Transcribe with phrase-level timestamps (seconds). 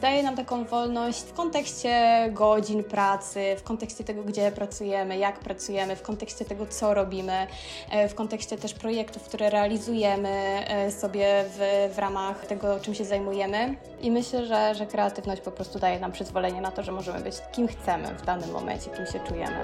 [0.00, 5.96] Daje nam taką wolność w kontekście godzin pracy, w kontekście tego, gdzie pracujemy, jak pracujemy,
[5.96, 7.46] w kontekście tego, co robimy,
[7.90, 13.04] e, w kontekście też projektów, które realizujemy e, sobie w, w ramach tego, czym się
[13.04, 13.76] zajmujemy.
[14.00, 17.34] I myślę, że, że kreatywność po prostu daje nam przyzwolenie na to, że możemy być
[17.52, 19.62] kim chcemy w danym momencie, kim się czujemy.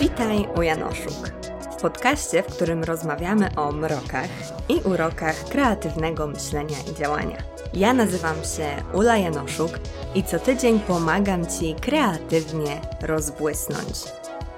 [0.00, 1.53] Witaj u Janoszuk.
[1.84, 4.28] Podcaście, w którym rozmawiamy o mrokach
[4.68, 7.36] i urokach kreatywnego myślenia i działania.
[7.74, 9.78] Ja nazywam się Ula Janoszuk
[10.14, 13.98] i co tydzień pomagam Ci kreatywnie rozbłysnąć.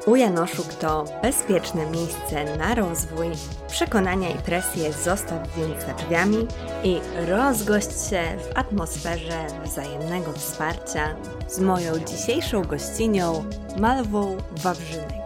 [0.07, 3.29] U Janoszuk to bezpieczne miejsce na rozwój,
[3.69, 6.47] przekonania i presję zostaw więc za drzwiami
[6.85, 11.16] i rozgość się w atmosferze wzajemnego wsparcia
[11.49, 13.45] z moją dzisiejszą gościnią
[13.79, 15.26] Malwą Wawrzynek.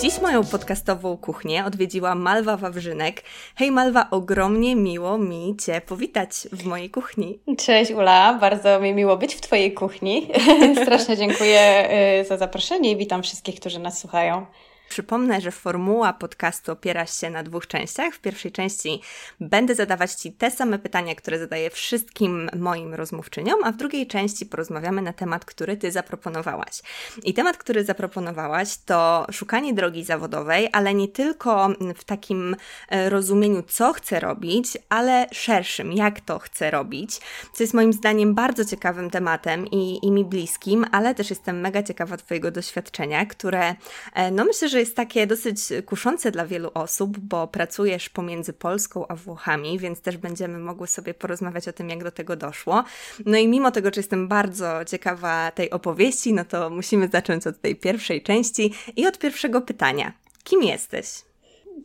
[0.00, 3.22] Dziś moją podcastową kuchnię odwiedziła Malwa Wawrzynek.
[3.56, 7.38] Hej Malwa, ogromnie miło mi Cię powitać w mojej kuchni.
[7.58, 10.28] Cześć Ula, bardzo mi miło być w Twojej kuchni.
[10.82, 11.88] Strasznie dziękuję
[12.20, 14.46] y, za zaproszenie i witam wszystkich, którzy nas słuchają.
[14.90, 18.14] Przypomnę, że formuła podcastu opiera się na dwóch częściach.
[18.14, 19.00] W pierwszej części
[19.40, 24.46] będę zadawać Ci te same pytania, które zadaję wszystkim moim rozmówczyniom, a w drugiej części
[24.46, 26.82] porozmawiamy na temat, który Ty zaproponowałaś.
[27.22, 32.56] I temat, który zaproponowałaś, to szukanie drogi zawodowej, ale nie tylko w takim
[32.88, 37.20] e, rozumieniu, co chcę robić, ale szerszym, jak to chcę robić,
[37.52, 41.82] co jest moim zdaniem bardzo ciekawym tematem i, i mi bliskim, ale też jestem mega
[41.82, 43.74] ciekawa Twojego doświadczenia, które,
[44.14, 49.06] e, no myślę, że jest takie dosyć kuszące dla wielu osób, bo pracujesz pomiędzy Polską
[49.08, 52.84] a Włochami, więc też będziemy mogły sobie porozmawiać o tym, jak do tego doszło.
[53.26, 57.60] No i mimo tego, że jestem bardzo ciekawa tej opowieści, no to musimy zacząć od
[57.60, 60.12] tej pierwszej części i od pierwszego pytania.
[60.44, 61.06] Kim jesteś?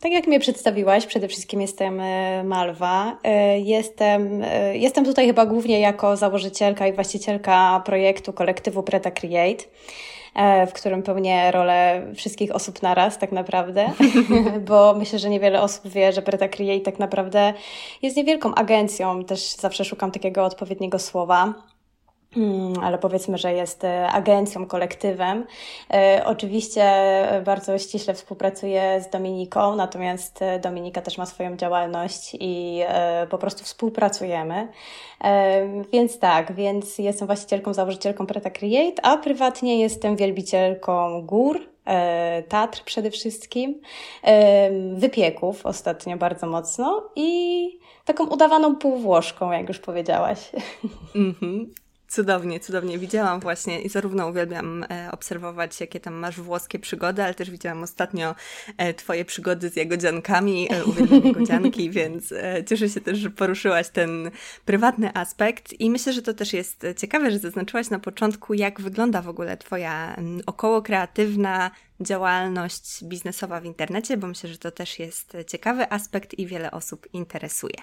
[0.01, 3.19] Tak jak mnie przedstawiłaś, przede wszystkim jestem e, Malwa.
[3.23, 9.65] E, jestem, e, jestem tutaj chyba głównie jako założycielka i właścicielka projektu kolektywu Preta Create.
[10.35, 13.91] E, w którym pełnię rolę wszystkich osób naraz tak naprawdę,
[14.69, 17.53] bo myślę, że niewiele osób wie, że Preta Create tak naprawdę
[18.01, 21.53] jest niewielką agencją, też zawsze szukam takiego odpowiedniego słowa.
[22.35, 25.45] Hmm, ale powiedzmy, że jest e, agencją, kolektywem.
[25.93, 26.85] E, oczywiście
[27.45, 32.81] bardzo ściśle współpracuję z Dominiką, natomiast Dominika też ma swoją działalność i
[33.29, 34.67] po prostu współpracujemy.
[35.93, 42.83] Więc tak, więc jestem właścicielką, założycielką Preta Create, a prywatnie jestem wielbicielką gór, e, Tatr
[42.83, 43.81] przede wszystkim,
[44.93, 47.69] wypieków ostatnio bardzo mocno i
[48.05, 50.39] taką udawaną półwłoszką, jak już powiedziałaś.
[51.15, 51.84] Mm -hmm.
[52.15, 52.97] Cudownie, cudownie.
[52.97, 57.83] Widziałam właśnie i zarówno uwielbiam e, obserwować, jakie tam masz włoskie przygody, ale też widziałam
[57.83, 58.35] ostatnio
[58.77, 60.67] e, Twoje przygody z jagodziankami.
[60.71, 62.33] E, uwielbiam jagodzianki, więc
[62.65, 64.31] cieszę się też, że poruszyłaś ten
[64.65, 69.21] prywatny aspekt i myślę, że to też jest ciekawe, że zaznaczyłaś na początku, jak wygląda
[69.21, 70.15] w ogóle Twoja
[70.45, 76.47] około kreatywna działalność biznesowa w internecie, bo myślę, że to też jest ciekawy aspekt i
[76.47, 77.77] wiele osób interesuje.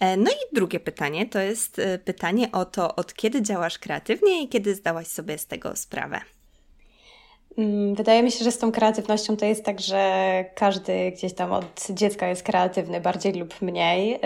[0.00, 4.42] E, no i drugie pytanie to jest e, pytanie o to, od kiedy działasz kreatywnie
[4.42, 6.20] i kiedy zdałaś sobie z tego sprawę.
[7.58, 11.52] Mm, wydaje mi się, że z tą kreatywnością to jest tak, że każdy gdzieś tam
[11.52, 14.20] od dziecka jest kreatywny, bardziej lub mniej.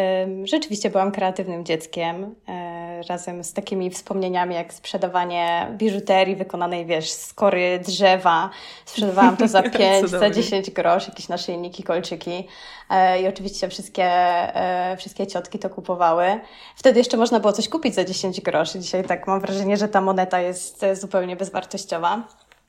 [0.45, 7.35] Rzeczywiście byłam kreatywnym dzieckiem, e, razem z takimi wspomnieniami jak sprzedawanie biżuterii wykonanej, wiesz, z
[7.35, 8.51] kory drzewa.
[8.85, 12.49] Sprzedawałam to za 5, za 10 groszy, jakieś naszyjniki, kolczyki.
[12.91, 16.41] E, I oczywiście wszystkie, e, wszystkie ciotki to kupowały.
[16.77, 18.79] Wtedy jeszcze można było coś kupić za 10 groszy.
[18.79, 22.23] Dzisiaj tak mam wrażenie, że ta moneta jest zupełnie bezwartościowa.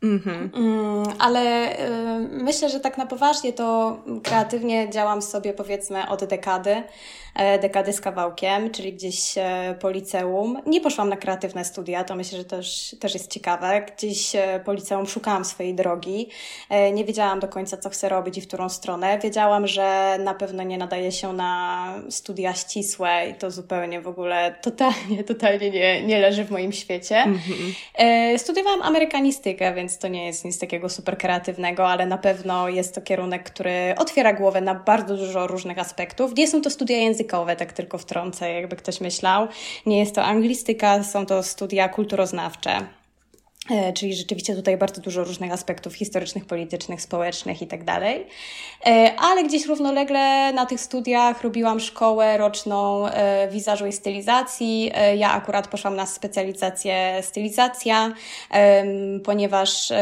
[0.03, 0.49] Mm-hmm.
[1.19, 6.83] Ale y, myślę, że tak na poważnie to kreatywnie działam sobie powiedzmy od dekady.
[7.35, 10.61] E, dekady z kawałkiem, czyli gdzieś e, po liceum.
[10.65, 13.85] Nie poszłam na kreatywne studia, to myślę, że też, też jest ciekawe.
[13.97, 16.29] Gdzieś e, po liceum szukałam swojej drogi.
[16.93, 19.19] Nie wiedziałam do końca, co chcę robić i w którą stronę.
[19.19, 24.55] Wiedziałam, że na pewno nie nadaje się na studia ścisłe i to zupełnie w ogóle
[24.61, 27.23] totalnie, totalnie nie, nie leży w moim świecie.
[27.25, 28.37] Mm-hmm.
[28.37, 33.01] Studiowałam amerykanistykę, więc to nie jest nic takiego super kreatywnego, ale na pewno jest to
[33.01, 36.35] kierunek, który otwiera głowę na bardzo dużo różnych aspektów.
[36.37, 37.24] Nie są to studia językowe,
[37.55, 39.47] tak tylko wtrącę, jakby ktoś myślał.
[39.85, 42.87] Nie jest to anglistyka, są to studia kulturoznawcze.
[43.71, 48.27] E, czyli rzeczywiście tutaj bardzo dużo różnych aspektów historycznych, politycznych, społecznych i tak dalej.
[48.85, 54.91] E, ale gdzieś równolegle na tych studiach robiłam szkołę roczną e, wizażu i stylizacji.
[55.17, 58.13] Ja akurat poszłam na specjalizację stylizacja,
[59.23, 59.93] ponieważ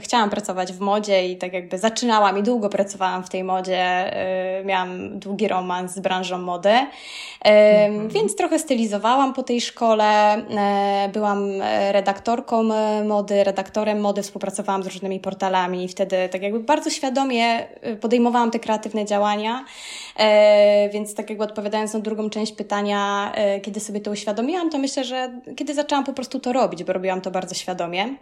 [0.00, 4.12] chciałam pracować w modzie i tak jakby zaczynałam i długo pracowałam w tej modzie.
[4.64, 6.72] Miałam długi romans z branżą mody,
[7.40, 8.08] mhm.
[8.08, 10.42] więc trochę stylizowałam po tej szkole.
[11.12, 11.62] Byłam
[11.92, 12.68] redaktorką
[13.04, 18.50] mody, redaktorem mody, współpracowałam z różnymi portalami i wtedy tak jakby bardzo świadomie y, podejmowałam
[18.50, 19.64] te kreatywne działania.
[20.16, 24.78] E, więc tak jakby odpowiadając na drugą część pytania, e, kiedy sobie to uświadomiłam, to
[24.78, 28.16] myślę, że kiedy zaczęłam po prostu to robić, bo robiłam to bardzo świadomie.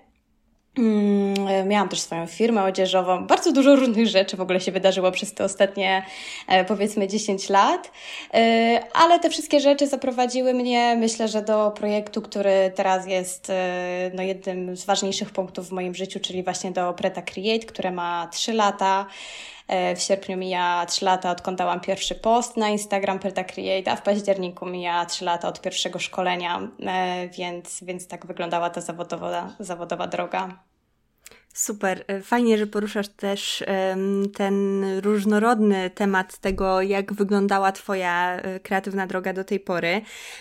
[0.78, 3.26] Mm, miałam też swoją firmę odzieżową.
[3.26, 6.02] Bardzo dużo różnych rzeczy w ogóle się wydarzyło przez te ostatnie,
[6.48, 7.90] e, powiedzmy, 10 lat.
[8.34, 14.10] E, ale te wszystkie rzeczy zaprowadziły mnie, myślę, że do projektu, który teraz jest e,
[14.14, 18.28] no, jednym z ważniejszych punktów w moim życiu, czyli właśnie do Preta Create, które ma
[18.32, 19.06] 3 lata.
[19.96, 24.02] W sierpniu mija 3 lata, odkąd dałam pierwszy post na Instagram Preta Create, a w
[24.02, 26.68] październiku mija 3 lata od pierwszego szkolenia,
[27.38, 30.69] więc, więc tak wyglądała ta zawodowa, zawodowa droga.
[31.54, 32.04] Super.
[32.06, 33.64] E, fajnie, że poruszasz też
[34.34, 40.00] ten różnorodny temat tego, jak wyglądała Twoja e, kreatywna droga do tej pory.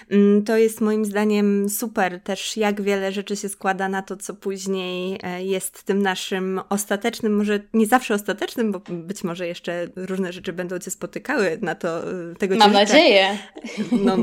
[0.09, 4.33] Mm, to jest moim zdaniem super też, jak wiele rzeczy się składa na to, co
[4.33, 10.33] później e, jest tym naszym ostatecznym, może nie zawsze ostatecznym, bo być może jeszcze różne
[10.33, 12.01] rzeczy będą Cię spotykały na to,
[12.39, 13.37] tego Mam nadzieję.
[13.91, 14.17] No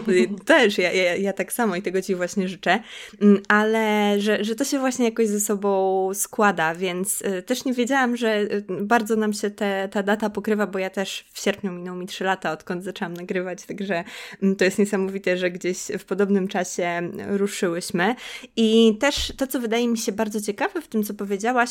[0.45, 2.81] też, ja, ja, ja tak samo i tego Ci właśnie życzę,
[3.23, 7.73] mm, ale że, że to się właśnie jakoś ze sobą składa, więc y, też nie
[7.73, 11.73] wiedziałam, że y, bardzo nam się te, ta data pokrywa, bo ja też w sierpniu
[11.73, 14.05] minął mi 3 lata, odkąd zaczęłam nagrywać, także
[14.43, 18.15] mm, to jest niesamowite, że gdzieś w podobnym czasie ruszyłyśmy.
[18.57, 21.71] I też to, co wydaje mi się bardzo ciekawe w tym, co powiedziałaś,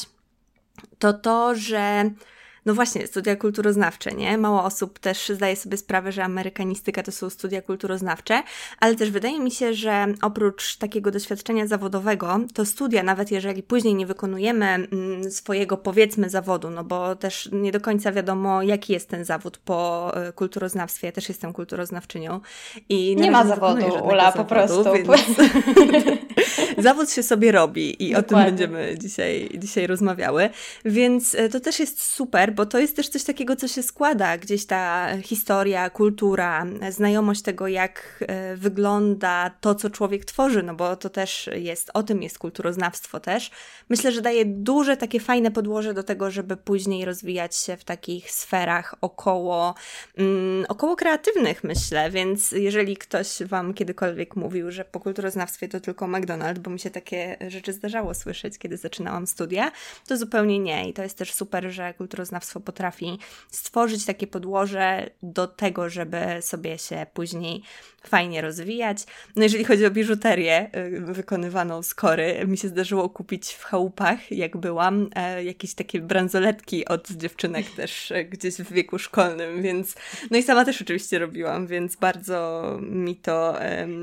[0.99, 2.09] to to, że
[2.65, 4.37] no właśnie, studia kulturoznawcze, nie?
[4.37, 8.43] Mało osób też zdaje sobie sprawę, że amerykanistyka to są studia kulturoznawcze,
[8.79, 13.95] ale też wydaje mi się, że oprócz takiego doświadczenia zawodowego, to studia, nawet jeżeli później
[13.95, 19.09] nie wykonujemy mm, swojego, powiedzmy, zawodu, no bo też nie do końca wiadomo, jaki jest
[19.09, 21.07] ten zawód po e, kulturoznawstwie.
[21.07, 22.39] Ja też jestem kulturoznawczynią
[22.89, 24.83] i nie ma zawodu, Ula, po prostu.
[24.93, 25.37] Więc...
[26.77, 28.23] zawód się sobie robi i Dokładnie.
[28.23, 30.49] o tym będziemy dzisiaj, dzisiaj rozmawiały,
[30.85, 34.37] więc e, to też jest super, bo to jest też coś takiego, co się składa,
[34.37, 40.95] gdzieś ta historia, kultura, znajomość tego, jak e, wygląda to, co człowiek tworzy, no bo
[40.95, 43.51] to też jest, o tym jest kulturoznawstwo też.
[43.89, 48.31] Myślę, że daje duże takie fajne podłoże do tego, żeby później rozwijać się w takich
[48.31, 49.75] sferach około,
[50.17, 56.05] mm, około kreatywnych, myślę, więc jeżeli ktoś Wam kiedykolwiek mówił, że po kulturoznawstwie to tylko
[56.05, 59.71] McDonald's, bo mi się takie rzeczy zdarzało słyszeć, kiedy zaczynałam studia,
[60.07, 60.89] to zupełnie nie.
[60.89, 63.19] I to jest też super, że kulturoznawstwo potrafi
[63.51, 67.63] stworzyć takie podłoże do tego, żeby sobie się później
[68.07, 68.97] fajnie rozwijać.
[69.35, 74.31] No jeżeli chodzi o biżuterię y, wykonywaną z kory, mi się zdarzyło kupić w chałupach,
[74.31, 79.95] jak byłam, e, jakieś takie bransoletki od dziewczynek też e, gdzieś w wieku szkolnym, więc
[80.31, 83.55] no i sama też oczywiście robiłam, więc bardzo mi to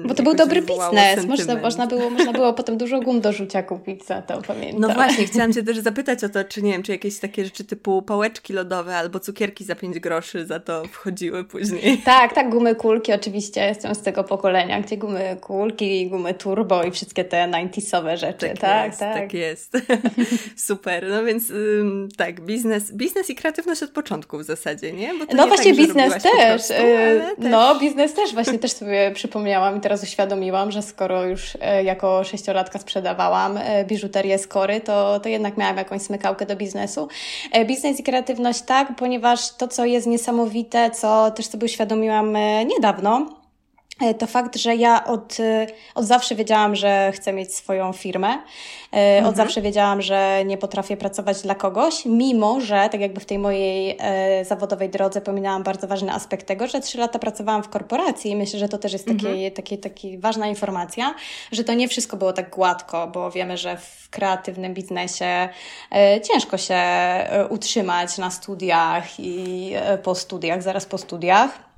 [0.07, 3.63] Bo to był dobry biznes, można, można, było, można było potem dużo gum do rzucia
[3.63, 4.81] kupić za to, pamiętam.
[4.81, 7.65] No właśnie, chciałam Cię też zapytać o to, czy nie wiem, czy jakieś takie rzeczy
[7.65, 12.03] typu pałeczki lodowe albo cukierki za 5 groszy za to wchodziły później.
[12.13, 16.91] Tak, tak, gumy kulki oczywiście, jestem z tego pokolenia, gdzie gumy kulki, gumy turbo i
[16.91, 18.49] wszystkie te 90sowe rzeczy.
[18.49, 19.15] Tak, tak jest, tak.
[19.15, 19.73] tak jest.
[20.67, 21.07] Super.
[21.11, 25.13] No więc ym, tak, biznes, biznes i kreatywność od początku w zasadzie, nie?
[25.13, 26.33] no nie właśnie tak, biznes też.
[26.33, 27.51] Prostu, y, też.
[27.51, 32.25] No biznes też właśnie też sobie przypomniałam i teraz uświadomiłam, że skoro już y, jako
[32.25, 37.09] sześciolatka sprzedawałam y, biżuterię z kory, to, to jednak miałam jakąś smykałkę do biznesu.
[37.67, 38.12] Biznes i kreatywność
[38.63, 43.42] tak, ponieważ to, co jest niesamowite, co też sobie uświadomiłam niedawno, E,
[44.19, 48.29] to fakt, że ja od, e, od zawsze wiedziałam, że chcę mieć swoją firmę.
[48.29, 48.39] E,
[48.93, 49.27] mhm.
[49.27, 53.39] Od zawsze wiedziałam, że nie potrafię pracować dla kogoś, mimo że tak jakby w tej
[53.39, 58.31] mojej e, zawodowej drodze pominęłam bardzo ważny aspekt tego, że trzy lata pracowałam w korporacji
[58.31, 59.35] i myślę, że to też jest mhm.
[59.35, 61.15] taki, taki, taki ważna informacja,
[61.53, 65.49] że to nie wszystko było tak gładko, bo wiemy, że w kreatywnym biznesie
[65.95, 66.81] e, ciężko się
[67.49, 71.72] utrzymać na studiach i po studiach, zaraz po studiach.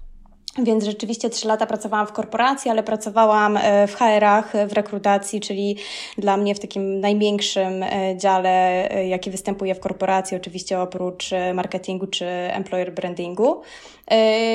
[0.63, 5.77] Więc rzeczywiście trzy lata pracowałam w korporacji, ale pracowałam e, w HR-ach, w rekrutacji, czyli
[6.19, 12.07] dla mnie w takim największym e, dziale, e, jaki występuje w korporacji, oczywiście oprócz marketingu
[12.07, 13.63] czy employer brandingu.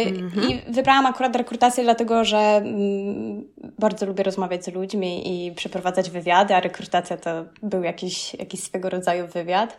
[0.05, 0.49] Mhm.
[0.49, 3.47] I wybrałam akurat rekrutację dlatego, że mm,
[3.79, 7.29] bardzo lubię rozmawiać z ludźmi i przeprowadzać wywiady, a rekrutacja to
[7.63, 9.77] był jakiś, jakiś swego rodzaju wywiad.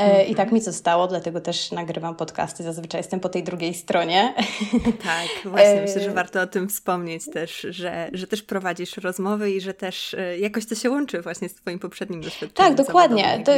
[0.00, 0.30] Mm-hmm.
[0.30, 2.62] I tak mi zostało, dlatego też nagrywam podcasty.
[2.62, 4.34] Zazwyczaj jestem po tej drugiej stronie.
[4.80, 9.50] Tak, właśnie myślę, że e, warto o tym wspomnieć też, że, że też prowadzisz rozmowy
[9.50, 12.76] i że też e, jakoś to się łączy właśnie z Twoim poprzednim doświadczeniem.
[12.76, 13.42] Tak, dokładnie.
[13.44, 13.52] To,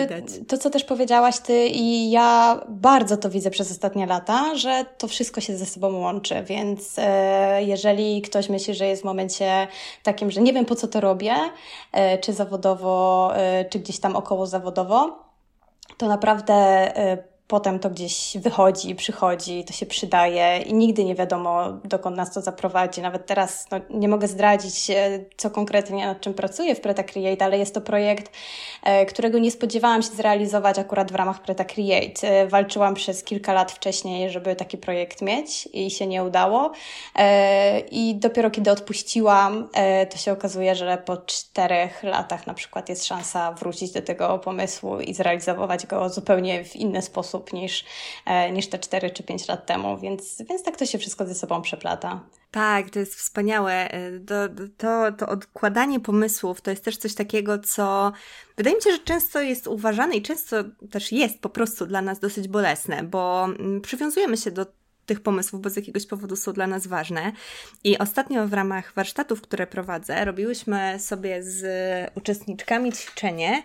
[0.49, 5.09] to, co też powiedziałaś Ty i ja bardzo to widzę przez ostatnie lata, że to
[5.09, 9.69] wszystko się ze sobą łączy, więc e, jeżeli ktoś myśli, że jest w momencie
[10.03, 11.35] takim, że nie wiem po co to robię,
[11.93, 15.32] e, czy zawodowo, e, czy gdzieś tam około zawodowo,
[16.03, 16.55] to naprawdę
[16.97, 22.35] y, potem to gdzieś wychodzi, przychodzi, to się przydaje i nigdy nie wiadomo, dokąd nas
[22.35, 23.01] to zaprowadzi.
[23.01, 24.95] Nawet teraz no, nie mogę zdradzić, e,
[25.37, 28.33] co konkretnie nad czym pracuję w Preta Create, ale jest to projekt,
[28.83, 32.29] e, którego nie spodziewałam się zrealizować akurat w ramach Preta Create.
[32.29, 36.73] E, walczyłam przez kilka lat wcześniej, żeby taki projekt mieć i się nie udało.
[37.91, 39.69] I dopiero kiedy odpuściłam,
[40.11, 45.01] to się okazuje, że po czterech latach na przykład jest szansa wrócić do tego pomysłu
[45.01, 47.85] i zrealizować go zupełnie w inny sposób niż,
[48.27, 51.35] e, niż te 4 czy 5 lat temu, więc, więc tak to się wszystko ze
[51.35, 52.21] sobą przeplata.
[52.51, 53.73] Tak, to jest wspaniałe.
[53.91, 54.35] E, to,
[54.77, 58.13] to, to odkładanie pomysłów to jest też coś takiego, co
[58.57, 60.57] wydaje mi się, że często jest uważane i często
[60.91, 64.67] też jest po prostu dla nas dosyć bolesne, bo mm, przywiązujemy się do
[65.07, 67.33] tych pomysłów, bo z jakiegoś powodu są dla nas ważne.
[67.85, 71.65] I ostatnio w ramach warsztatów, które prowadzę, robiłyśmy sobie z
[72.15, 73.63] uczestniczkami ćwiczenie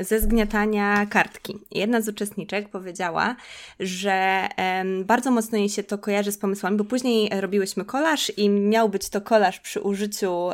[0.00, 1.58] ze zgniatania kartki.
[1.70, 3.36] Jedna z uczestniczek powiedziała,
[3.80, 4.48] że
[5.04, 9.08] bardzo mocno jej się to kojarzy z pomysłami, bo później robiłyśmy kolaż i miał być
[9.08, 10.50] to kolaż przy użyciu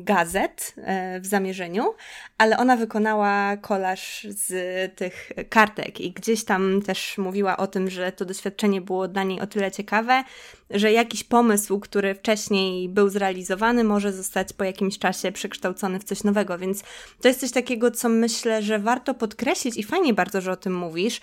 [0.00, 0.86] gazet um,
[1.20, 1.94] w zamierzeniu,
[2.38, 4.52] ale ona wykonała kolaż z
[4.96, 9.40] tych kartek i gdzieś tam też mówiła o tym, że to doświadczenie było dla niej
[9.40, 10.24] o tyle ciekawe,
[10.70, 16.24] że jakiś pomysł, który wcześniej był zrealizowany, może zostać po jakimś czasie przekształcony w coś
[16.24, 16.58] nowego.
[16.58, 16.82] Więc
[17.20, 20.74] to jest coś takiego, co myślę, że warto podkreślić i fajnie bardzo, że o tym
[20.74, 21.20] mówisz,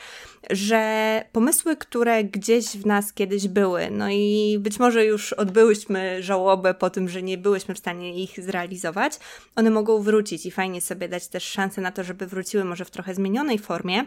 [0.49, 6.73] że pomysły, które gdzieś w nas kiedyś były, no i być może już odbyłyśmy żałobę
[6.73, 9.19] po tym, że nie byłyśmy w stanie ich zrealizować,
[9.55, 12.91] one mogą wrócić i fajnie sobie dać też szansę na to, żeby wróciły może w
[12.91, 14.05] trochę zmienionej formie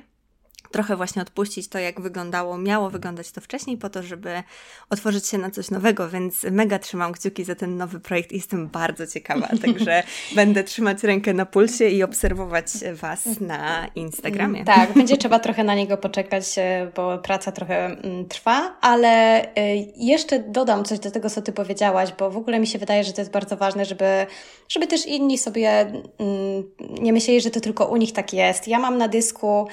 [0.76, 4.42] trochę właśnie odpuścić to, jak wyglądało, miało wyglądać to wcześniej, po to, żeby
[4.90, 8.68] otworzyć się na coś nowego, więc mega trzymam kciuki za ten nowy projekt i jestem
[8.68, 10.02] bardzo ciekawa, także
[10.35, 14.64] będę trzymać rękę na pulsie i obserwować Was na Instagramie.
[14.64, 19.76] Tak, będzie trzeba trochę na niego poczekać, e, bo praca trochę mm, trwa, ale e,
[19.97, 23.12] jeszcze dodam coś do tego, co Ty powiedziałaś, bo w ogóle mi się wydaje, że
[23.12, 24.26] to jest bardzo ważne, żeby,
[24.68, 26.64] żeby też inni sobie mm,
[27.00, 28.68] nie myśleli, że to tylko u nich tak jest.
[28.68, 29.68] Ja mam na dysku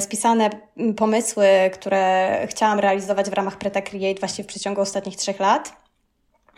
[0.00, 0.50] spisane
[0.96, 5.86] pomysły, które chciałam realizować w ramach Preta Create właśnie w przeciągu ostatnich trzech lat.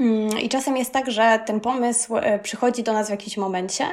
[0.00, 3.84] Mm, I czasem jest tak, że ten pomysł e, przychodzi do nas w jakimś momencie,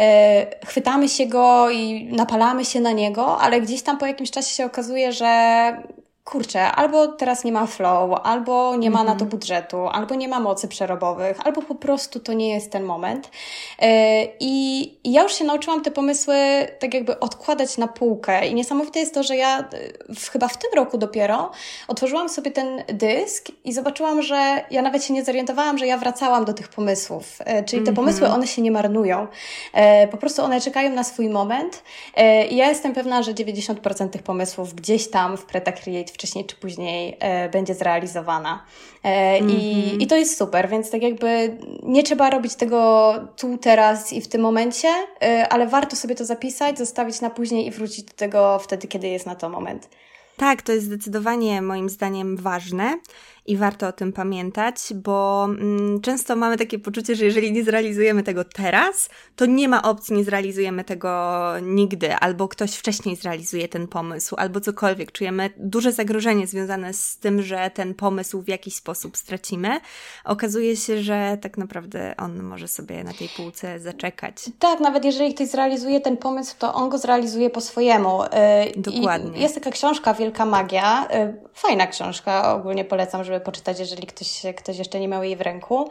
[0.00, 4.48] e, chwytamy się go i napalamy się na niego, ale gdzieś tam po jakimś czasie
[4.48, 5.82] się okazuje, że
[6.24, 9.30] kurczę, albo teraz nie ma flow, albo nie ma na to mhm.
[9.30, 13.30] budżetu, albo nie ma mocy przerobowych, albo po prostu to nie jest ten moment.
[13.78, 16.36] E, I, ja już się nauczyłam te pomysły
[16.78, 18.46] tak jakby odkładać na półkę.
[18.46, 19.64] I niesamowite jest to, że ja e,
[20.14, 21.50] w, chyba w tym roku dopiero
[21.88, 26.44] otworzyłam sobie ten dysk i zobaczyłam, że ja nawet się nie zorientowałam, że ja wracałam
[26.44, 27.38] do tych pomysłów.
[27.40, 27.96] E, czyli te mhm.
[27.96, 29.26] pomysły, one się nie marnują.
[30.10, 31.82] Po prostu one czekają na swój moment.
[32.50, 36.56] I ja jestem pewna, że 90% tych pomysłów gdzieś tam w Preta Create wcześniej czy
[36.56, 38.64] później e, będzie zrealizowana.
[39.02, 39.60] Mm -hmm.
[39.60, 40.00] i, mhm.
[40.00, 44.28] I to jest super, więc tak jakby nie trzeba robić tego tu, teraz i w
[44.28, 44.88] tym momencie,
[45.22, 49.08] e, ale warto sobie to zapisać, zostawić na później i wrócić do tego wtedy, kiedy
[49.08, 49.88] jest na to moment.
[50.36, 52.94] Tak, to jest zdecydowanie moim zdaniem ważne
[53.46, 58.22] i warto o tym pamiętać, bo mm, często mamy takie poczucie, że jeżeli nie zrealizujemy
[58.22, 63.88] tego teraz, to nie ma opcji, nie zrealizujemy tego nigdy, albo ktoś wcześniej zrealizuje ten
[63.88, 65.12] pomysł, albo cokolwiek.
[65.12, 69.80] Czujemy duże zagrożenie związane z tym, że ten pomysł w jakiś sposób stracimy.
[70.24, 74.34] Okazuje się, że tak naprawdę on może sobie na tej półce zaczekać.
[74.58, 78.22] Tak, nawet jeżeli ktoś zrealizuje ten pomysł, to on go zrealizuje po swojemu.
[78.24, 78.28] Y,
[78.76, 79.38] Dokładnie.
[79.38, 84.06] I jest taka książka Wielka Magia, y, fajna książka, ogólnie polecam, żeby żeby poczytać, jeżeli
[84.06, 85.90] ktoś, ktoś jeszcze nie miał jej w ręku.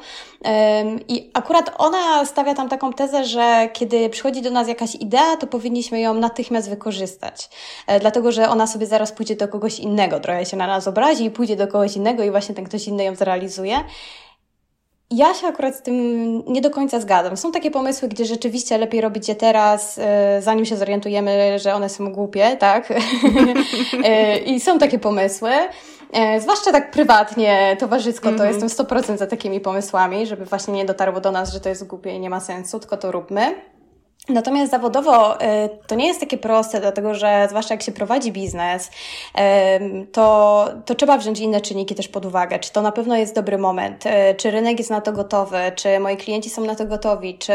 [1.08, 5.48] I akurat ona stawia tam taką tezę, że kiedy przychodzi do nas jakaś idea, to
[5.48, 7.50] powinniśmy ją natychmiast wykorzystać.
[7.88, 11.26] E, dlatego, że ona sobie zaraz pójdzie do kogoś innego, trochę się na nas obrazi
[11.26, 13.84] i pójdzie do kogoś innego i właśnie ten ktoś inny ją zrealizuje.
[15.12, 15.96] Ja się akurat z tym
[16.48, 17.38] nie do końca zgadzam.
[17.38, 21.90] Są takie pomysły, gdzie rzeczywiście lepiej robić je teraz, e, zanim się zorientujemy, że one
[21.90, 22.90] są głupie, tak?
[24.04, 25.52] E, I są takie pomysły.
[26.14, 28.64] E, zwłaszcza tak prywatnie, towarzysko, to mm -hmm.
[28.64, 32.16] jestem 100% za takimi pomysłami, żeby właśnie nie dotarło do nas, że to jest głupie
[32.16, 33.56] i nie ma sensu, tylko to róbmy.
[34.30, 38.92] Natomiast zawodowo y, to nie jest takie proste, dlatego że zwłaszcza jak się prowadzi biznes,
[40.12, 42.60] to, to trzeba wziąć inne czynniki też pod uwagę.
[42.60, 46.00] Czy to na pewno jest dobry moment, y, czy rynek jest na to gotowy, czy
[46.00, 47.54] moi klienci są na to gotowi, czy,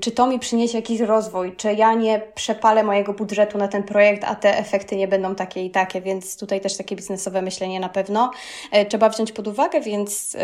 [0.00, 4.24] czy to mi przyniesie jakiś rozwój, czy ja nie przepalę mojego budżetu na ten projekt,
[4.24, 7.88] a te efekty nie będą takie i takie, więc tutaj też takie biznesowe myślenie na
[7.88, 8.30] pewno
[8.76, 10.36] y, trzeba wziąć pod uwagę, więc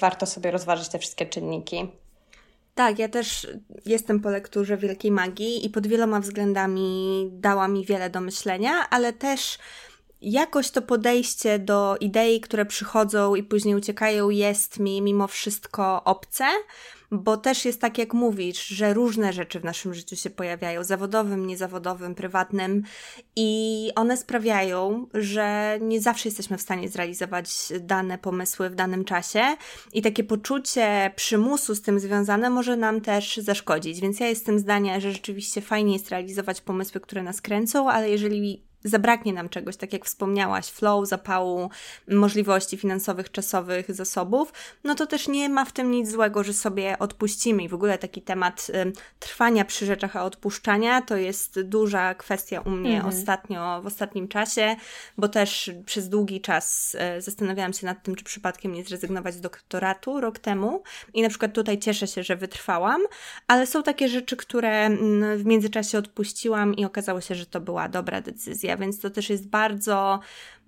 [0.00, 1.88] warto sobie rozważyć te wszystkie czynniki.
[2.78, 3.46] Tak, ja też
[3.86, 9.12] jestem po lekturze Wielkiej Magii i pod wieloma względami dała mi wiele do myślenia, ale
[9.12, 9.58] też
[10.22, 16.44] jakoś to podejście do idei, które przychodzą i później uciekają, jest mi mimo wszystko obce
[17.10, 21.46] bo też jest tak, jak mówisz, że różne rzeczy w naszym życiu się pojawiają, zawodowym,
[21.46, 22.82] niezawodowym, prywatnym,
[23.36, 27.48] i one sprawiają, że nie zawsze jesteśmy w stanie zrealizować
[27.80, 29.42] dane pomysły w danym czasie,
[29.92, 34.00] i takie poczucie przymusu z tym związane może nam też zaszkodzić.
[34.00, 38.67] Więc ja jestem zdania, że rzeczywiście fajnie jest realizować pomysły, które nas kręcą, ale jeżeli
[38.88, 41.70] zabraknie nam czegoś, tak jak wspomniałaś, flow, zapału,
[42.08, 44.52] możliwości finansowych, czasowych, zasobów,
[44.84, 47.62] no to też nie ma w tym nic złego, że sobie odpuścimy.
[47.62, 52.60] I w ogóle taki temat y, trwania przy rzeczach, a odpuszczania to jest duża kwestia
[52.60, 53.14] u mnie mhm.
[53.14, 54.76] ostatnio, w ostatnim czasie,
[55.18, 59.40] bo też przez długi czas y, zastanawiałam się nad tym, czy przypadkiem nie zrezygnować z
[59.40, 60.82] doktoratu rok temu.
[61.14, 63.00] I na przykład tutaj cieszę się, że wytrwałam,
[63.46, 67.88] ale są takie rzeczy, które mm, w międzyczasie odpuściłam i okazało się, że to była
[67.88, 70.20] dobra decyzja więc to też jest bardzo,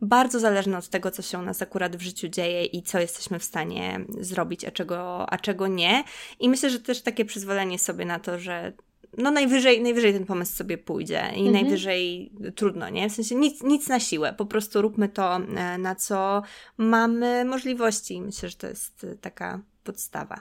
[0.03, 3.39] bardzo zależne od tego, co się u nas akurat w życiu dzieje i co jesteśmy
[3.39, 6.05] w stanie zrobić, a czego, a czego nie.
[6.41, 8.73] I myślę, że też takie przyzwolenie sobie na to, że
[9.19, 11.53] no najwyżej, najwyżej ten pomysł sobie pójdzie i mhm.
[11.53, 13.11] najwyżej trudno, nie?
[13.11, 16.43] W sensie nic, nic na siłę, po prostu róbmy to, e, na co
[16.77, 18.21] mamy możliwości.
[18.21, 20.41] Myślę, że to jest taka podstawa.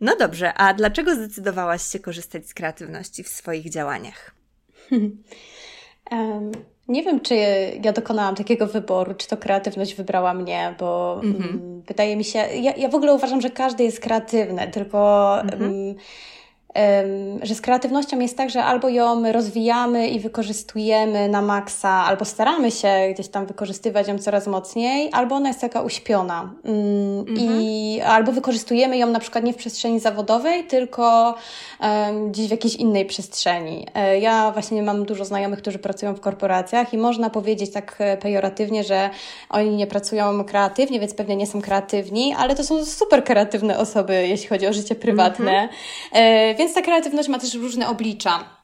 [0.00, 4.30] No dobrze, a dlaczego zdecydowałaś się korzystać z kreatywności w swoich działaniach?
[6.10, 6.52] Um,
[6.88, 7.34] nie wiem, czy
[7.84, 11.58] ja dokonałam takiego wyboru, czy to kreatywność wybrała mnie, bo mm-hmm.
[11.86, 14.98] wydaje mi się, ja, ja w ogóle uważam, że każdy jest kreatywny, tylko.
[14.98, 15.62] Mm-hmm.
[15.62, 15.94] Um,
[17.42, 22.70] że z kreatywnością jest tak, że albo ją rozwijamy i wykorzystujemy na maksa, albo staramy
[22.70, 26.52] się gdzieś tam wykorzystywać ją coraz mocniej, albo ona jest taka uśpiona.
[26.64, 27.60] Mm, mhm.
[27.60, 31.34] I albo wykorzystujemy ją na przykład nie w przestrzeni zawodowej, tylko
[32.28, 33.86] gdzieś w jakiejś innej przestrzeni.
[33.94, 38.16] E, ja właśnie mam dużo znajomych, którzy pracują w korporacjach i można powiedzieć tak e,
[38.16, 39.10] pejoratywnie, że
[39.50, 44.26] oni nie pracują kreatywnie, więc pewnie nie są kreatywni, ale to są super kreatywne osoby,
[44.28, 45.52] jeśli chodzi o życie prywatne.
[45.52, 46.57] Mhm.
[46.58, 48.57] Więc ta kreatywność ma też różne oblicza.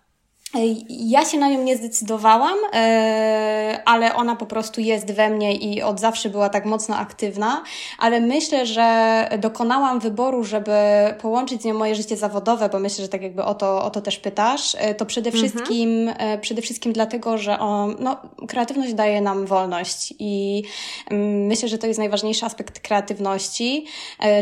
[0.88, 5.82] Ja się na nią nie zdecydowałam, e, ale ona po prostu jest we mnie i
[5.82, 7.62] od zawsze była tak mocno aktywna,
[7.98, 10.72] ale myślę, że dokonałam wyboru, żeby
[11.20, 14.00] połączyć z nią moje życie zawodowe, bo myślę, że tak jakby o to, o to
[14.00, 15.50] też pytasz, e, to przede mhm.
[15.50, 16.40] wszystkim, mhm.
[16.40, 18.16] przede wszystkim dlatego, że on, no,
[18.48, 20.62] kreatywność daje nam wolność i
[21.10, 23.86] mm, myślę, że to jest najważniejszy aspekt kreatywności,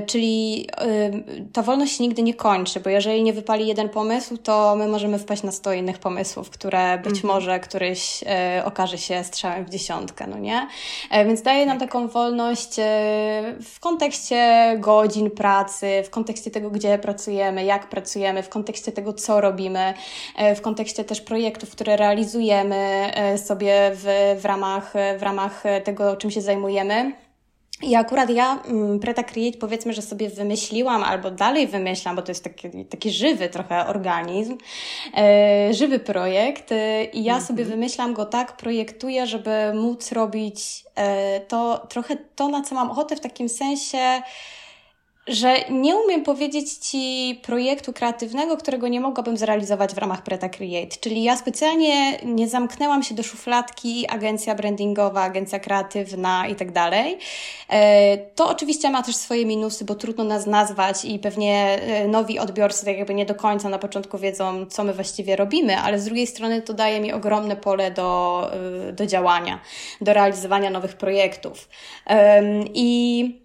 [0.07, 0.67] czyli
[1.53, 5.19] ta wolność się nigdy nie kończy, bo jeżeli nie wypali jeden pomysł, to my możemy
[5.19, 7.35] wpaść na sto innych pomysłów, które być mhm.
[7.35, 10.69] może któryś e, okaże się strzałem w dziesiątkę, no nie?
[11.11, 11.89] E, więc daje nam tak.
[11.89, 12.83] taką wolność e,
[13.63, 19.41] w kontekście godzin pracy, w kontekście tego, gdzie pracujemy, jak pracujemy, w kontekście tego, co
[19.41, 19.95] robimy,
[20.37, 26.17] e, w kontekście też projektów, które realizujemy e, sobie w, w, ramach, w ramach tego,
[26.17, 27.13] czym się zajmujemy.
[27.83, 32.31] I akurat ja mm, Preta Create powiedzmy, że sobie wymyśliłam albo dalej wymyślam, bo to
[32.31, 34.59] jest taki, taki żywy trochę organizm,
[35.17, 37.47] e, żywy projekt e, i ja mm -hmm.
[37.47, 42.91] sobie wymyślam go tak, projektuję, żeby móc robić e, to trochę to, na co mam
[42.91, 44.23] ochotę w takim sensie
[45.27, 50.97] że nie umiem powiedzieć Ci projektu kreatywnego, którego nie mogłabym zrealizować w ramach Preta Create.
[51.01, 57.19] Czyli ja specjalnie nie zamknęłam się do szufladki agencja brandingowa, agencja kreatywna i tak dalej.
[57.69, 62.39] E, to oczywiście ma też swoje minusy, bo trudno nas nazwać i pewnie e, nowi
[62.39, 66.05] odbiorcy tak jakby nie do końca na początku wiedzą, co my właściwie robimy, ale z
[66.05, 68.51] drugiej strony to daje mi ogromne pole do,
[68.89, 69.61] e, do działania,
[70.01, 71.69] do realizowania nowych projektów.
[72.75, 73.42] I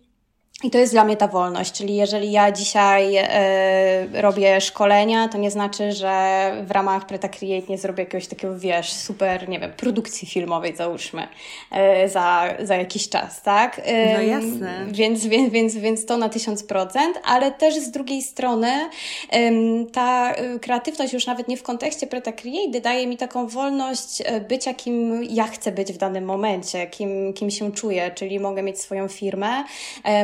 [0.63, 5.37] i to jest dla mnie ta wolność, czyli jeżeli ja dzisiaj y, robię szkolenia, to
[5.37, 9.71] nie znaczy, że w ramach Preta Create nie zrobię jakiegoś takiego, wiesz, super, nie wiem,
[9.77, 11.27] produkcji filmowej załóżmy
[12.05, 13.79] y, za, za jakiś czas, tak?
[13.79, 14.85] Y, no jasne.
[14.87, 18.89] Więc, więc, więc, więc to na tysiąc procent, ale też z drugiej strony
[19.93, 25.23] ta kreatywność już nawet nie w kontekście Preta Create daje mi taką wolność bycia kim
[25.23, 29.63] ja chcę być w danym momencie, kim, kim się czuję, czyli mogę mieć swoją firmę,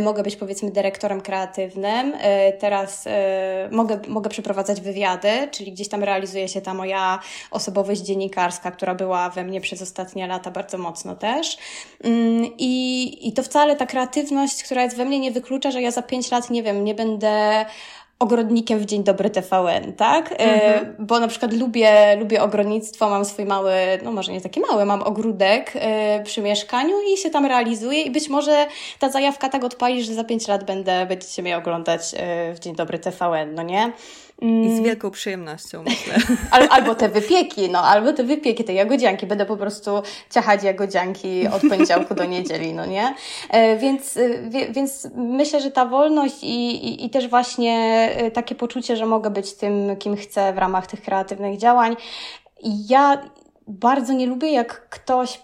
[0.02, 2.14] mogę być powiedzmy dyrektorem kreatywnym.
[2.20, 7.20] E, teraz e, mogę, mogę przeprowadzać wywiady, czyli gdzieś tam realizuje się ta moja
[7.52, 11.58] osobowość dziennikarska, która była we mnie przez ostatnie lata bardzo mocno też.
[12.04, 15.92] Mm, I, i to wcale ta kreatywność, która jest we mnie, nie wyklucza, że ja
[15.92, 17.66] za pięć lat, nie wiem, nie będę
[18.24, 20.32] ogrodnikiem w Dzień Dobry TVN, tak?
[20.32, 20.96] E, mhm.
[21.00, 25.02] Bo na przykład lubię, lubię ogrodnictwo, mam swój mały, no może nie taki mały, mam
[25.02, 28.66] ogródek e, przy mieszkaniu i się tam realizuję i być może
[29.00, 32.76] ta zajawka tak odpali, że za pięć lat będę, będziecie mnie oglądać e, w Dzień
[32.76, 33.92] Dobry TVN, no nie?
[34.42, 34.84] I z mm.
[34.84, 36.16] wielką przyjemnością, myślę.
[36.52, 39.26] Al, albo te wypieki, no, albo te wypieki, te jagodzianki.
[39.26, 43.16] Będę po prostu ciachać jagodzianki od poniedziałku do niedzieli, no nie?
[43.50, 48.56] E, więc, e, więc myślę, że ta wolność i, i, i też właśnie e, takie
[48.56, 51.96] poczucie, że mogę być tym, kim chcę w ramach tych kreatywnych działań.
[52.90, 53.22] Ja
[53.68, 55.42] bardzo nie lubię, jak ktoś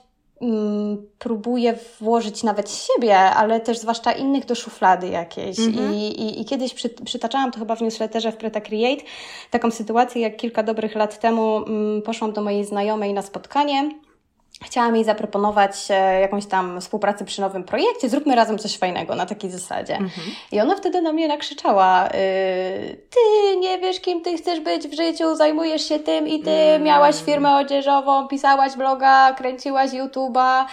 [1.19, 5.59] próbuję włożyć nawet siebie, ale też zwłaszcza innych do szuflady jakiejś.
[5.59, 5.93] Mm -hmm.
[5.93, 9.03] I, i, I, kiedyś przy, przytaczałam to chyba w newsletterze w Preta Create,
[9.51, 13.91] taką sytuację, jak kilka dobrych lat temu mm, poszłam do mojej znajomej na spotkanie
[14.63, 19.25] Chciałam jej zaproponować e, jakąś tam współpracę przy nowym projekcie, zróbmy razem coś fajnego na
[19.25, 19.93] takiej zasadzie.
[19.93, 20.27] Mhm.
[20.51, 22.11] I ona wtedy na mnie nakrzyczała, y,
[23.09, 26.83] ty nie wiesz kim ty chcesz być w życiu, zajmujesz się tym i ty mm.
[26.83, 30.65] miałaś firmę odzieżową, pisałaś bloga, kręciłaś YouTube'a,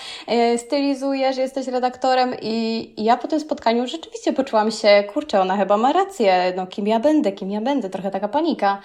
[0.55, 5.57] y, stylizujesz, jesteś redaktorem i, i ja po tym spotkaniu rzeczywiście poczułam się, kurczę, ona
[5.57, 8.81] chyba ma rację, no kim ja będę, kim ja będę, trochę taka panika.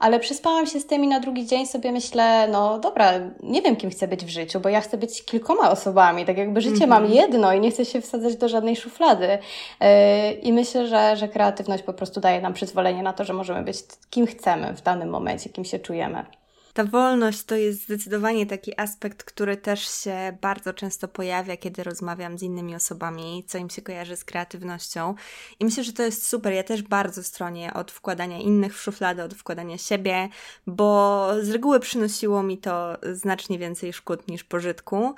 [0.00, 3.76] Ale przespałam się z tym i na drugi dzień sobie myślę, no dobra, nie wiem,
[3.76, 6.26] kim chcę być w życiu, bo ja chcę być kilkoma osobami.
[6.26, 7.02] Tak jakby życie mm -hmm.
[7.02, 9.38] mam jedno i nie chcę się wsadzać do żadnej szuflady.
[9.80, 13.62] Yy, I myślę, że, że kreatywność po prostu daje nam przyzwolenie na to, że możemy
[13.62, 13.76] być
[14.10, 16.39] kim chcemy w danym momencie, kim się czujemy.
[16.72, 22.38] Ta wolność to jest zdecydowanie taki aspekt, który też się bardzo często pojawia, kiedy rozmawiam
[22.38, 25.14] z innymi osobami, co im się kojarzy z kreatywnością.
[25.60, 26.52] I myślę, że to jest super.
[26.52, 30.28] Ja też bardzo stronię od wkładania innych w szuflady, od wkładania siebie,
[30.66, 35.14] bo z reguły przynosiło mi to znacznie więcej szkód niż pożytku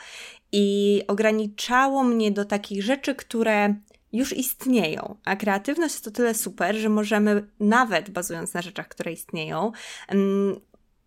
[0.53, 3.75] i ograniczało mnie do takich rzeczy, które
[4.13, 9.73] już istnieją, a kreatywność to tyle super, że możemy nawet bazując na rzeczach, które istnieją,
[10.09, 10.61] mm,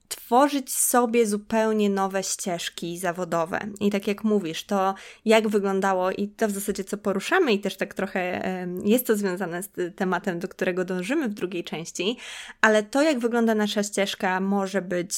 [0.07, 3.59] tworzyć sobie zupełnie nowe ścieżki zawodowe.
[3.79, 7.77] I tak jak mówisz, to jak wyglądało i to w zasadzie co poruszamy i też
[7.77, 8.41] tak trochę
[8.83, 12.17] jest to związane z tematem, do którego dążymy w drugiej części,
[12.61, 15.15] ale to jak wygląda nasza ścieżka może być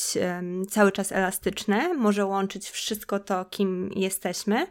[0.69, 4.67] cały czas elastyczne, może łączyć wszystko to, kim jesteśmy.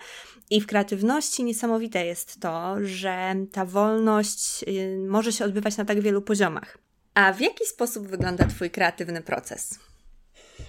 [0.50, 4.64] I w kreatywności niesamowite jest to, że ta wolność
[5.08, 6.78] może się odbywać na tak wielu poziomach.
[7.14, 9.78] A w jaki sposób wygląda Twój kreatywny proces?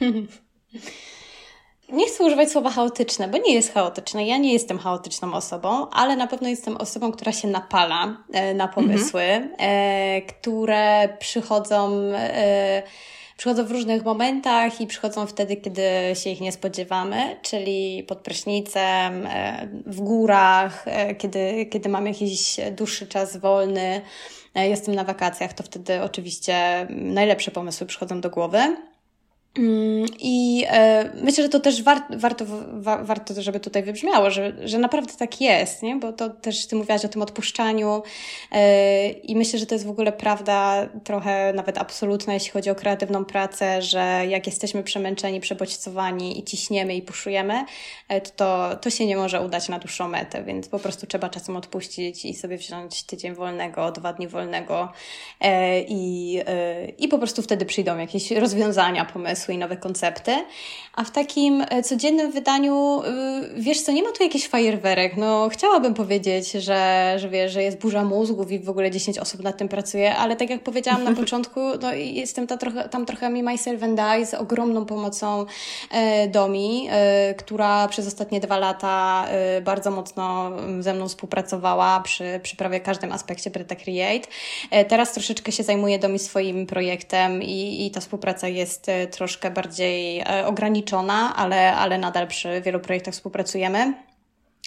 [1.89, 4.25] Nie chcę używać słowa chaotyczne, bo nie jest chaotyczne.
[4.25, 8.67] Ja nie jestem chaotyczną osobą, ale na pewno jestem osobą, która się napala e, na
[8.67, 9.55] pomysły, mhm.
[9.59, 11.91] e, które przychodzą.
[12.15, 12.83] E,
[13.37, 15.81] przychodzą w różnych momentach i przychodzą wtedy, kiedy
[16.13, 19.27] się ich nie spodziewamy, czyli pod prysznicem,
[19.85, 20.85] w górach,
[21.17, 24.01] kiedy, kiedy mam jakiś dłuższy czas wolny,
[24.55, 28.77] jestem na wakacjach, to wtedy oczywiście najlepsze pomysły przychodzą do głowy.
[29.57, 34.53] Mm, I e, myślę, że to też war, warto, wa, warto, żeby tutaj wybrzmiało, że,
[34.67, 35.95] że naprawdę tak jest, nie?
[35.95, 38.03] bo to też Ty mówiłaś o tym odpuszczaniu
[38.51, 42.75] e, i myślę, że to jest w ogóle prawda trochę nawet absolutna, jeśli chodzi o
[42.75, 47.65] kreatywną pracę, że jak jesteśmy przemęczeni, przebodźcowani i ciśniemy i puszujemy,
[48.09, 51.55] e, to, to się nie może udać na dłuższą metę, więc po prostu trzeba czasem
[51.55, 54.91] odpuścić i sobie wziąć tydzień wolnego, dwa dni wolnego
[55.87, 56.39] i,
[56.97, 60.31] i po prostu wtedy przyjdą jakieś rozwiązania, pomysły, pomysły i nowe koncepty.
[60.93, 65.17] A w takim e, codziennym wydaniu, y, wiesz co, nie ma tu jakichś fajerwerek.
[65.17, 69.43] No, chciałabym powiedzieć, że, że wiesz, że jest burza mózgów i w ogóle 10 osób
[69.43, 73.29] nad tym pracuje, ale tak jak powiedziałam na początku, no, jestem ta trochę, tam trochę
[73.29, 75.45] mi myself and I z ogromną pomocą
[75.91, 82.39] e, Domi, e, która przez ostatnie dwa lata e, bardzo mocno ze mną współpracowała przy,
[82.43, 84.27] przy prawie każdym aspekcie Breta Create.
[84.71, 89.07] E, teraz troszeczkę się zajmuję Domi swoim projektem i, i ta współpraca jest e,
[89.37, 93.93] troszkę bardziej e, ograniczona, ale, ale nadal przy wielu projektach współpracujemy.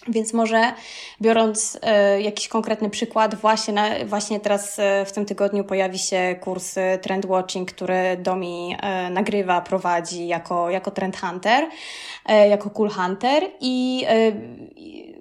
[0.07, 0.73] Więc może
[1.21, 6.35] biorąc e, jakiś konkretny przykład, właśnie, na, właśnie teraz e, w tym tygodniu pojawi się
[6.41, 8.77] kurs Trend Watching, który Domi
[9.11, 11.69] nagrywa, prowadzi jako, jako Trend Hunter,
[12.49, 14.05] jako Cool Hunter i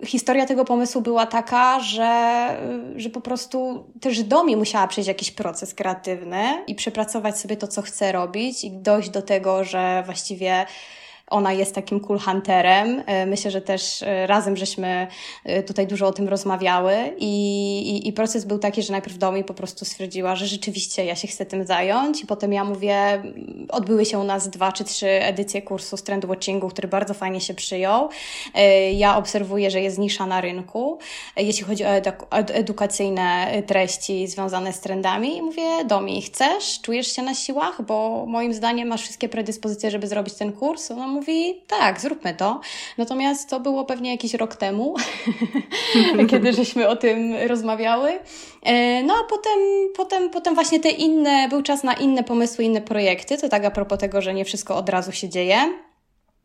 [0.05, 2.57] historia tego pomysłu była taka, że,
[2.97, 7.83] że po prostu też Domi musiała przejść jakiś proces kreatywny i przepracować sobie to, co
[7.83, 10.67] chce robić i dojść do tego, że właściwie
[11.31, 13.03] ona jest takim cool hunterem.
[13.07, 15.07] E, myślę, że też e, razem żeśmy
[15.45, 17.27] e, tutaj dużo o tym rozmawiały i,
[17.91, 21.17] i, i proces był taki, że najpierw do mnie po prostu stwierdziła, że rzeczywiście ja
[21.17, 23.23] się chcę tym zająć i potem ja mówię,
[23.69, 26.27] odbyły się u nas dwa czy trzy edycje kursu z trend
[26.71, 28.09] który bardzo fajnie się przyjął.
[28.95, 30.99] Ja obserwuję, że jest nisza na rynku,
[31.37, 31.89] jeśli chodzi o
[32.53, 36.81] edukacyjne treści związane z trendami i mówię, Domi, chcesz?
[36.83, 37.83] Czujesz się na siłach?
[37.83, 40.91] Bo moim zdaniem masz wszystkie predyspozycje, żeby zrobić ten kurs.
[40.91, 42.61] Ona mówi, tak, zróbmy to.
[42.99, 44.95] Natomiast to było pewnie jakiś rok temu,
[46.31, 48.19] kiedy żeśmy o tym rozmawiały.
[48.63, 49.59] E, no a potem,
[49.97, 53.39] potem, potem właśnie te inne, był czas na inne pomysły, inne projekty.
[53.39, 55.90] To tak a propos tego, że nie wszystko od razu się dzieje.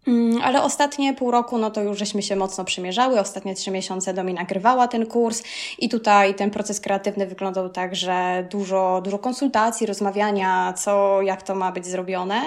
[0.07, 3.19] Mm, ale ostatnie pół roku, no to już żeśmy się mocno przymierzały.
[3.19, 5.43] Ostatnie trzy miesiące Domi nagrywała ten kurs
[5.79, 11.55] i tutaj ten proces kreatywny wyglądał tak, że dużo, dużo konsultacji, rozmawiania, co, jak to
[11.55, 12.41] ma być zrobione.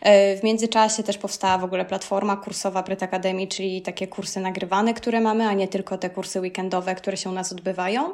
[0.00, 4.94] E, w międzyczasie też powstała w ogóle platforma kursowa Bryt Academy, czyli takie kursy nagrywane,
[4.94, 8.10] które mamy, a nie tylko te kursy weekendowe, które się u nas odbywają.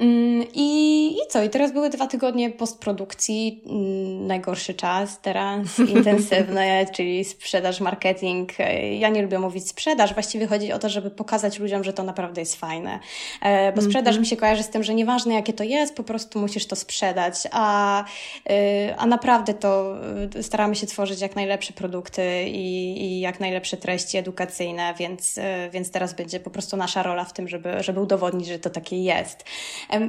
[0.00, 1.42] Mm, I, I co?
[1.42, 8.52] I teraz były dwa tygodnie postprodukcji, mm, najgorszy czas teraz, intensywny, czyli sprzedaż, marketing.
[8.98, 12.40] Ja nie lubię mówić sprzedaż, właściwie chodzi o to, żeby pokazać ludziom, że to naprawdę
[12.40, 12.98] jest fajne.
[13.42, 14.20] E, bo sprzedaż -hmm.
[14.20, 17.34] mi się kojarzy z tym, że nieważne jakie to jest, po prostu musisz to sprzedać,
[17.50, 18.04] a,
[18.50, 19.96] y, a naprawdę to
[20.36, 25.40] y, staramy się tworzyć jak najlepsze produkty i, i jak najlepsze treści edukacyjne, więc,
[25.72, 29.02] więc teraz będzie po prostu nasza rola w tym, żeby, żeby udowodnić, że to takie
[29.02, 29.44] jest.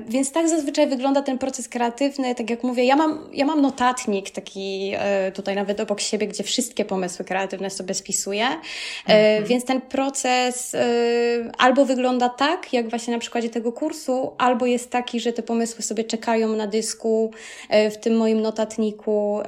[0.07, 2.35] Więc tak zazwyczaj wygląda ten proces kreatywny.
[2.35, 6.43] Tak jak mówię, ja mam, ja mam notatnik taki e, tutaj nawet obok siebie, gdzie
[6.43, 8.47] wszystkie pomysły kreatywne sobie spisuję.
[9.07, 9.45] Mhm.
[9.45, 10.87] Więc ten proces e,
[11.57, 15.83] albo wygląda tak, jak właśnie na przykładzie tego kursu, albo jest taki, że te pomysły
[15.83, 17.31] sobie czekają na dysku
[17.91, 19.39] w tym moim notatniku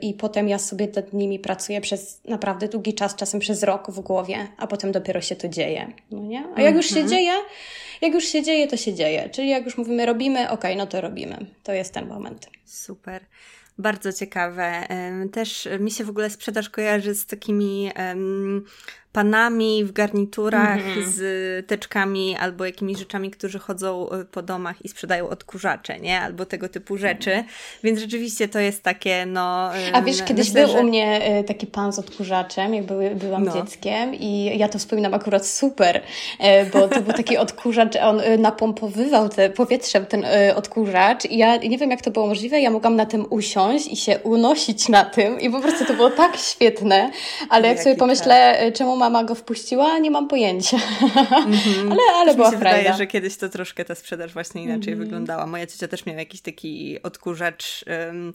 [0.00, 4.00] i potem ja sobie nad nimi pracuję przez naprawdę długi czas, czasem przez rok w
[4.00, 5.92] głowie, a potem dopiero się to dzieje.
[6.10, 6.44] No nie?
[6.54, 7.08] A jak już się mhm.
[7.08, 7.32] dzieje,
[8.02, 9.30] jak już się dzieje, to się dzieje.
[9.30, 11.46] Czyli jak już mówimy robimy, ok, no to robimy.
[11.62, 12.48] To jest ten moment.
[12.64, 13.26] Super.
[13.78, 14.86] Bardzo ciekawe.
[15.32, 18.64] Też mi się w ogóle sprzedaż kojarzy z takimi um,
[19.12, 21.04] panami w garniturach mm-hmm.
[21.06, 26.20] z teczkami albo jakimiś rzeczami, którzy chodzą y, po domach i sprzedają odkurzacze, nie?
[26.20, 27.44] Albo tego typu rzeczy.
[27.84, 29.70] Więc rzeczywiście to jest takie, no...
[29.92, 30.80] A wiesz, kiedyś myślę, był że...
[30.80, 33.52] u mnie y, taki pan z odkurzaczem, jak były, byłam no.
[33.52, 36.00] dzieckiem i ja to wspominam akurat super, y,
[36.72, 41.90] bo to był taki odkurzacz, on napompowywał te powietrzem ten odkurzacz i ja nie wiem,
[41.90, 45.50] jak to było możliwe, ja mogłam na tym usiąść i się unosić na tym i
[45.50, 47.10] po prostu to było tak świetne,
[47.48, 50.76] ale jak sobie pomyślę, czemu mama go wpuściła, nie mam pojęcia.
[50.76, 51.90] Mm-hmm.
[51.92, 52.78] ale ale była mi się frajda.
[52.78, 54.98] wydaje, że kiedyś to troszkę ta sprzedaż właśnie inaczej mm-hmm.
[54.98, 55.46] wyglądała.
[55.46, 58.32] Moja ciocia też miała jakiś taki odkurzacz um,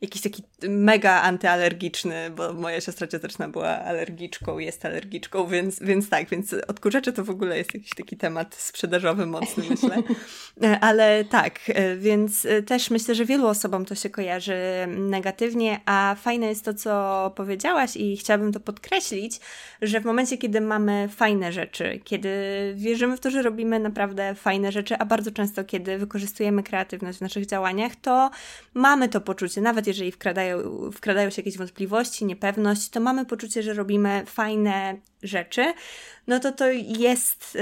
[0.00, 6.28] jakiś taki mega antyalergiczny, bo moja siostra cioteczna była alergiczką, jest alergiczką, więc, więc tak,
[6.28, 9.96] więc odkurzacze to w ogóle jest jakiś taki temat sprzedażowy mocny, myślę.
[10.80, 11.60] Ale tak,
[11.98, 14.56] więc też myślę, że wielu osobom to się kojarzy
[14.88, 19.40] negatywnie, a fajne jest to, co powiedziałaś i chciałabym to podkreślić,
[19.82, 22.30] że w momencie, kiedy mamy fajne rzeczy, kiedy
[22.76, 27.22] wierzymy w to, że robimy naprawdę fajne rzeczy, a bardzo często, kiedy wykorzystujemy kreatywność w
[27.22, 28.30] naszych działaniach, to
[28.74, 33.74] mamy to poczucie, nawet jeżeli wkradają, wkradają się jakieś wątpliwości, niepewność, to mamy poczucie, że
[33.74, 35.72] robimy fajne rzeczy,
[36.26, 37.58] no to to jest,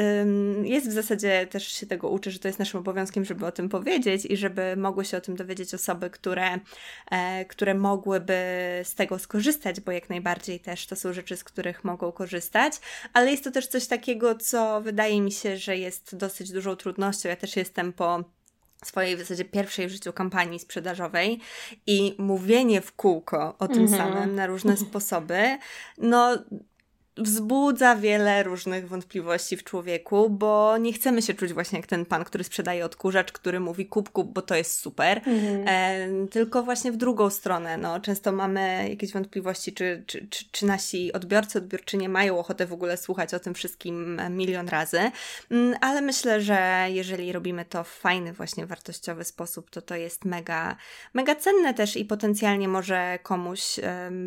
[0.63, 3.69] jest w zasadzie, też się tego uczę, że to jest naszym obowiązkiem, żeby o tym
[3.69, 6.59] powiedzieć i żeby mogły się o tym dowiedzieć osoby, które,
[7.11, 8.35] e, które mogłyby
[8.85, 12.73] z tego skorzystać, bo jak najbardziej też to są rzeczy, z których mogą korzystać,
[13.13, 17.29] ale jest to też coś takiego, co wydaje mi się, że jest dosyć dużą trudnością.
[17.29, 18.38] Ja też jestem po
[18.85, 21.41] swojej w zasadzie pierwszej w życiu kampanii sprzedażowej
[21.87, 23.97] i mówienie w kółko o tym mm -hmm.
[23.97, 25.59] samym na różne sposoby,
[25.99, 26.39] no
[27.19, 32.25] wzbudza wiele różnych wątpliwości w człowieku, bo nie chcemy się czuć właśnie jak ten pan,
[32.25, 35.65] który sprzedaje odkurzacz, który mówi kup, kup, bo to jest super, mhm.
[35.69, 37.77] e, tylko właśnie w drugą stronę.
[37.77, 42.73] No, często mamy jakieś wątpliwości, czy, czy, czy, czy nasi odbiorcy, odbiorczynie mają ochotę w
[42.73, 45.01] ogóle słuchać o tym wszystkim milion razy,
[45.51, 50.25] mm, ale myślę, że jeżeli robimy to w fajny, właśnie wartościowy sposób, to to jest
[50.25, 50.77] mega,
[51.15, 53.81] mega cenne też i potencjalnie może komuś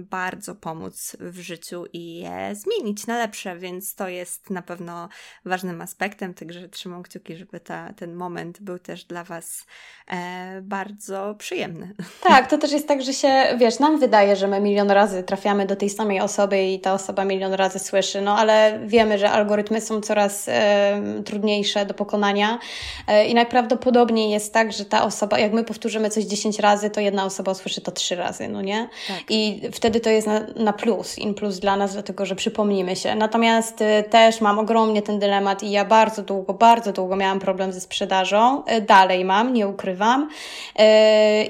[0.10, 5.10] bardzo pomóc w życiu i je zmienić zmienić na lepsze, więc to jest na pewno
[5.46, 9.66] ważnym aspektem, także trzymam kciuki, żeby ta, ten moment był też dla Was
[10.08, 11.94] e, bardzo przyjemny.
[12.24, 15.66] Tak, to też jest tak, że się, wiesz, nam wydaje, że my milion razy trafiamy
[15.66, 19.82] do tej samej osoby i ta osoba milion razy słyszy, no ale wiemy, że algorytmy
[19.82, 22.60] są coraz e, trudniejsze do pokonania
[23.08, 27.02] e, i najprawdopodobniej jest tak, że ta osoba, jak my powtórzymy coś 10 razy, to
[27.02, 28.90] jedna osoba usłyszy to trzy razy, no nie?
[29.08, 29.18] Tak.
[29.30, 33.16] I wtedy to jest na, na plus, in plus dla nas, dlatego że przypomnę się.
[33.16, 37.74] Natomiast y, też mam ogromnie ten dylemat i ja bardzo długo, bardzo długo miałam problem
[37.74, 38.64] ze sprzedażą.
[38.78, 40.22] Y, dalej mam, nie ukrywam.
[40.24, 40.84] Y,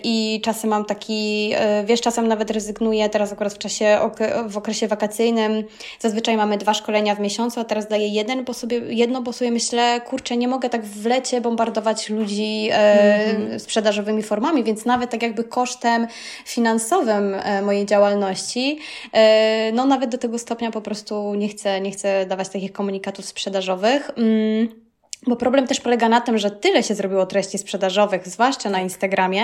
[0.04, 1.54] I czasem mam taki,
[1.86, 4.00] wiesz, czasem nawet rezygnuję, teraz akurat w czasie,
[4.48, 5.64] w okresie wakacyjnym
[6.00, 9.52] zazwyczaj mamy dwa szkolenia w miesiącu, a teraz daję jeden, bo sobie, jedno, bo sobie
[9.52, 13.60] myślę, kurczę, nie mogę tak w lecie bombardować ludzi mm-hmm.
[13.60, 16.08] sprzedażowymi formami, więc nawet tak jakby kosztem
[16.46, 18.80] finansowym mojej działalności,
[19.74, 23.26] no nawet do tego stopnia po prostu prostu nie chcę, nie chcę dawać takich komunikatów
[23.26, 24.12] sprzedażowych.
[24.18, 24.81] Mm.
[25.28, 29.44] Bo problem też polega na tym, że tyle się zrobiło treści sprzedażowych, zwłaszcza na Instagramie,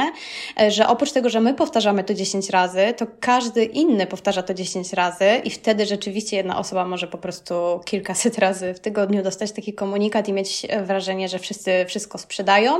[0.60, 4.54] e, że oprócz tego, że my powtarzamy to 10 razy, to każdy inny powtarza to
[4.54, 9.52] 10 razy i wtedy rzeczywiście jedna osoba może po prostu kilkaset razy w tygodniu dostać
[9.52, 12.80] taki komunikat i mieć e, wrażenie, że wszyscy wszystko sprzedają,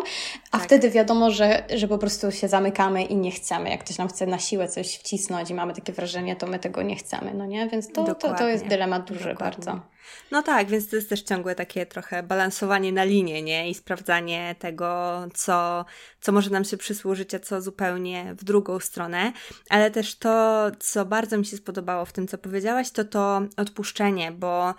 [0.52, 0.64] a tak.
[0.64, 3.70] wtedy wiadomo, że, że po prostu się zamykamy i nie chcemy.
[3.70, 6.82] Jak ktoś nam chce na siłę coś wcisnąć i mamy takie wrażenie, to my tego
[6.82, 7.68] nie chcemy, no nie?
[7.68, 9.66] Więc to, to, to jest dylemat duży Dokładnie.
[9.66, 9.97] bardzo.
[10.32, 13.70] No tak, więc to jest też ciągłe takie trochę balansowanie na linie, nie?
[13.70, 15.86] I sprawdzanie tego, co,
[16.22, 19.34] co może nam się przysłużyć, a co zupełnie w drugą stronę.
[19.70, 24.32] Ale też to, co bardzo mi się spodobało w tym, co powiedziałaś, to to odpuszczenie,
[24.32, 24.74] bo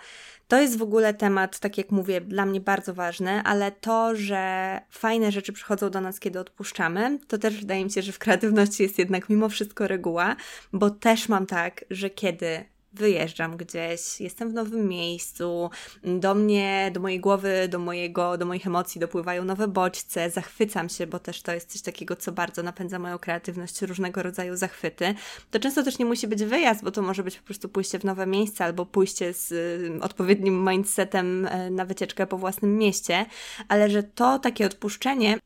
[0.49, 4.81] to jest w ogóle temat, tak jak mówię, dla mnie bardzo ważny, ale to, że
[4.89, 8.83] fajne rzeczy przychodzą do nas, kiedy odpuszczamy, to też wydaje mi się, że w kreatywności
[8.83, 10.35] jest jednak mimo wszystko reguła,
[10.73, 15.69] bo też mam tak, że kiedy wyjeżdżam gdzieś, jestem w nowym miejscu,
[16.03, 21.07] do mnie, do mojej głowy, do mojego, do moich emocji dopływają nowe bodźce, zachwycam się,
[21.07, 25.13] bo też to jest coś takiego, co bardzo napędza moją kreatywność, różnego rodzaju zachwyty.
[25.51, 28.03] To często też nie musi być wyjazd, bo to może być po prostu pójście w
[28.03, 33.25] nowe miejsce albo pójście z y, odpowiednim mindsetem y, na wycieczkę po własnym mieście,
[33.67, 35.39] ale że to takie odpuszczenie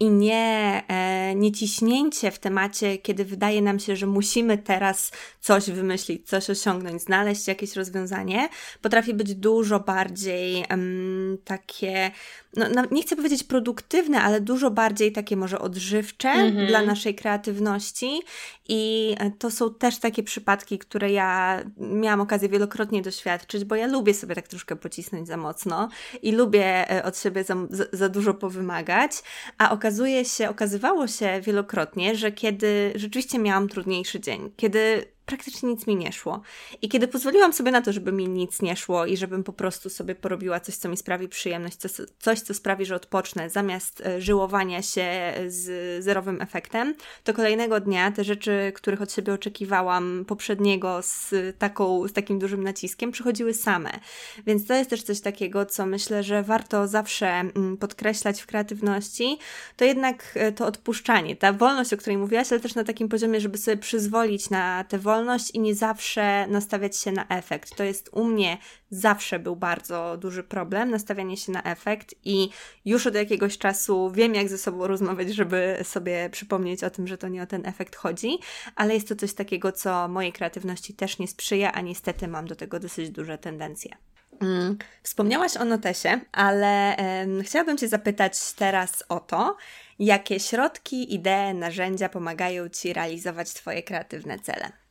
[0.00, 5.70] i nie, e, nie ciśnięcie w temacie, kiedy wydaje nam się, że musimy teraz coś
[5.70, 8.48] wymyślić, coś osiągnąć, znaleźć jakieś rozwiązanie,
[8.82, 12.10] potrafi być dużo bardziej um, takie,
[12.56, 16.66] no, no, nie chcę powiedzieć produktywne, ale dużo bardziej takie może odżywcze mm-hmm.
[16.66, 18.20] dla naszej kreatywności.
[18.68, 23.86] I e, to są też takie przypadki, które ja miałam okazję wielokrotnie doświadczyć, bo ja
[23.86, 25.88] lubię sobie tak troszkę pocisnąć za mocno
[26.22, 27.54] i lubię e, od siebie za,
[27.92, 29.12] za dużo powymagać,
[29.58, 29.85] a okazuje
[30.24, 36.12] się, okazywało się wielokrotnie, że kiedy rzeczywiście miałam trudniejszy dzień, kiedy praktycznie nic mi nie
[36.12, 36.40] szło.
[36.82, 39.90] I kiedy pozwoliłam sobie na to, żeby mi nic nie szło i żebym po prostu
[39.90, 44.20] sobie porobiła coś, co mi sprawi przyjemność, coś, coś co sprawi, że odpocznę, zamiast e,
[44.20, 51.02] żyłowania się z zerowym efektem, to kolejnego dnia te rzeczy, których od siebie oczekiwałam poprzedniego
[51.02, 53.90] z, taką, z takim dużym naciskiem, przychodziły same.
[54.46, 59.38] Więc to jest też coś takiego, co myślę, że warto zawsze mm, podkreślać w kreatywności,
[59.76, 63.40] to jednak e, to odpuszczanie, ta wolność, o której mówiłaś, ale też na takim poziomie,
[63.40, 67.76] żeby sobie przyzwolić na tę wolność, wolność i nie zawsze nastawiać się na efekt.
[67.76, 68.58] To jest u mnie
[68.90, 72.48] zawsze był bardzo duży problem, nastawianie się na efekt i
[72.84, 77.18] już od jakiegoś czasu wiem, jak ze sobą rozmawiać, żeby sobie przypomnieć o tym, że
[77.18, 78.38] to nie o ten efekt chodzi,
[78.74, 82.56] ale jest to coś takiego, co mojej kreatywności też nie sprzyja, a niestety mam do
[82.56, 83.96] tego dosyć duże tendencje.
[84.40, 84.78] Mm.
[85.02, 89.56] Wspomniałaś o notesie, ale e, chciałabym Cię zapytać teraz o to,
[89.98, 94.85] jakie środki, idee, narzędzia pomagają Ci realizować Twoje kreatywne cele.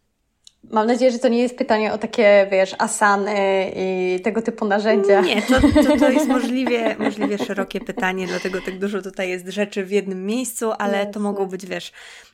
[0.71, 5.21] Mam nadzieję, że to nie jest pytanie o takie, wiesz, asany i tego typu narzędzia.
[5.21, 9.85] Nie, to, to, to jest możliwie, możliwie szerokie pytanie, dlatego tak dużo tutaj jest rzeczy
[9.85, 11.91] w jednym miejscu, ale to mogą być, wiesz,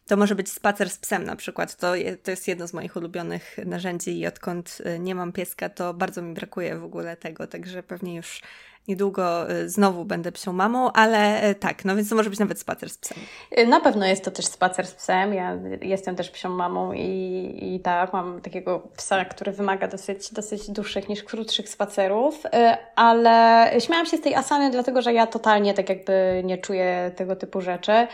[0.08, 1.76] to może być spacer z psem na przykład.
[1.76, 5.94] To, to jest jedno z moich ulubionych narzędzi i odkąd y, nie mam pieska, to
[5.94, 8.42] bardzo mi brakuje w ogóle tego, także pewnie już
[8.88, 12.60] niedługo y, znowu będę psią mamą, ale y, tak, no więc to może być nawet
[12.60, 13.18] spacer z psem.
[13.60, 15.34] Y, na pewno jest to też spacer z psem.
[15.34, 20.72] Ja jestem też psią mamą i, i tak, mam takiego psa, który wymaga dosyć, dosyć
[20.72, 22.44] dłuższych niż krótszych spacerów,
[22.96, 27.36] ale śmiałam się z tej asany, dlatego że ja totalnie tak jakby nie czuję tego
[27.36, 28.08] typu rzeczy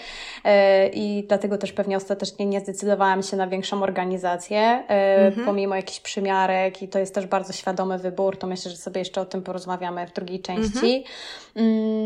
[0.93, 5.45] i dlatego też pewnie ostatecznie nie zdecydowałam się na większą organizację, mhm.
[5.45, 9.21] pomimo jakichś przymiarek i to jest też bardzo świadomy wybór, to myślę, że sobie jeszcze
[9.21, 10.96] o tym porozmawiamy w drugiej części części.
[10.96, 11.08] Mhm.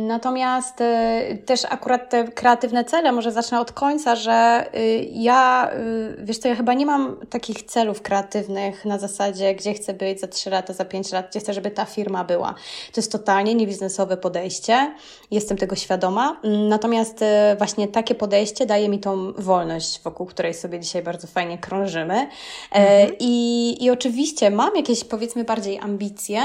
[0.07, 6.15] Natomiast y, też akurat te kreatywne cele, może zacznę od końca, że y, ja, y,
[6.23, 10.27] wiesz co, ja chyba nie mam takich celów kreatywnych na zasadzie, gdzie chcę być za
[10.27, 12.53] 3 lata, za 5 lat, gdzie chcę, żeby ta firma była.
[12.93, 14.93] To jest totalnie niebiznesowe podejście,
[15.31, 16.39] jestem tego świadoma.
[16.69, 17.23] Natomiast
[17.57, 22.15] właśnie takie podejście daje mi tą wolność, wokół której sobie dzisiaj bardzo fajnie krążymy.
[22.15, 22.27] E,
[22.71, 23.15] mhm.
[23.19, 26.41] I, I oczywiście mam jakieś, powiedzmy, bardziej ambicje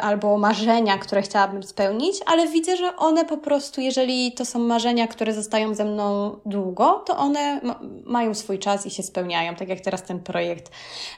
[0.00, 5.06] albo marzenia, które chciałabym spełnić, ale widzę, że one po prostu, jeżeli to są marzenia,
[5.08, 9.68] które zostają ze mną długo, to one ma mają swój czas i się spełniają, tak
[9.68, 10.70] jak teraz ten projekt,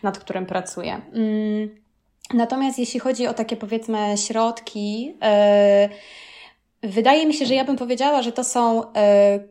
[0.03, 1.01] nad którym pracuję.
[1.13, 1.69] Mm.
[2.35, 5.89] Natomiast jeśli chodzi o takie powiedzmy środki, yy,
[6.83, 8.85] Wydaje mi się, że ja bym powiedziała, że to są y,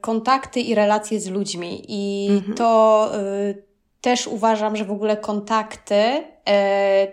[0.01, 1.83] kontakty i relacje z ludźmi.
[1.87, 2.57] I mhm.
[2.57, 3.11] to
[3.49, 3.63] y,
[4.01, 6.23] też uważam, że w ogóle kontakty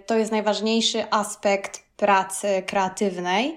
[0.07, 3.57] to jest najważniejszy aspekt pracy kreatywnej,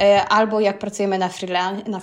[0.00, 2.00] e, albo jak pracujemy na, freelan na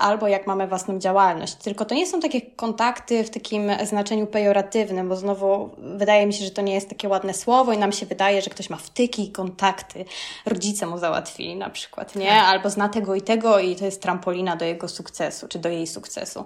[0.00, 1.54] albo jak mamy własną działalność.
[1.54, 6.44] Tylko to nie są takie kontakty w takim znaczeniu pejoratywnym, bo znowu wydaje mi się,
[6.44, 9.24] że to nie jest takie ładne słowo i nam się wydaje, że ktoś ma wtyki
[9.24, 10.04] i kontakty.
[10.46, 12.28] Rodzice mu załatwili na przykład, nie?
[12.28, 12.44] Tak.
[12.44, 15.86] Albo zna tego i tego i to jest trampolina do jego sukcesu, czy do jej
[15.86, 16.44] sukcesu.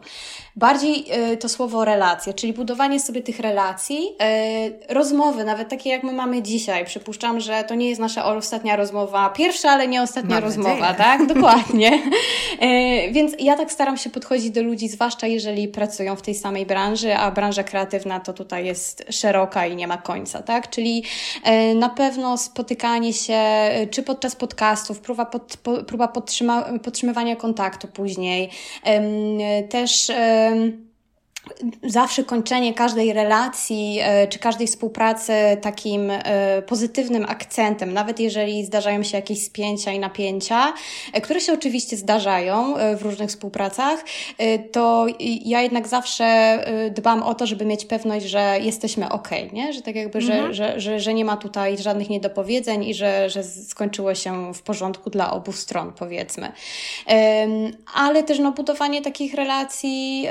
[0.57, 4.09] Bardziej y, to słowo relacje, czyli budowanie sobie tych relacji,
[4.89, 6.85] y, rozmowy, nawet takie jak my mamy dzisiaj.
[6.85, 10.95] Przypuszczam, że to nie jest nasza ostatnia rozmowa, pierwsza, ale nie ostatnia Mam rozmowa, nadzieję.
[10.99, 11.27] tak?
[11.35, 12.03] Dokładnie.
[12.61, 16.67] E, więc ja tak staram się podchodzić do ludzi, zwłaszcza jeżeli pracują w tej samej
[16.67, 20.71] branży, a branża kreatywna to tutaj jest szeroka i nie ma końca, tak?
[20.71, 21.05] Czyli
[21.45, 25.57] e, na pewno spotykanie się, e, czy podczas podcastów, próba, pod,
[25.87, 28.51] próba podtrzyma, podtrzymywania kontaktu później,
[29.71, 30.11] też
[31.83, 39.03] zawsze kończenie każdej relacji e, czy każdej współpracy takim e, pozytywnym akcentem, nawet jeżeli zdarzają
[39.03, 40.73] się jakieś spięcia i napięcia,
[41.13, 44.05] e, które się oczywiście zdarzają w różnych współpracach,
[44.73, 45.07] to
[45.45, 46.59] ja jednak zawsze
[46.91, 49.73] dbam o to, żeby mieć pewność, że jesteśmy ok, nie?
[49.73, 50.55] że tak jakby, mhm.
[50.55, 54.63] że, że, że, że nie ma tutaj żadnych niedopowiedzeń i że, że skończyło się w
[54.63, 56.53] porządku dla obu stron, powiedzmy.
[57.95, 60.27] Ale też no, budowanie takich relacji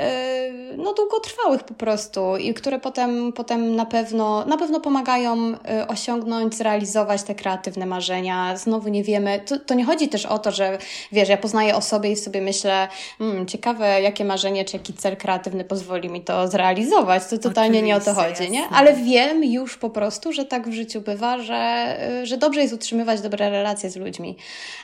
[0.76, 6.54] no, długotrwałych po prostu i które potem, potem na, pewno, na pewno pomagają y, osiągnąć,
[6.54, 8.56] zrealizować te kreatywne marzenia.
[8.56, 10.78] Znowu nie wiemy, to, to nie chodzi też o to, że
[11.12, 12.88] wiesz, ja poznaję osobę i sobie myślę,
[13.18, 17.22] hmm, ciekawe jakie marzenie czy jaki cel kreatywny pozwoli mi to zrealizować.
[17.30, 18.48] To totalnie Oczywiście, nie o to chodzi, jasne.
[18.48, 18.68] nie?
[18.68, 22.74] Ale wiem już po prostu, że tak w życiu bywa, że, y, że dobrze jest
[22.74, 24.36] utrzymywać dobre relacje z ludźmi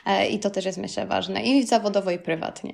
[0.05, 2.71] e, i to też jest myślę ważne i zawodowo i prywatnie.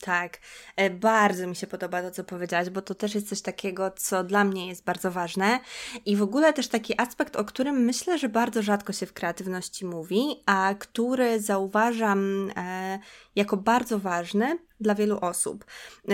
[0.00, 0.38] Tak,
[0.76, 4.24] e, bardzo mi się podoba to, co powiedziałaś, bo to też jest coś takiego, co
[4.24, 5.60] dla mnie jest bardzo ważne.
[6.06, 9.86] I w ogóle też taki aspekt, o którym myślę, że bardzo rzadko się w kreatywności
[9.86, 12.98] mówi, a który zauważam e,
[13.36, 15.64] jako bardzo ważny dla wielu osób.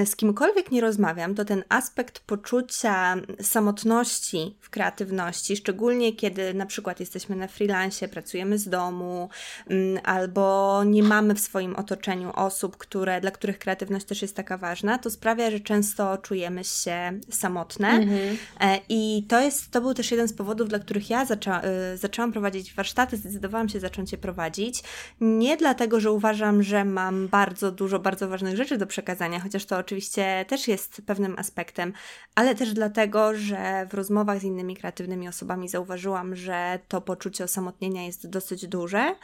[0.04, 7.00] Z kimkolwiek nie rozmawiam, to ten aspekt poczucia samotności w kreatywności, szczególnie kiedy na przykład
[7.00, 9.28] jesteśmy na freelance, pracujemy z domu,
[9.66, 14.58] mm, albo nie mamy w swoim otoczeniu osób, które, dla których kreatywność też jest taka
[14.58, 17.88] ważna, to sprawia, że często czujemy się samotne.
[17.88, 18.36] Mhm.
[18.60, 22.32] E, I to jest, to był też jeden z powodów, dla których ja y, zaczęłam
[22.32, 24.82] prowadzić warsztaty, zdecydowałam się zacząć je prowadzić.
[25.20, 29.78] Nie dlatego, że uważam, że mam bardzo dużo, bardzo ważnych rzeczy do przekazania, chociaż to
[29.78, 31.92] oczywiście też jest pewnym aspektem,
[32.34, 38.06] ale też dlatego, że w rozmowach z innymi kreatywnymi osobami zauważyłam, że to poczucie osamotnienia
[38.06, 39.14] jest dosyć duże.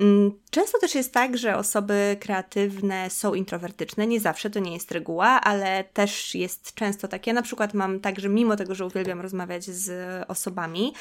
[0.00, 4.92] Mm, często też jest tak, że osoby kreatywne są introwertyczne, nie zawsze to nie jest
[4.92, 7.26] reguła, ale też jest często tak.
[7.26, 9.90] Ja na przykład mam tak, że mimo tego, że uwielbiam rozmawiać z
[10.28, 10.92] osobami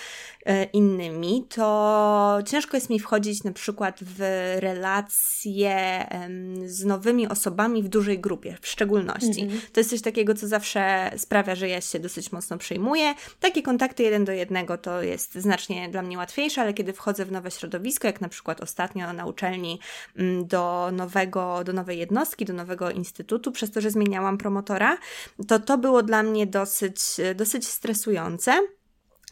[0.45, 4.19] e, innymi, to ciężko jest mi wchodzić na przykład w
[4.59, 6.05] relacje
[6.65, 9.41] z nowymi osobami w dużej grupie, w szczególności.
[9.41, 9.61] Mhm.
[9.73, 13.13] To jest coś takiego, co zawsze sprawia, że ja się dosyć mocno przejmuję.
[13.39, 17.31] Takie kontakty jeden do jednego to jest znacznie dla mnie łatwiejsze, ale kiedy wchodzę w
[17.31, 19.79] nowe środowisko, jak na przykład ostatnio na uczelni
[20.17, 24.97] mm, do nowego, do nowej jednostki, do nowego instytutu, przez to, że zmieniałam promotora,
[25.47, 26.99] to to było dla mnie dosyć,
[27.35, 28.67] dosyć stresujące.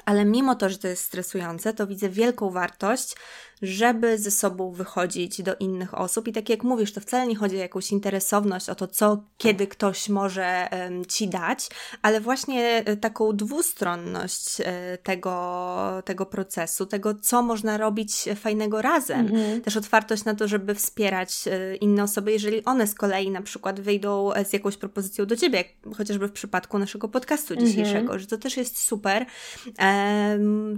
[0.06, 3.16] Ale mimo to, że to jest stresujące, to widzę wielką wartość
[3.62, 6.28] żeby ze sobą wychodzić do innych osób.
[6.28, 9.68] I tak jak mówisz, to wcale nie chodzi o jakąś interesowność, o to, co kiedy
[9.68, 10.70] ktoś może
[11.08, 11.70] ci dać,
[12.02, 19.20] ale właśnie e, taką dwustronność e, tego, tego procesu, tego, co można robić fajnego razem.
[19.20, 19.62] Mhm.
[19.62, 23.80] Też otwartość na to, żeby wspierać e, inne osoby, jeżeli one z kolei na przykład
[23.80, 27.72] wyjdą z jakąś propozycją do ciebie, jak chociażby w przypadku naszego podcastu mhm.
[27.72, 29.26] dzisiejszego, że to też jest super.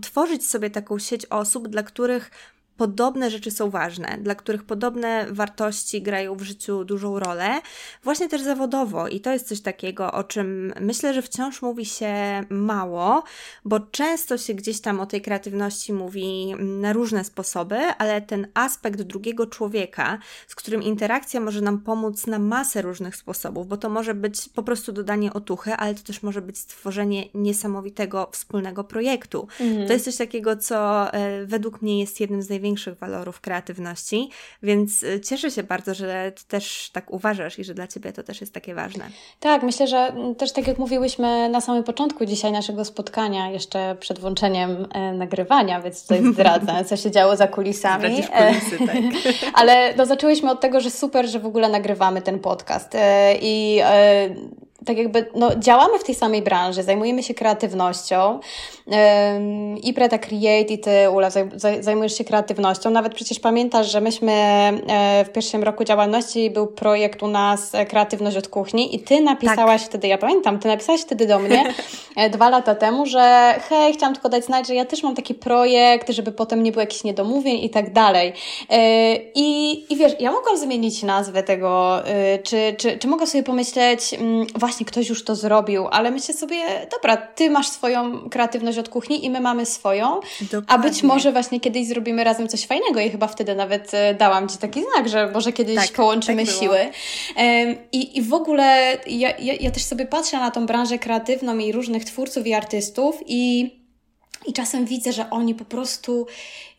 [0.01, 2.31] Tworzyć sobie taką sieć osób, dla których
[2.77, 7.61] podobne rzeczy są ważne, dla których podobne wartości grają w życiu dużą rolę,
[8.03, 9.07] właśnie też zawodowo.
[9.07, 12.13] I to jest coś takiego, o czym myślę, że wciąż mówi się
[12.49, 13.23] mało,
[13.65, 19.01] bo często się gdzieś tam o tej kreatywności mówi na różne sposoby, ale ten aspekt
[19.01, 20.17] drugiego człowieka,
[20.47, 24.63] z którym interakcja może nam pomóc na masę różnych sposobów, bo to może być po
[24.63, 29.47] prostu dodanie otuchy, ale to też może być stworzenie niesamowitego wspólnego projektu.
[29.59, 29.87] Mhm.
[29.87, 34.29] To jest coś takiego, co e, według mnie jest jednym z największych największych walorów kreatywności,
[34.63, 38.23] więc y, cieszę się bardzo, że Ty też tak uważasz i że dla Ciebie to
[38.23, 39.05] też jest takie ważne.
[39.39, 44.19] Tak, myślę, że też tak jak mówiłyśmy na samym początku dzisiaj naszego spotkania, jeszcze przed
[44.19, 48.23] włączeniem e, nagrywania, więc tutaj zdradzę, co się działo za kulisami.
[48.23, 49.33] kulisy, tak.
[49.59, 53.79] Ale no, zaczęłyśmy od tego, że super, że w ogóle nagrywamy ten podcast e, i
[53.83, 54.29] e,
[54.85, 58.39] tak jakby no, działamy w tej samej branży, zajmujemy się kreatywnością
[58.85, 61.29] um, i Preta Create i Ty, Ula,
[61.79, 62.89] zajmujesz się kreatywnością.
[62.89, 67.85] Nawet przecież pamiętasz, że myśmy e, w pierwszym roku działalności był projekt u nas e,
[67.85, 69.89] Kreatywność od kuchni i Ty napisałaś tak.
[69.89, 71.63] wtedy, ja pamiętam, Ty napisałaś wtedy do mnie
[72.15, 75.33] e, dwa lata temu, że hej, chciałam tylko dać znać, że ja też mam taki
[75.33, 78.33] projekt, żeby potem nie było jakichś niedomówień i tak dalej.
[79.35, 81.99] I, i wiesz, ja mogłam zmienić nazwę tego,
[82.43, 86.57] czy, czy, czy mogę sobie pomyśleć, mm, właśnie ktoś już to zrobił, ale myślę sobie,
[86.91, 90.67] dobra, ty masz swoją kreatywność od kuchni i my mamy swoją, Dokładnie.
[90.67, 94.49] a być może właśnie kiedyś zrobimy razem coś fajnego i chyba wtedy nawet e, dałam
[94.49, 96.77] Ci taki znak, że może kiedyś tak, połączymy tak siły.
[97.91, 101.71] I, I w ogóle ja, ja, ja też sobie patrzę na tą branżę kreatywną i
[101.71, 103.71] różnych twórców i artystów i
[104.47, 106.27] i czasem widzę, że oni po prostu,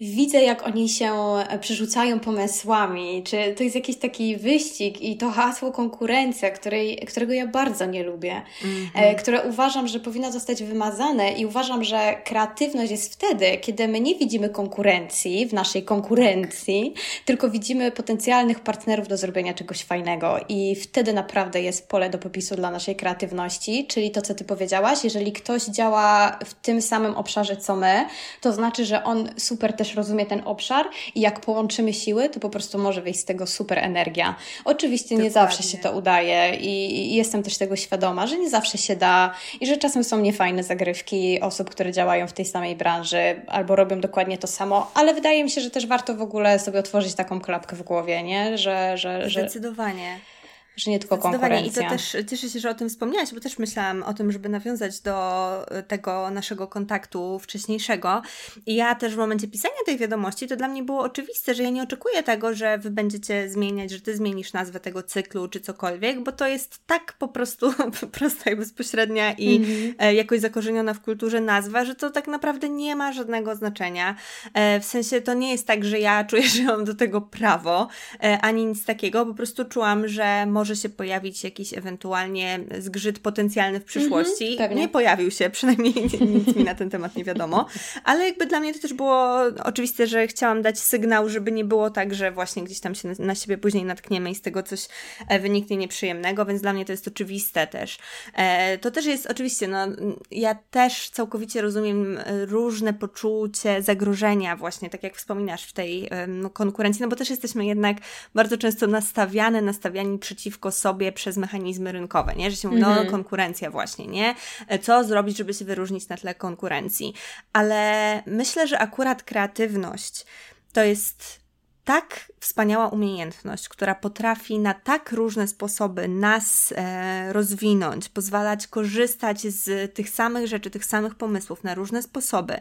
[0.01, 5.31] widzę jak oni się e, przerzucają pomysłami, czy to jest jakiś taki wyścig i to
[5.31, 9.15] hasło konkurencja, której, którego ja bardzo nie lubię, mm-hmm.
[9.15, 14.15] które uważam, że powinno zostać wymazane i uważam, że kreatywność jest wtedy, kiedy my nie
[14.15, 16.95] widzimy konkurencji w naszej konkurencji,
[17.25, 20.37] tylko widzimy potencjalnych partnerów do zrobienia czegoś fajnego.
[20.49, 25.05] I wtedy naprawdę jest pole do popisu dla naszej kreatywności, czyli to, co Ty powiedziałaś,
[25.05, 28.07] jeżeli ktoś działa w tym samym obszarze, co my,
[28.41, 32.51] to znaczy, że on super też rozumie ten obszar i jak połączymy siły, to po
[32.51, 34.35] prostu może wyjść z tego super energia.
[34.65, 35.25] Oczywiście Dokładnie.
[35.25, 38.97] nie zawsze się to udaje i, i jestem też tego świadoma, że nie zawsze się
[38.97, 43.77] da i że czasem są niefajne zagrywki osób, które działają w tej samej branży albo
[43.77, 47.15] robią dokładnie to samo, ale wydaje mi się, że też warto w ogóle sobie otworzyć
[47.15, 48.59] taką klapkę w głowie, nie?
[48.59, 49.41] Że, że, że...
[49.41, 50.38] Zdecydowanie że
[50.87, 51.83] nie tylko konkurencja.
[51.83, 54.49] I to też cieszę się, że o tym wspomniałaś, bo też myślałam o tym, żeby
[54.49, 55.49] nawiązać do
[55.89, 58.23] tego naszego kontaktu wcześniejszego.
[58.67, 61.71] I ja też w momencie pisania tej wiadomości, to dla mnie było oczywiste, że ja
[61.71, 66.23] nie oczekuję tego, że wy będziecie zmieniać, że ty zmienisz nazwę tego cyklu czy cokolwiek,
[66.23, 67.73] bo to jest tak po prostu
[68.19, 70.11] prosta i bezpośrednia i mm-hmm.
[70.11, 74.17] jakoś zakorzeniona w kulturze nazwa, że to tak naprawdę nie ma żadnego znaczenia.
[74.55, 77.89] E, w sensie to nie jest tak, że ja czuję, że mam do tego prawo,
[78.23, 83.19] e, ani nic takiego, po prostu czułam, że może może się pojawić jakiś ewentualnie zgrzyt
[83.19, 84.59] potencjalny w przyszłości.
[84.59, 87.67] Mm-hmm, nie pojawił się, przynajmniej nic mi na ten temat nie wiadomo.
[88.05, 91.91] Ale jakby dla mnie to też było oczywiste, że chciałam dać sygnał, żeby nie było
[91.91, 94.89] tak, że właśnie gdzieś tam się na siebie później natkniemy i z tego coś
[95.29, 97.99] e, wyniknie nieprzyjemnego, więc dla mnie to jest oczywiste też.
[98.35, 99.87] E, to też jest oczywiście, no
[100.31, 106.09] ja też całkowicie rozumiem e, różne poczucie zagrożenia właśnie, tak jak wspominasz w tej
[106.53, 107.97] konkurencji, no bo też jesteśmy jednak
[108.35, 112.51] bardzo często nastawiane, nastawiani przeciwko przeciwko sobie przez mechanizmy rynkowe, nie?
[112.51, 113.11] Że się mówi, no mhm.
[113.11, 114.35] konkurencja właśnie, nie?
[114.83, 117.15] Co zrobić, żeby się wyróżnić na tle konkurencji?
[117.53, 120.27] Ale myślę, że akurat kreatywność
[120.73, 121.41] to jest
[121.85, 129.95] tak wspaniała umiejętność, która potrafi na tak różne sposoby nas e, rozwinąć, pozwalać korzystać z
[129.95, 132.61] tych samych rzeczy, tych samych pomysłów na różne sposoby, e,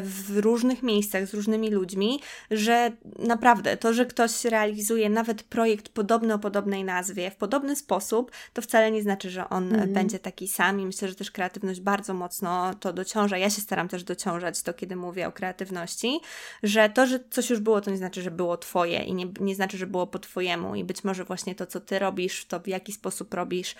[0.00, 2.20] w różnych miejscach, z różnymi ludźmi,
[2.50, 8.30] że naprawdę to, że ktoś realizuje nawet projekt podobny o podobnej nazwie, w podobny sposób,
[8.52, 9.92] to wcale nie znaczy, że on mm.
[9.92, 13.38] będzie taki sam i myślę, że też kreatywność bardzo mocno to dociąża.
[13.38, 16.20] Ja się staram też dociążać to, kiedy mówię o kreatywności,
[16.62, 19.54] że to, że coś już było, to nie znaczy, że było Twoje i nie, nie
[19.54, 20.74] znaczy, że było po Twojemu.
[20.74, 23.74] I być może właśnie to, co Ty robisz, to w jaki sposób robisz,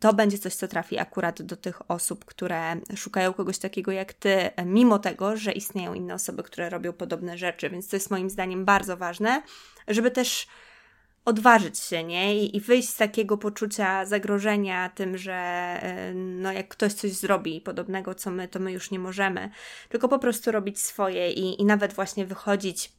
[0.00, 4.50] to będzie coś, co trafi akurat do tych osób, które szukają kogoś takiego jak Ty,
[4.66, 7.70] mimo tego, że istnieją inne osoby, które robią podobne rzeczy.
[7.70, 9.42] Więc to jest moim zdaniem bardzo ważne,
[9.88, 10.46] żeby też
[11.24, 12.44] odważyć się, nie?
[12.44, 15.80] I, wyjść z takiego poczucia zagrożenia tym, że
[16.14, 19.50] no jak ktoś coś zrobi podobnego, co my, to my już nie możemy.
[19.88, 22.92] Tylko po prostu robić swoje i, i nawet właśnie wychodzić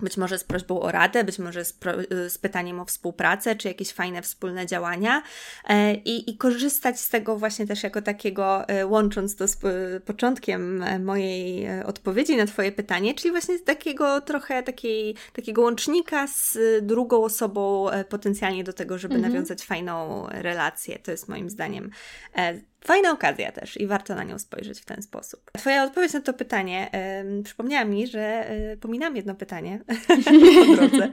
[0.00, 1.92] być może z prośbą o radę, być może z, pro,
[2.28, 5.22] z, pytaniem o współpracę, czy jakieś fajne wspólne działania
[5.68, 9.58] e, i, i, korzystać z tego właśnie też jako takiego, e, łącząc to z
[10.04, 16.26] początkiem e, mojej odpowiedzi na Twoje pytanie, czyli właśnie z takiego trochę takiej, takiego łącznika
[16.26, 19.32] z drugą osobą potencjalnie do tego, żeby mhm.
[19.32, 20.98] nawiązać fajną relację.
[20.98, 21.90] To jest moim zdaniem
[22.86, 25.50] Fajna okazja też i warto na nią spojrzeć w ten sposób.
[25.58, 26.90] Twoja odpowiedź na to pytanie
[27.34, 29.80] yy, przypomniała mi, że yy, pominam jedno pytanie
[30.68, 31.12] po drodze.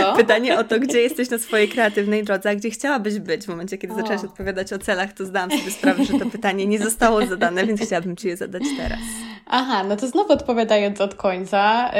[0.00, 0.16] No.
[0.16, 3.42] Pytanie o to, gdzie jesteś na swojej kreatywnej drodze, a gdzie chciałabyś być.
[3.44, 3.96] W momencie, kiedy o.
[3.96, 7.80] zaczęłaś odpowiadać o celach, to zdałam sobie sprawę, że to pytanie nie zostało zadane, więc
[7.80, 9.00] chciałabym Ci je zadać teraz.
[9.46, 11.90] Aha, no to znowu odpowiadając od końca,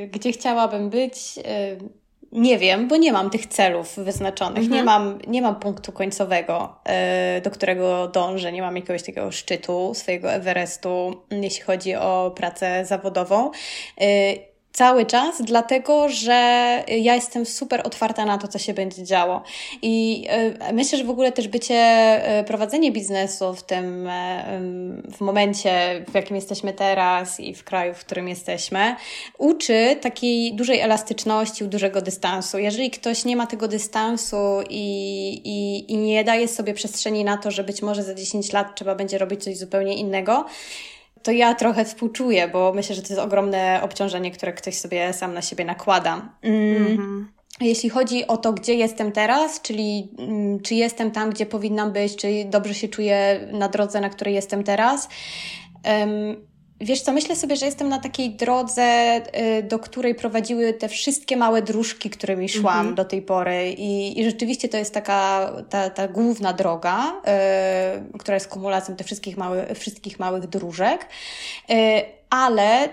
[0.00, 2.01] yy, gdzie chciałabym być y,
[2.32, 4.72] nie wiem, bo nie mam tych celów wyznaczonych, mhm.
[4.72, 6.74] nie, mam, nie mam punktu końcowego,
[7.34, 12.84] yy, do którego dążę, nie mam jakiegoś takiego szczytu swojego Everestu, jeśli chodzi o pracę
[12.84, 13.50] zawodową.
[14.72, 16.32] Cały czas, dlatego że
[16.88, 19.42] ja jestem super otwarta na to, co się będzie działo.
[19.82, 20.26] I
[20.70, 24.10] y, myślę, że w ogóle też bycie, y, prowadzenie biznesu w tym, y,
[25.12, 28.96] w momencie, w jakim jesteśmy teraz i w kraju, w którym jesteśmy,
[29.38, 32.58] uczy takiej dużej elastyczności, dużego dystansu.
[32.58, 34.36] Jeżeli ktoś nie ma tego dystansu
[34.70, 38.76] i, i, i nie daje sobie przestrzeni na to, że być może za 10 lat
[38.76, 40.44] trzeba będzie robić coś zupełnie innego,
[41.22, 45.34] to ja trochę współczuję, bo myślę, że to jest ogromne obciążenie, które ktoś sobie sam
[45.34, 46.34] na siebie nakłada.
[46.42, 46.96] Mm.
[46.96, 47.24] Mm-hmm.
[47.60, 52.16] Jeśli chodzi o to, gdzie jestem teraz, czyli mm, czy jestem tam, gdzie powinnam być,
[52.16, 55.08] czy dobrze się czuję na drodze, na której jestem teraz,
[55.84, 56.51] um,
[56.82, 61.36] Wiesz co, myślę sobie, że jestem na takiej drodze, y, do której prowadziły te wszystkie
[61.36, 62.96] małe dróżki, którymi szłam mm -hmm.
[62.96, 63.72] do tej pory.
[63.72, 67.12] I, I rzeczywiście to jest taka ta, ta główna droga,
[68.14, 71.08] y, która jest kumulacją tych wszystkich, mały, wszystkich małych dróżek.
[71.70, 71.74] Y,
[72.30, 72.88] ale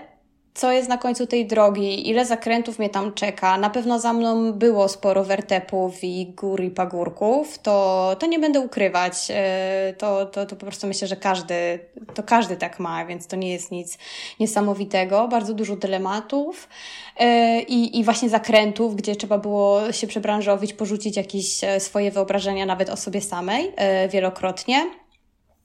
[0.54, 3.58] co jest na końcu tej drogi, ile zakrętów mnie tam czeka.
[3.58, 8.60] Na pewno za mną było sporo wertepów i gór i pagórków, to, to nie będę
[8.60, 9.14] ukrywać.
[9.30, 11.78] E, to, to, to po prostu myślę, że każdy,
[12.14, 13.98] to każdy tak ma, więc to nie jest nic
[14.40, 15.28] niesamowitego.
[15.28, 16.68] Bardzo dużo dylematów
[17.16, 22.66] e, i, i właśnie zakrętów, gdzie trzeba było się przebranżowić, porzucić jakieś e, swoje wyobrażenia
[22.66, 23.72] nawet o sobie samej
[24.08, 24.86] wielokrotnie.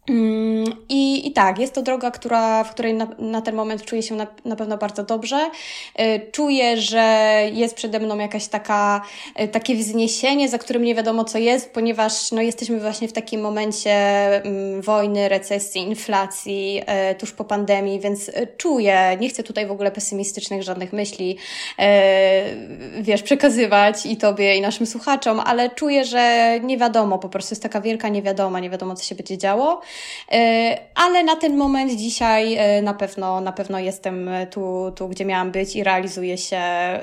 [0.09, 4.03] Mm, I, I tak, jest to droga, która, w której na, na ten moment czuję
[4.03, 5.49] się na, na pewno bardzo dobrze.
[5.99, 9.01] Y, czuję, że jest przede mną jakaś taka,
[9.41, 13.41] y, takie wzniesienie, za którym nie wiadomo co jest, ponieważ no, jesteśmy właśnie w takim
[13.41, 13.91] momencie
[14.43, 16.81] mm, wojny, recesji, inflacji,
[17.11, 21.37] y, tuż po pandemii, więc czuję, nie chcę tutaj w ogóle pesymistycznych żadnych myśli,
[23.01, 27.63] wiesz, przekazywać i Tobie, i naszym słuchaczom, ale czuję, że nie wiadomo, po prostu jest
[27.63, 29.81] taka wielka niewiadoma, nie wiadomo co się będzie działo.
[30.31, 35.25] E, ale na ten moment dzisiaj e, na pewno, na pewno jestem tu, tu, gdzie
[35.25, 36.99] miałam być i realizuję się, e,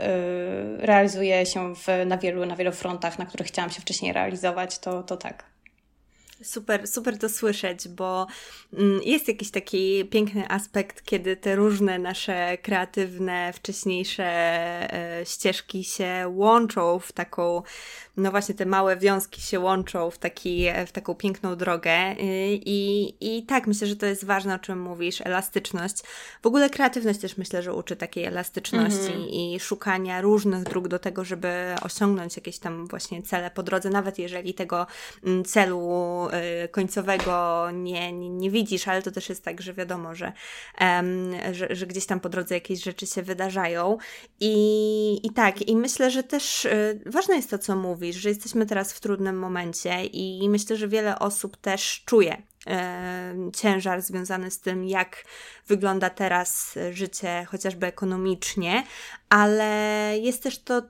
[0.79, 5.03] realizuję się w, na, wielu, na wielu frontach, na których chciałam się wcześniej realizować, to,
[5.03, 5.53] to tak.
[6.43, 8.27] Super, super to słyszeć, bo
[8.73, 14.29] mm, jest jakiś taki piękny aspekt, kiedy te różne nasze kreatywne, wcześniejsze
[15.25, 17.63] ścieżki się łączą w taką
[18.17, 22.15] no właśnie te małe wiązki się łączą w, taki, w taką piękną drogę.
[22.53, 25.97] I, I tak, myślę, że to jest ważne, o czym mówisz, elastyczność.
[26.43, 30.99] W ogóle kreatywność też myślę, że uczy takiej elastyczności mm i szukania różnych dróg do
[30.99, 31.49] tego, żeby
[31.83, 34.87] osiągnąć jakieś tam właśnie cele po drodze, nawet jeżeli tego
[35.25, 36.29] mm, celu
[36.65, 40.33] y, końcowego nie, nie, nie widzisz, ale to też jest tak, że wiadomo, że,
[40.81, 43.99] um, że, że gdzieś tam po drodze jakieś rzeczy się wydarzają.
[44.41, 48.29] I, i tak, i myślę, że też y, ważne jest to, co mówisz, mówisz, że
[48.29, 54.51] jesteśmy teraz w trudnym momencie i myślę, że wiele osób też czuje e, ciężar związany
[54.51, 55.25] z tym, jak
[55.67, 58.85] wygląda teraz życie, chociażby ekonomicznie,
[59.29, 59.69] ale
[60.21, 60.83] jest też to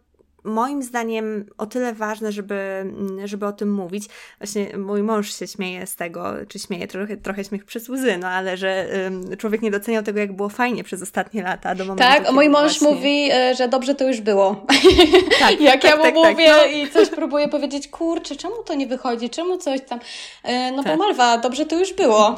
[0.45, 2.85] moim zdaniem o tyle ważne, żeby,
[3.25, 4.09] żeby o tym mówić.
[4.39, 8.29] Właśnie mój mąż się śmieje z tego, czy śmieje, trochę, trochę śmiech przez łzy, no
[8.29, 11.75] ale że um, człowiek nie doceniał tego, jak było fajnie przez ostatnie lata.
[11.75, 12.89] Do momentu, tak, mój mąż właśnie...
[12.89, 14.67] mówi, e, że dobrze to już było.
[15.41, 16.79] Tak, jak tak, ja mu tak, tak mówię tak, no.
[16.79, 20.01] i coś próbuję powiedzieć, kurczę, czemu to nie wychodzi, czemu coś tam.
[20.43, 20.93] E, no tak.
[20.93, 22.37] bo Malwa, dobrze to już było.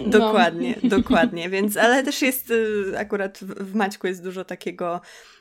[0.00, 0.10] No.
[0.18, 1.48] Dokładnie, dokładnie.
[1.48, 5.00] Więc, ale też jest y, akurat w Maćku jest dużo takiego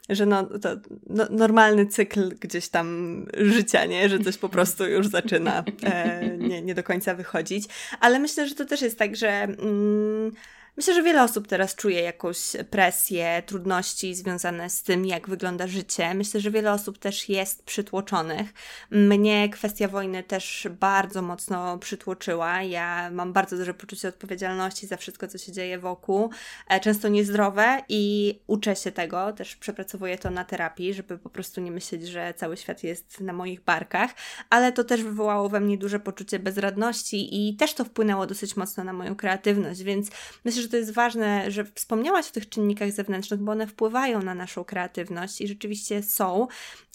[0.10, 0.70] że no, to
[1.10, 4.10] no, normalny cykl gdzieś tam życia, nie?
[4.10, 7.66] Że coś po prostu już zaczyna e, nie, nie do końca wychodzić.
[8.00, 10.32] Ale myślę, że to też jest tak, że mm,
[10.80, 12.38] Myślę, że wiele osób teraz czuje jakąś
[12.70, 16.14] presję, trudności związane z tym, jak wygląda życie.
[16.14, 18.54] Myślę, że wiele osób też jest przytłoczonych.
[18.92, 22.62] Mnie kwestia wojny też bardzo mocno przytłoczyła.
[22.62, 26.30] Ja mam bardzo duże poczucie odpowiedzialności za wszystko, co się dzieje wokół,
[26.70, 31.62] e, często niezdrowe i uczę się tego, też przepracowuję to na terapii, żeby po prostu
[31.62, 34.12] nie myśleć, że cały świat jest na moich barkach,
[34.50, 38.84] ale to też wywołało we mnie duże poczucie bezradności i też to wpłynęło dosyć mocno
[38.84, 40.10] na moją kreatywność, więc
[40.46, 44.22] myślę, że że to jest ważne, że wspomniałaś o tych czynnikach zewnętrznych, bo one wpływają
[44.22, 46.48] na naszą kreatywność i rzeczywiście są,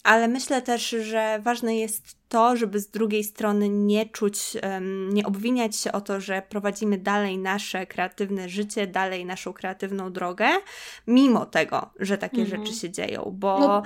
[0.04, 4.38] ale myślę też, że ważne jest to, żeby z drugiej strony nie czuć,
[5.12, 10.48] nie obwiniać się o to, że prowadzimy dalej nasze kreatywne życie, dalej naszą kreatywną drogę,
[11.06, 12.66] mimo tego, że takie mhm.
[12.66, 13.82] rzeczy się dzieją, bo no.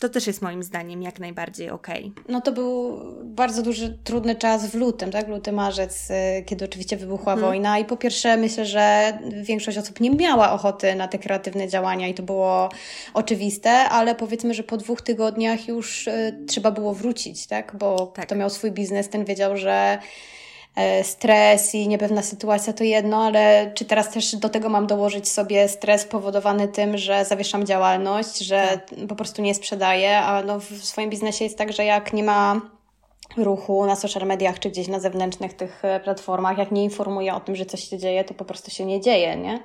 [0.00, 2.12] To też jest moim zdaniem jak najbardziej okej.
[2.12, 2.24] Okay.
[2.28, 5.28] No to był bardzo duży, trudny czas w lutym, tak?
[5.28, 7.44] Luty, marzec, y, kiedy oczywiście wybuchła hmm.
[7.48, 12.08] wojna i po pierwsze myślę, że większość osób nie miała ochoty na te kreatywne działania
[12.08, 12.68] i to było
[13.14, 17.76] oczywiste, ale powiedzmy, że po dwóch tygodniach już y, trzeba było wrócić, tak?
[17.78, 18.26] Bo tak.
[18.26, 19.98] kto miał swój biznes, ten wiedział, że
[21.02, 25.68] stres i niepewna sytuacja to jedno, ale czy teraz też do tego mam dołożyć sobie
[25.68, 29.08] stres powodowany tym, że zawieszam działalność, że tak.
[29.08, 32.60] po prostu nie sprzedaję, a no w swoim biznesie jest tak, że jak nie ma
[33.36, 37.40] ruchu na social mediach czy gdzieś na zewnętrznych tych e, platformach, jak nie informuje o
[37.40, 39.60] tym, że coś się dzieje, to po prostu się nie dzieje, nie?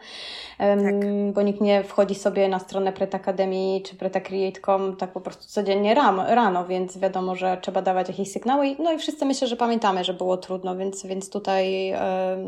[0.57, 1.33] tak.
[1.33, 5.93] bo nikt nie wchodzi sobie na stronę Pret Academy czy pretacreate.com tak po prostu codziennie
[5.93, 8.75] rano, rano, więc wiadomo, że trzeba dawać jakieś sygnały.
[8.79, 11.93] No i wszyscy myślę, że pamiętamy, że było trudno, więc, więc tutaj,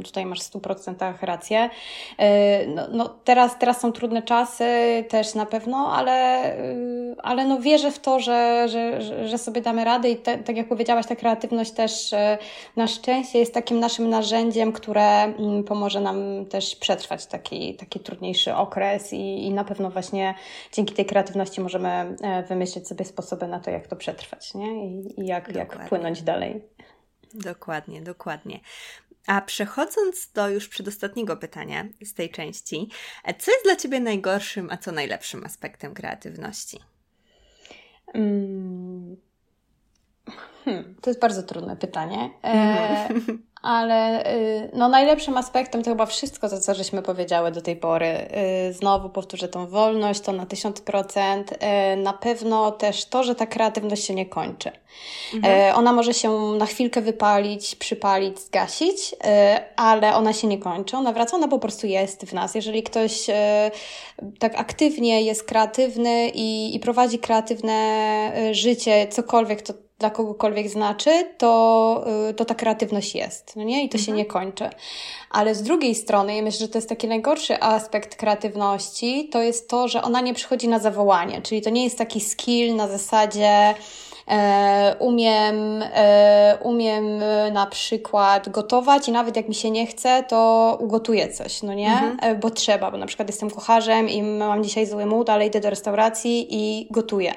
[0.03, 1.69] tutaj masz w 100% rację.
[2.17, 4.65] E, no, no, teraz, teraz są trudne czasy
[5.09, 9.83] też na pewno, ale, y, ale no wierzę w to, że, że, że sobie damy
[9.83, 12.37] radę i te, tak jak powiedziałaś, ta kreatywność też e,
[12.75, 18.55] na szczęście jest takim naszym narzędziem, które mm, pomoże nam też przetrwać taki, taki trudniejszy
[18.55, 20.35] okres i, i na pewno właśnie
[20.73, 24.87] dzięki tej kreatywności możemy e, wymyślić sobie sposoby na to, jak to przetrwać nie?
[24.87, 26.61] I, i jak, jak płynąć dalej.
[27.33, 28.59] Dokładnie, dokładnie.
[29.27, 32.89] A przechodząc do już przedostatniego pytania z tej części,
[33.23, 36.79] e, co jest dla Ciebie najgorszym, a co najlepszym aspektem kreatywności?
[38.13, 38.76] Hmm.
[40.67, 42.29] Hmm, to jest bardzo trudne pytanie.
[42.43, 47.61] E, mhm ale y, no, najlepszym aspektem to chyba wszystko, to co żeśmy powiedziały do
[47.61, 48.27] tej pory.
[48.69, 51.43] Y, znowu powtórzę tą wolność, to na 1000%.
[51.93, 54.71] Y, na pewno też to, że ta kreatywność się nie kończy.
[55.33, 55.75] Mhm.
[55.75, 59.15] Ona może się na chwilkę wypalić, przypalić, zgasić,
[59.75, 60.97] ale ona się nie kończy.
[60.97, 62.55] Ona wraca, ona po prostu jest w nas.
[62.55, 63.27] Jeżeli ktoś
[64.39, 72.05] tak aktywnie jest kreatywny i, i prowadzi kreatywne życie, cokolwiek to dla kogokolwiek znaczy, to,
[72.37, 73.83] to ta kreatywność jest, no nie?
[73.83, 74.05] I to mhm.
[74.05, 74.69] się nie kończy.
[75.31, 79.69] Ale z drugiej strony, ja myślę, że to jest taki najgorszy aspekt kreatywności, to jest
[79.69, 83.75] to, że ona nie przychodzi na zawołanie, czyli to nie jest taki skill na zasadzie,
[84.99, 90.77] umiem, e, umiem e, na przykład gotować i nawet jak mi się nie chce, to
[90.81, 91.91] ugotuję coś, no nie?
[91.91, 92.39] Mhm.
[92.39, 95.69] Bo trzeba, bo na przykład jestem kucharzem i mam dzisiaj zły mood, ale idę do
[95.69, 97.33] restauracji i gotuję.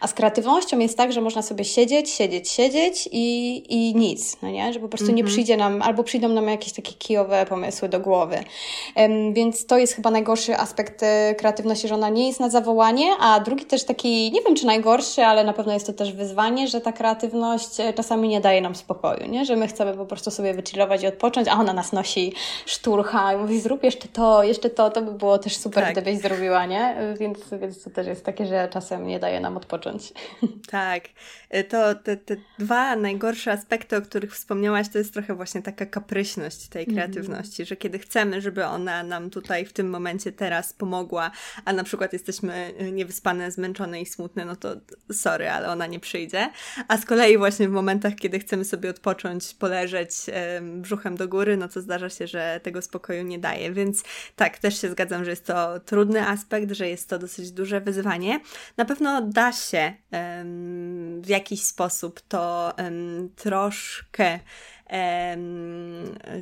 [0.00, 4.48] A z kreatywnością jest tak, że można sobie siedzieć, siedzieć, siedzieć i, i nic, no
[4.48, 4.72] nie?
[4.72, 5.16] Że po prostu mhm.
[5.16, 8.38] nie przyjdzie nam, albo przyjdą nam jakieś takie kijowe pomysły do głowy.
[9.32, 11.04] Więc to jest chyba najgorszy aspekt
[11.38, 15.24] kreatywności, że ona nie jest na zawołanie, a drugi też taki, nie wiem czy najgorszy,
[15.24, 18.60] ale na pewno jest to też wyzwanie, wyzwanie, że ta kreatywność e, czasami nie daje
[18.60, 19.44] nam spokoju, nie?
[19.44, 22.32] że my chcemy po prostu sobie wychillować i odpocząć, a ona nas nosi
[22.66, 25.92] szturcha i mówi zrób jeszcze to, jeszcze to, to by było też super, tak.
[25.92, 26.96] gdybyś zrobiła, nie?
[27.20, 30.12] Więc, więc to też jest takie, że czasem nie daje nam odpocząć.
[30.70, 31.04] Tak.
[31.50, 35.86] E, to te, te dwa najgorsze aspekty, o których wspomniałaś, to jest trochę właśnie taka
[35.86, 36.96] kapryśność tej mhm.
[36.96, 37.66] kreatywności, mm.
[37.66, 41.30] że kiedy chcemy, żeby ona nam tutaj w tym momencie teraz pomogła,
[41.64, 44.68] a na przykład jesteśmy e, niewyspane, zmęczone i smutne, no to
[45.12, 46.50] sorry, ale ona nie przyjdzie przyjdzie,
[46.88, 50.10] a z kolei właśnie w momentach, kiedy chcemy sobie odpocząć, poleżeć
[50.62, 54.02] brzuchem do góry, no to zdarza się, że tego spokoju nie daje, więc
[54.36, 58.40] tak, też się zgadzam, że jest to trudny aspekt, że jest to dosyć duże wyzwanie.
[58.76, 59.94] Na pewno da się
[61.20, 62.72] w jakiś sposób to
[63.36, 64.40] troszkę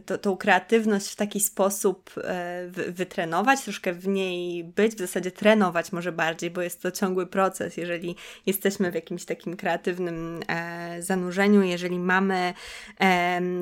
[0.07, 5.93] to, tą kreatywność w taki sposób e, wytrenować, troszkę w niej być, w zasadzie trenować
[5.93, 7.77] może bardziej, bo jest to ciągły proces.
[7.77, 8.17] Jeżeli
[8.47, 12.55] jesteśmy w jakimś takim kreatywnym e, zanurzeniu, jeżeli mamy,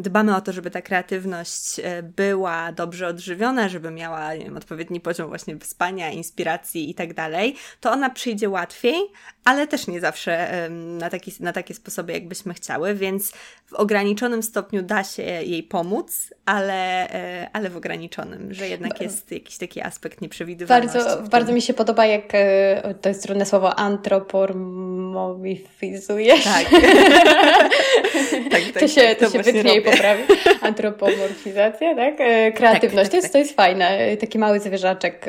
[0.01, 5.29] dbamy o to, żeby ta kreatywność e, była dobrze odżywiona, żeby miała wiem, odpowiedni poziom
[5.29, 8.97] właśnie wyspania, inspiracji i tak dalej, to ona przyjdzie łatwiej,
[9.45, 13.33] ale też nie zawsze na, taki, na takie sposoby, jakbyśmy chciały, więc
[13.67, 19.33] w ograniczonym stopniu da się jej pomóc, ale, e, ale w ograniczonym, że jednak jest
[19.33, 20.99] jakiś taki aspekt nieprzewidywalności.
[20.99, 26.45] Bardzo, bardzo mi się podoba, jak e, to jest trudne słowo, antropomorfizujesz.
[26.45, 26.71] Tak.
[28.51, 30.23] tak, tak, to się, to, to się wytnie i poprawi.
[30.61, 32.15] Antropomorfizacja, tak?
[32.19, 33.33] E, kreatywność, tak, to, jest, tak.
[33.33, 34.17] to jest fajne.
[34.17, 35.27] Taki mały zwierzaczek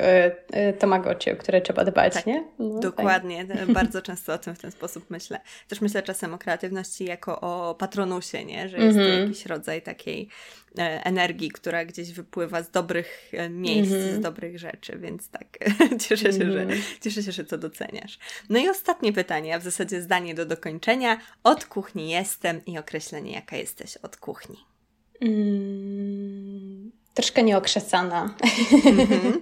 [0.79, 2.43] Tamagotchi, o które trzeba dbać, tak, nie?
[2.59, 3.45] No, dokładnie.
[3.47, 3.65] Fajnie.
[3.73, 5.39] Bardzo często o tym w ten sposób myślę.
[5.67, 8.69] Też myślę czasem o kreatywności jako o patronusie, nie?
[8.69, 9.27] Że jest mm -hmm.
[9.35, 10.29] Jakiś rodzaj takiej
[10.77, 14.03] e, energii, która gdzieś wypływa z dobrych e, miejsc, mm -hmm.
[14.03, 14.21] z mhm.
[14.21, 15.57] dobrych rzeczy, więc tak,
[16.07, 16.53] cieszę się, mm -hmm.
[16.53, 16.81] że, mhm.
[17.01, 18.19] cieszę się, że to doceniasz.
[18.49, 21.17] No i ostatnie pytanie, a w zasadzie zdanie do dokończenia.
[21.43, 24.57] Od kuchni jestem i określenie, jaka jesteś od kuchni.
[25.21, 28.35] Mm, troszkę nieokrzesana.
[28.85, 29.33] Mm-hmm.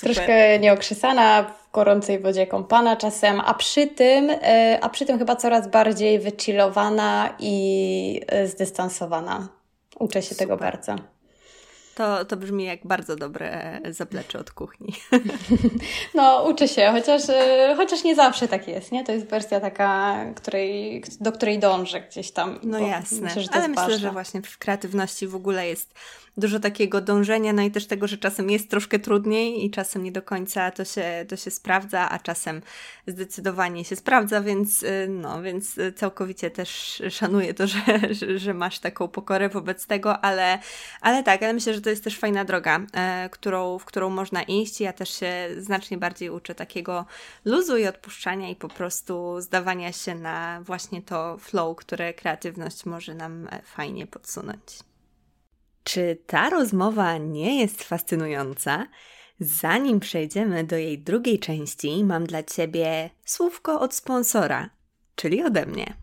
[0.00, 5.68] troszkę nieokrzesana, gorącej wodzie kąpana czasem, a przy tym, e, a przy tym chyba coraz
[5.68, 9.48] bardziej wychillowana i e, zdystansowana.
[9.98, 10.38] Uczę się Super.
[10.38, 10.96] tego bardzo.
[12.02, 14.92] To, to brzmi jak bardzo dobre zaplecze od kuchni.
[16.14, 19.04] No, uczę się, chociaż, e, chociaż nie zawsze tak jest, nie?
[19.04, 22.58] To jest wersja taka, której, do której dążę gdzieś tam.
[22.62, 23.98] No jasne, myślę, ale myślę, ważne.
[23.98, 25.94] że właśnie w kreatywności w ogóle jest
[26.36, 30.12] dużo takiego dążenia, no i też tego, że czasem jest troszkę trudniej i czasem nie
[30.12, 32.62] do końca to się, to się sprawdza, a czasem
[33.06, 37.80] zdecydowanie się sprawdza, więc y, no, więc całkowicie też szanuję to, że,
[38.10, 40.58] że, że masz taką pokorę wobec tego, ale,
[41.00, 44.42] ale tak, ale myślę, że to jest też fajna droga, e, którą, w którą można
[44.42, 44.80] iść.
[44.80, 47.06] Ja też się znacznie bardziej uczę takiego
[47.44, 53.14] luzu i odpuszczania i po prostu zdawania się na właśnie to flow, które kreatywność może
[53.14, 54.78] nam e, fajnie podsunąć.
[55.84, 58.86] Czy ta rozmowa nie jest fascynująca?
[59.40, 64.70] Zanim przejdziemy do jej drugiej części, mam dla Ciebie słówko od sponsora,
[65.14, 65.94] czyli ode mnie.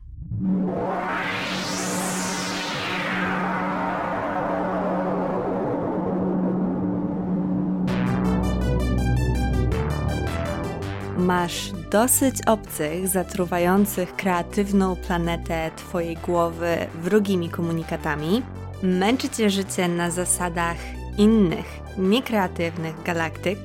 [11.20, 18.42] Masz dosyć obcych, zatruwających kreatywną planetę Twojej głowy wrogimi komunikatami?
[18.84, 20.78] Męczy Cię życie na zasadach
[21.18, 23.60] innych, niekreatywnych galaktyk?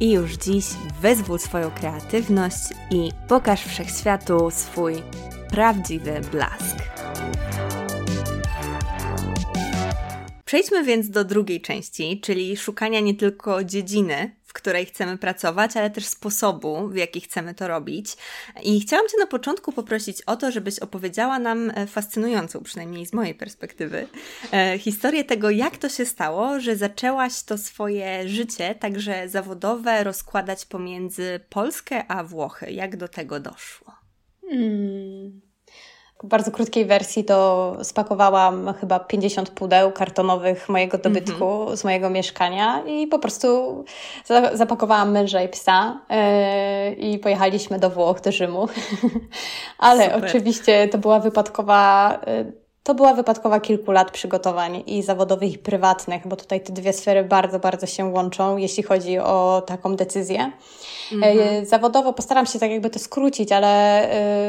[0.00, 0.66] i już dziś
[1.00, 5.02] wyzwól swoją kreatywność i pokaż wszechświatu swój
[5.50, 6.76] prawdziwy blask.
[10.50, 15.90] Przejdźmy więc do drugiej części, czyli szukania nie tylko dziedziny, w której chcemy pracować, ale
[15.90, 18.16] też sposobu, w jaki chcemy to robić.
[18.62, 23.12] I chciałam Cię na początku poprosić o to, żebyś opowiedziała nam e, fascynującą, przynajmniej z
[23.12, 24.06] mojej perspektywy,
[24.52, 30.66] e, historię tego, jak to się stało, że zaczęłaś to swoje życie, także zawodowe, rozkładać
[30.66, 32.72] pomiędzy Polskę a Włochy.
[32.72, 33.94] Jak do tego doszło?
[34.40, 35.49] Hmm
[36.24, 41.76] bardzo krótkiej wersji to spakowałam chyba 50 pudeł kartonowych mojego dobytku mm -hmm.
[41.76, 43.84] z mojego mieszkania i po prostu
[44.52, 48.68] zapakowałam męża i psa yy, i pojechaliśmy do Włoch, do Rzymu.
[49.78, 50.24] Ale Super.
[50.24, 56.28] oczywiście to była wypadkowa yy, to była wypadkowa kilku lat przygotowań i zawodowych, i prywatnych,
[56.28, 60.52] bo tutaj te dwie sfery bardzo, bardzo się łączą, jeśli chodzi o taką decyzję.
[61.12, 61.66] Mhm.
[61.66, 64.04] Zawodowo postaram się tak jakby to skrócić, ale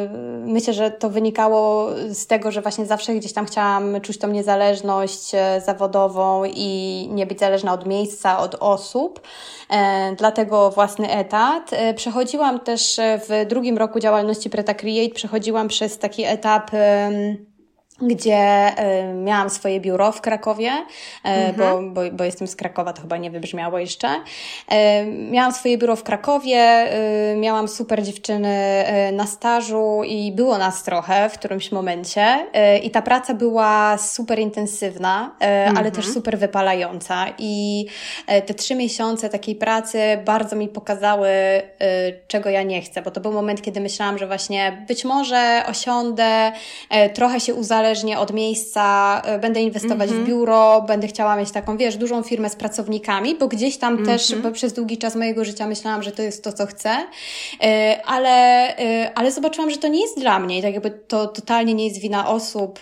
[0.06, 0.10] y,
[0.46, 5.36] myślę, że to wynikało z tego, że właśnie zawsze gdzieś tam chciałam czuć tą niezależność
[5.36, 9.22] e, zawodową i nie być zależna od miejsca, od osób.
[9.70, 11.70] E, dlatego własny etat.
[11.74, 16.72] E, przechodziłam też w drugim roku działalności Preta Create, przechodziłam przez taki etap
[18.02, 18.72] gdzie
[19.10, 20.72] y, miałam swoje biuro w Krakowie,
[21.26, 21.56] y, mhm.
[21.56, 24.08] bo, bo, bo jestem z Krakowa, to chyba nie wybrzmiało jeszcze.
[24.08, 24.76] Y,
[25.06, 26.88] miałam swoje biuro w Krakowie,
[27.36, 28.84] miałam super dziewczyny
[29.14, 32.48] na stażu i było nas trochę w którymś momencie
[32.84, 35.78] i ta praca była super intensywna, mhm.
[35.78, 37.86] ale też super wypalająca i
[38.46, 41.30] te trzy miesiące takiej pracy bardzo mi pokazały,
[42.28, 46.52] czego ja nie chcę, bo to był moment, kiedy myślałam, że właśnie być może osiądę,
[47.14, 50.26] trochę się uzależnię niezależnie od miejsca, e, będę inwestować mm -hmm.
[50.26, 50.38] w mhm.
[50.38, 54.08] biuro, będę chciała mieć taką, wiesz, dużą firmę z pracownikami, bo gdzieś tam mm -hmm.
[54.08, 56.90] też przez długi czas mojego życia myślałam, że to jest to, co chcę,
[57.62, 58.30] e, ale,
[58.78, 61.88] e, ale zobaczyłam, że to nie jest dla mnie i tak jakby to totalnie nie
[61.88, 62.80] jest wina osób,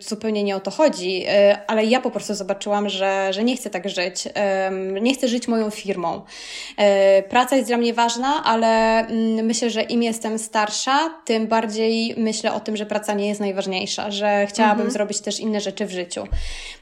[0.00, 1.24] zupełnie nie o to chodzi,
[1.66, 4.28] ale ja po prostu zobaczyłam, że, że nie chcę tak żyć,
[5.00, 6.22] nie chcę żyć moją firmą.
[7.28, 12.52] Praca jest dla mnie ważna, ale mm, myślę, że im jestem starsza, tym bardziej myślę
[12.52, 14.90] o tym, że praca nie jest najważniejsza, że chciałabym mhm.
[14.90, 16.26] zrobić też inne rzeczy w życiu.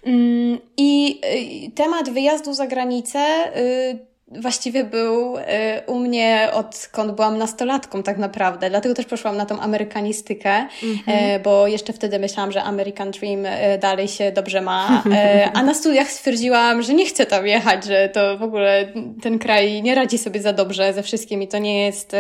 [0.05, 1.21] Mm, I
[1.69, 3.19] y, temat wyjazdu za granicę
[3.57, 5.41] y, właściwie był y,
[5.87, 8.71] u mnie odkąd byłam nastolatką tak naprawdę.
[8.71, 11.41] Dlatego też poszłam na tą amerykanistykę, mm-hmm.
[11.45, 13.47] bo jeszcze wtedy myślałam, że American Dream
[13.81, 15.03] dalej się dobrze ma.
[15.55, 19.83] A na studiach stwierdziłam, że nie chcę tam jechać, że to w ogóle ten kraj
[19.83, 22.17] nie radzi sobie za dobrze ze wszystkim i to nie jest,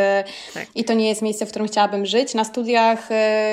[0.54, 0.66] tak.
[0.74, 2.34] i to nie jest miejsce, w którym chciałabym żyć.
[2.34, 3.08] Na studiach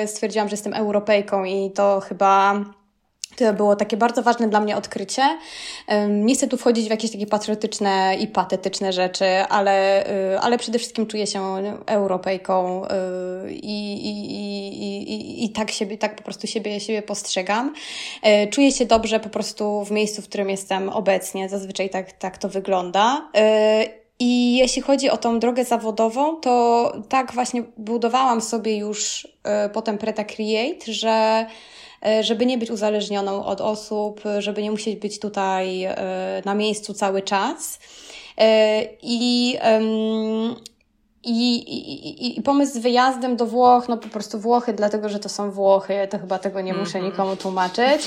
[0.06, 2.64] stwierdziłam, że jestem Europejką i to chyba
[3.36, 5.22] to było takie bardzo ważne dla mnie odkrycie.
[6.08, 10.78] Nie chcę tu wchodzić w jakieś takie patriotyczne i patetyczne rzeczy, ale, y, ale przede
[10.78, 12.88] wszystkim czuję się Europejką y,
[13.52, 17.74] i, i, i, i, i tak, siebie, tak po prostu siebie, siebie postrzegam.
[18.22, 21.48] E, czuję się dobrze po prostu w miejscu, w którym jestem obecnie.
[21.48, 23.28] Zazwyczaj tak, tak to wygląda.
[23.36, 23.84] E,
[24.18, 29.98] I jeśli chodzi o tą drogę zawodową, to tak właśnie budowałam sobie już e, potem
[29.98, 31.46] Preta Create, że E,
[32.20, 35.94] żeby nie być uzależnioną od osób, żeby nie musieć być tutaj e,
[36.44, 37.78] na miejscu cały czas.
[38.38, 39.56] E, I
[41.26, 41.56] i,
[42.26, 45.50] i, I pomysł z wyjazdem do Włoch, no po prostu Włochy, dlatego że to są
[45.50, 47.12] Włochy, to chyba tego nie muszę mm -hmm.
[47.12, 48.02] nikomu tłumaczyć.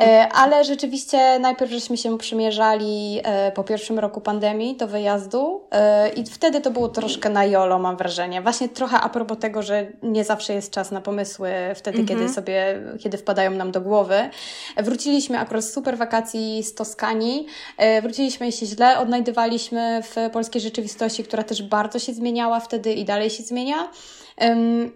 [0.00, 6.08] E, ale rzeczywiście najpierw żeśmy się przymierzali e, po pierwszym roku pandemii do wyjazdu e,
[6.08, 8.42] i wtedy to było troszkę na jolo, mam wrażenie.
[8.42, 12.08] Właśnie trochę a propos tego, że nie zawsze jest czas na pomysły wtedy, -hmm.
[12.08, 14.30] kiedy sobie, kiedy wpadają nam do głowy.
[14.76, 17.46] Wróciliśmy akurat z super wakacji z Toskanii.
[18.02, 23.30] Wróciliśmy się źle, odnajdywaliśmy w polskiej rzeczywistości, która też bardzo się zmieniała wtedy i dalej
[23.30, 23.88] się zmienia.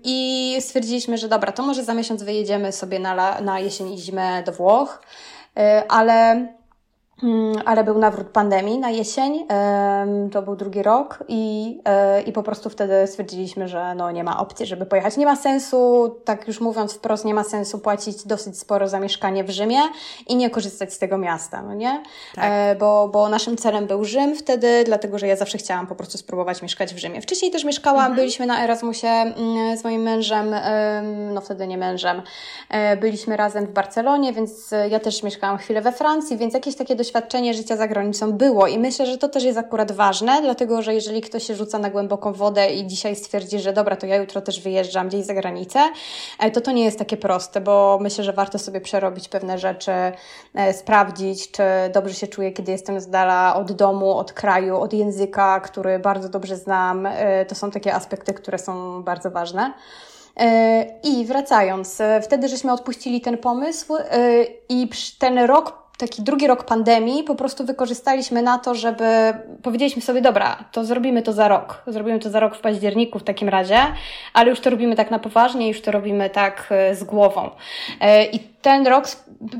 [0.04, 4.42] I stwierdziliśmy, że dobra, to może za miesiąc wyjedziemy sobie na, na jesień i zimę
[4.42, 5.02] do Włoch,
[5.58, 6.46] y, ale
[7.64, 9.46] ale był nawrót pandemii na jesień,
[10.32, 14.40] to był drugi rok i, e, i po prostu wtedy stwierdziliśmy, że no nie ma
[14.40, 15.16] opcji, żeby pojechać.
[15.16, 19.44] Nie ma sensu, tak już mówiąc wprost, nie ma sensu płacić dosyć sporo za mieszkanie
[19.44, 19.78] w Rzymie
[20.28, 22.02] i nie korzystać z tego miasta, no nie?
[22.34, 22.44] Tak.
[22.48, 26.18] E, bo, bo naszym celem był Rzym wtedy, dlatego, że ja zawsze chciałam po prostu
[26.18, 27.20] spróbować mieszkać w Rzymie.
[27.20, 28.16] Wcześniej też mieszkałam, mhm.
[28.16, 30.54] byliśmy na Erasmusie mm, z moim mężem,
[31.32, 32.22] no wtedy nie mężem,
[32.68, 36.96] e, byliśmy razem w Barcelonie, więc ja też mieszkałam chwilę we Francji, więc jakieś takie
[37.04, 40.94] doświadczenie życia za granicą było i myślę, że to też jest akurat ważne, dlatego że
[40.94, 44.40] jeżeli ktoś się rzuca na głęboką wodę i dzisiaj stwierdzi, że dobra, to ja jutro
[44.40, 45.80] też wyjeżdżam gdzieś za granicę,
[46.38, 49.92] e, to to nie jest takie proste, bo myślę, że warto sobie przerobić pewne rzeczy,
[50.54, 51.62] e, sprawdzić, czy
[51.94, 56.28] dobrze się czuję, kiedy jestem z dala od domu, od kraju, od języka, który bardzo
[56.28, 57.06] dobrze znam.
[57.06, 59.72] E, to są takie aspekty, które są bardzo ważne.
[61.02, 63.94] I wracając, wtedy żeśmy odpuścili ten pomysł
[64.68, 64.88] i
[65.18, 69.04] ten rok taki drugi rok pandemii po prostu wykorzystaliśmy na to, żeby
[69.62, 71.82] powiedzieliśmy sobie, dobra, to zrobimy to za rok.
[71.86, 73.78] Zrobimy to za rok w październiku w takim razie,
[74.32, 77.50] ale już to robimy tak na poważnie, już to robimy tak e, z głową.
[78.00, 79.08] E, I ten rok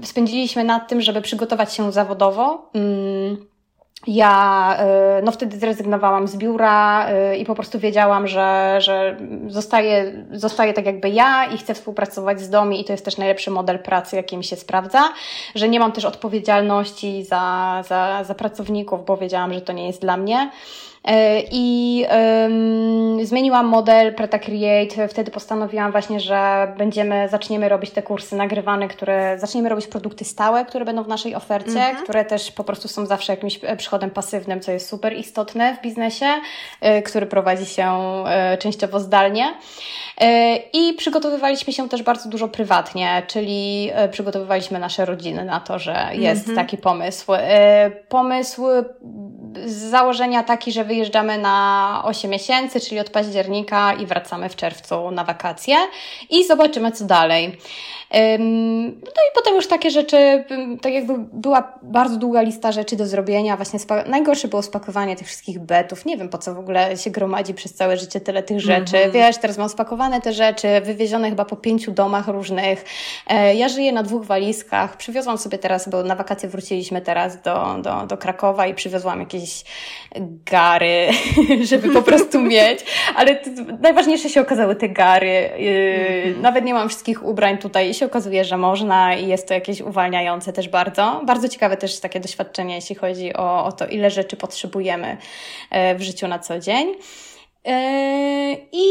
[0.02, 2.70] spędziliśmy nad tym, żeby przygotować się zawodowo.
[2.74, 3.53] Mm,
[4.06, 4.76] ja
[5.18, 9.16] y, no wtedy zrezygnowałam z biura y, i po prostu wiedziałam, że, że
[9.48, 13.50] zostaję, zostaję tak jakby ja i chcę współpracować z domi i to jest też najlepszy
[13.50, 15.02] model pracy, jaki mi się sprawdza,
[15.54, 20.00] że nie mam też odpowiedzialności za, za, za pracowników, bo wiedziałam, że to nie jest
[20.00, 20.50] dla mnie.
[21.04, 25.08] E, I um, zmieniłam model Preta Create.
[25.08, 30.64] Wtedy postanowiłam właśnie, że będziemy, zaczniemy robić te kursy nagrywane, które zaczniemy robić produkty stałe,
[30.64, 31.96] które będą w naszej ofercie, mhm.
[31.96, 35.82] które też po prostu są zawsze jakimś e, przychodem pasywnym, co jest super istotne w
[35.82, 36.26] biznesie,
[36.98, 37.94] y, który prowadzi się
[38.58, 39.54] częściowo zdalnie.
[40.72, 46.48] I przygotowywaliśmy się też bardzo dużo prywatnie, czyli przygotowywaliśmy nasze rodziny na to, że jest
[46.48, 46.56] mhm.
[46.56, 47.32] taki pomysł.
[48.08, 48.62] Pomysł
[49.66, 55.10] z założenia taki, że wyjeżdżamy na 8 miesięcy, czyli od października i wracamy w czerwcu
[55.10, 55.76] na wakacje
[56.30, 57.58] i zobaczymy, co dalej.
[59.10, 60.44] No i potem już takie rzeczy,
[60.82, 65.58] tak jakby była bardzo długa lista rzeczy do zrobienia, właśnie najgorsze było spakowanie tych wszystkich
[65.58, 68.96] betów, nie wiem po co w ogóle się gromadzi przez całe życie tyle tych rzeczy,
[68.96, 69.14] mm -hmm.
[69.14, 72.84] wiesz, teraz mam spakowane te rzeczy, wywiezione chyba po pięciu domach różnych,
[73.26, 77.76] e, ja żyję na dwóch walizkach, przywiozłam sobie teraz, bo na wakacje wróciliśmy teraz do,
[77.82, 79.64] do, do Krakowa i przywiozłam jakieś
[80.50, 81.08] gary,
[81.70, 82.84] żeby po prostu mieć,
[83.16, 83.38] ale
[83.80, 86.40] najważniejsze się okazały te gary, mm -hmm.
[86.40, 90.52] nawet nie mam wszystkich ubrań tutaj, się okazuje, że można i jest to jakieś uwalniające
[90.52, 91.20] też bardzo.
[91.26, 95.16] Bardzo ciekawe też takie doświadczenie, jeśli chodzi o, o to, ile rzeczy potrzebujemy
[95.70, 96.94] e, w życiu na co dzień.
[97.66, 98.88] E, I,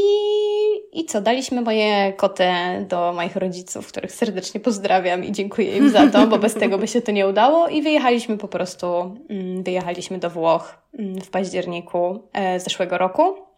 [0.93, 1.21] I co?
[1.21, 2.47] Daliśmy moje koty
[2.89, 6.87] do moich rodziców, których serdecznie pozdrawiam i dziękuję im za to, bo bez tego by
[6.87, 7.67] się to nie udało.
[7.67, 13.52] I wyjechaliśmy po prostu, mm, wyjechaliśmy do Włoch mm, w październiku e, zeszłego roku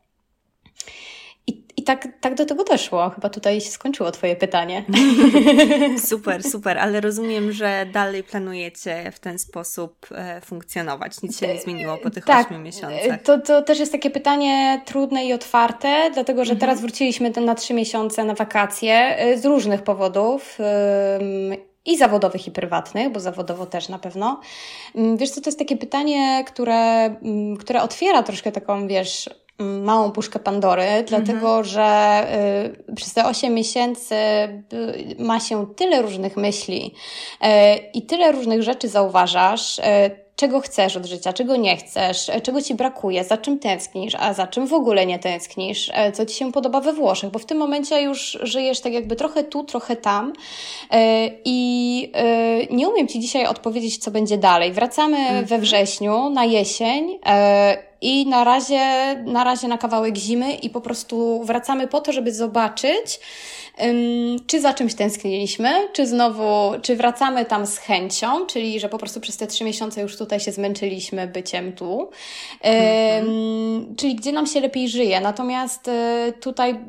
[1.86, 3.09] tak, tak do tego doszło.
[3.09, 4.83] Chyba tutaj się skończyło Twoje pytanie.
[6.09, 11.21] super, super, ale rozumiem, że dalej planujecie w ten sposób e, funkcjonować.
[11.21, 13.21] Nic się nie zmieniło po tych tak, 8 miesiącach.
[13.23, 16.59] To, to też jest takie pytanie trudne i otwarte, dlatego że mhm.
[16.59, 20.57] teraz wróciliśmy na 3 miesiące na wakacje e, z różnych powodów
[21.86, 24.41] i zawodowych, i prywatnych, bo zawodowo też na pewno.
[24.95, 29.29] Mm, wiesz co, to jest takie pytanie, które, mm, które otwiera troszkę taką, wiesz,
[29.59, 31.63] małą puszkę Pandory, dlatego mhm.
[31.63, 32.27] że
[32.89, 36.93] y, przez te 8 miesięcy y, ma się tyle różnych myśli
[37.43, 37.47] y,
[37.93, 39.81] i tyle różnych rzeczy zauważasz, y,
[40.35, 44.33] czego chcesz od życia, czego nie chcesz, y, czego ci brakuje, za czym tęsknisz, a
[44.33, 47.45] za czym w ogóle nie tęsknisz, y, co ci się podoba we Włoszech, bo w
[47.45, 50.33] tym momencie już żyjesz tak jakby trochę tu, trochę tam
[51.45, 52.11] i
[52.71, 54.71] nie umiem ci dzisiaj odpowiedzieć, co będzie dalej.
[54.71, 55.45] Wracamy mhm.
[55.45, 57.19] we wrześniu, na jesień
[58.05, 62.33] i na razie, na razie na kawałek zimy i po prostu wracamy po to, żeby
[62.33, 63.19] zobaczyć,
[64.47, 69.21] czy za czymś tęskniliśmy, czy znowu, czy wracamy tam z chęcią, czyli że po prostu
[69.21, 72.09] przez te trzy miesiące już tutaj się zmęczyliśmy byciem tu,
[72.61, 73.95] mhm.
[73.95, 75.21] czyli gdzie nam się lepiej żyje.
[75.21, 76.79] Natomiast e, tutaj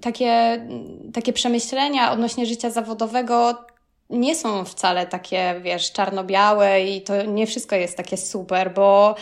[0.00, 0.66] takie,
[1.12, 3.64] takie przemyślenia odnośnie życia zawodowego
[4.10, 9.14] nie są wcale takie, wiesz, czarno-białe i to nie wszystko jest takie super, bo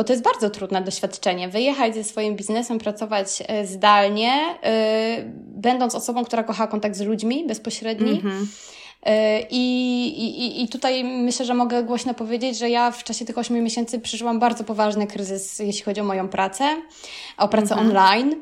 [0.00, 1.48] bo to jest bardzo trudne doświadczenie.
[1.48, 4.32] Wyjechać ze swoim biznesem, pracować e, zdalnie,
[4.62, 8.22] yy, będąc osobą, która kocha kontakt z ludźmi bezpośredni.
[8.22, 8.46] Mm-hmm.
[9.50, 13.64] I, i, I tutaj myślę, że mogę głośno powiedzieć, że ja w czasie tych 8
[13.64, 16.64] miesięcy przeżyłam bardzo poważny kryzys, jeśli chodzi o moją pracę,
[17.38, 17.88] o pracę mhm.
[17.88, 18.34] online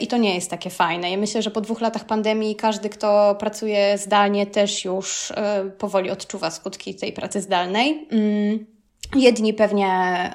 [0.00, 1.10] i to nie jest takie fajne.
[1.10, 5.32] Ja myślę, że po dwóch latach pandemii każdy, kto pracuje zdalnie, też już
[5.78, 8.08] powoli odczuwa skutki tej pracy zdalnej.
[8.10, 8.81] Mm.
[9.16, 9.88] Jedni pewnie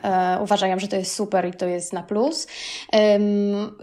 [0.03, 2.47] e, uważają, że to jest super i to jest na plus.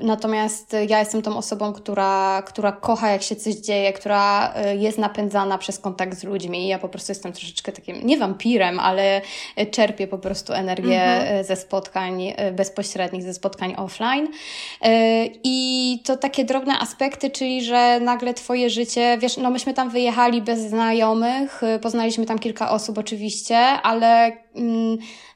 [0.03, 4.99] Natomiast ja jestem tą osobą, która, która kocha, jak się coś dzieje, która e, jest
[4.99, 6.69] napędzana przez kontakt z ludźmi.
[6.69, 9.21] Ja po prostu jestem troszeczkę takim, nie wampirem, ale
[9.71, 11.39] czerpię po prostu energię mhm.
[11.39, 14.29] E, ze spotkań e, bezpośrednich, ze spotkań offline.
[15.45, 20.43] I to takie drobne aspekty, czyli że nagle Twoje życie, wiesz, no myśmy tam wyjechali
[20.43, 24.84] bez znajomych, poznaliśmy tam kilka osób oczywiście, ale Mm,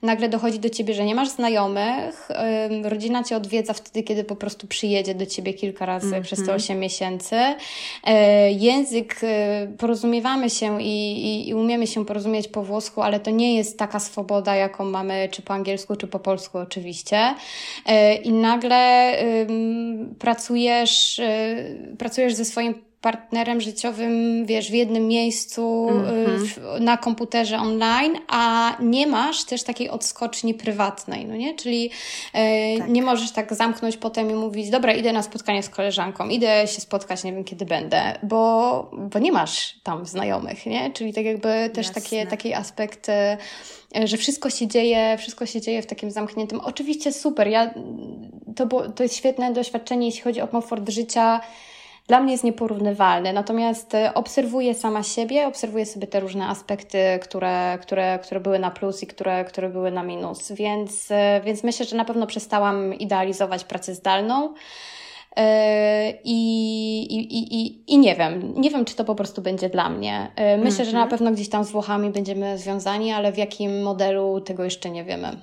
[0.02, 2.28] nagle dochodzi do ciebie, że nie masz znajomych,
[2.82, 6.24] rodzina cię odwiedza wtedy, kiedy po prostu przyjedzie do ciebie kilka razy mm -hmm.
[6.24, 7.36] przez te 8 miesięcy.
[8.04, 13.30] E, język, e, porozumiewamy się i, i, i umiemy się porozumieć po włosku, ale to
[13.30, 17.34] nie jest taka swoboda, jaką mamy czy po angielsku, czy po polsku oczywiście.
[17.86, 18.78] E, I nagle
[20.18, 21.20] pracujesz,
[21.98, 26.38] pracujesz ze swoim partnerem życiowym, wiesz, w jednym miejscu mm-hmm.
[26.38, 31.54] w, na komputerze online, a nie masz też takiej odskoczni prywatnej, no nie?
[31.54, 31.90] Czyli
[32.32, 32.88] e, tak.
[32.88, 36.80] nie możesz tak zamknąć potem i mówić, dobra, idę na spotkanie z koleżanką, idę się
[36.80, 40.90] spotkać, nie wiem kiedy będę, bo, bo nie masz tam znajomych, nie?
[40.90, 43.38] Czyli tak jakby też takie, taki aspekt e,
[44.04, 46.60] że wszystko się dzieje, wszystko się dzieje w takim zamkniętym.
[46.60, 47.74] Oczywiście super, ja,
[48.56, 51.40] to, było, to jest świetne doświadczenie, jeśli chodzi o komfort życia,
[52.08, 53.32] dla mnie jest nieporównywalny.
[53.32, 58.70] Natomiast e, obserwuję sama siebie, obserwuję sobie te różne aspekty, które, które, które były na
[58.70, 60.52] plus i które, które były na minus.
[60.52, 64.54] Więc, e, więc myślę, że na pewno przestałam idealizować pracę zdalną.
[65.36, 66.38] E, I,
[67.02, 70.30] i, i, I nie wiem, nie wiem, czy to po prostu będzie dla mnie.
[70.36, 70.84] Myślę, mm -hmm.
[70.84, 71.10] że na mhm.
[71.10, 75.36] pewno gdzieś tam z Włochami będziemy związani, ale w jakim modelu tego jeszcze nie wiemy.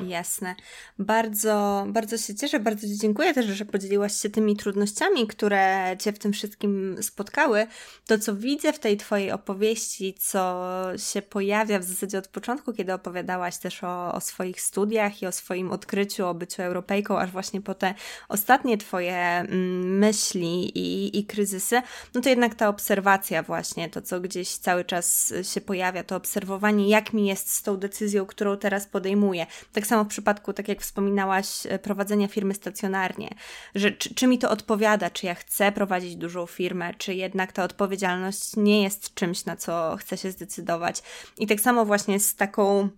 [0.00, 0.54] Jasne.
[0.98, 6.12] Bardzo, bardzo się cieszę, bardzo Ci dziękuję też, że podzieliłaś się tymi trudnościami, które Cię
[6.12, 7.66] w tym wszystkim spotkały.
[8.06, 10.64] To, co widzę w tej Twojej opowieści, co
[10.96, 15.32] się pojawia w zasadzie od początku, kiedy opowiadałaś też o, o swoich studiach i o
[15.32, 17.94] swoim odkryciu, o byciu Europejką, aż właśnie po te
[18.28, 21.82] ostatnie Twoje mm, myśli i, i kryzysy,
[22.14, 26.88] no to jednak ta obserwacja właśnie, to co gdzieś cały czas się pojawia, to obserwowanie,
[26.88, 30.80] jak mi jest z tą decyzją, którą teraz podejmuję tak samo w przypadku, tak jak
[30.80, 33.34] wspominałaś, e, prowadzenia firmy stacjonarnie,
[33.74, 37.64] że czy, czy mi to odpowiada, czy ja chcę prowadzić dużą firmę, czy jednak ta
[37.64, 41.02] odpowiedzialność nie jest czymś, na co chcę się zdecydować.
[41.38, 42.88] I tak samo właśnie z taką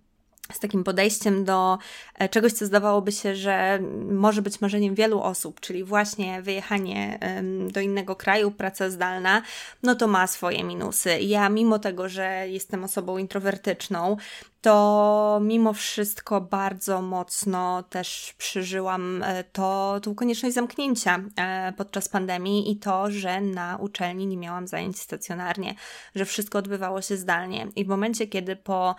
[0.53, 1.77] z takim podejściem do
[2.15, 3.79] e, czegoś, co zdawałoby się, że
[4.11, 7.19] może być marzeniem wielu osób, czyli właśnie wyjechanie
[7.71, 9.41] do innego kraju, praca zdalna,
[9.83, 11.19] no to ma swoje minusy.
[11.19, 14.17] Ja, mimo tego, że jestem osobą introwertyczną,
[14.61, 22.71] to mimo wszystko bardzo mocno też przeżyłam e, to, tą konieczność zamknięcia e, podczas pandemii
[22.71, 25.75] i to, że na uczelni nie miałam zajęć stacjonarnie,
[26.15, 27.67] że wszystko odbywało się zdalnie.
[27.75, 28.95] I w momencie, kiedy po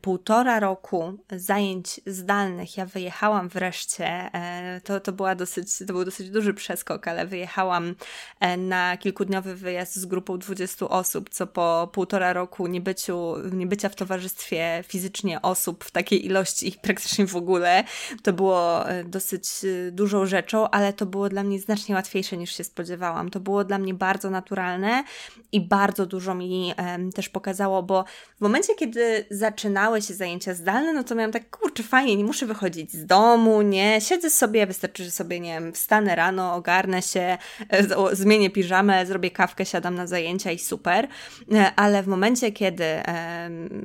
[0.00, 6.30] półtora roku zajęć zdalnych ja wyjechałam wreszcie, e, to, to, była dosyć, to był dosyć
[6.30, 7.94] duży przeskok, ale wyjechałam
[8.40, 13.94] e, na kilkudniowy wyjazd z grupą 20 osób, co po półtora roku niebyciu, niebycia w
[13.94, 17.84] towarzystwie fizycznie osób w takiej ilości ich praktycznie w ogóle,
[18.22, 19.44] to było e, dosyć
[19.92, 23.30] dużą rzeczą, ale to było dla mnie znacznie łatwiejsze niż się spodziewałam.
[23.30, 25.04] To było dla mnie bardzo naturalne
[25.52, 26.72] i bardzo dużo mi
[27.14, 28.04] też pokazało, bo
[28.38, 32.46] w momencie, kiedy zaczynały się zajęcia zdalne, no to miałam tak, kurczę, fajnie, nie muszę
[32.46, 37.38] wychodzić z domu, nie, siedzę sobie, wystarczy, że sobie, nie wiem, wstanę rano, ogarnę się,
[37.70, 41.08] e, zmienię piżamę, zrobię kawkę, siadam na zajęcia i super,
[41.52, 42.84] e, ale w momencie, kiedy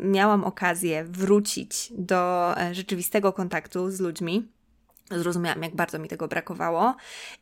[0.04, 4.48] miałam okazję wrócić do e, rzeczywistego kontaktu z ludźmi,
[5.12, 6.96] zrozumiałam, jak bardzo mi tego brakowało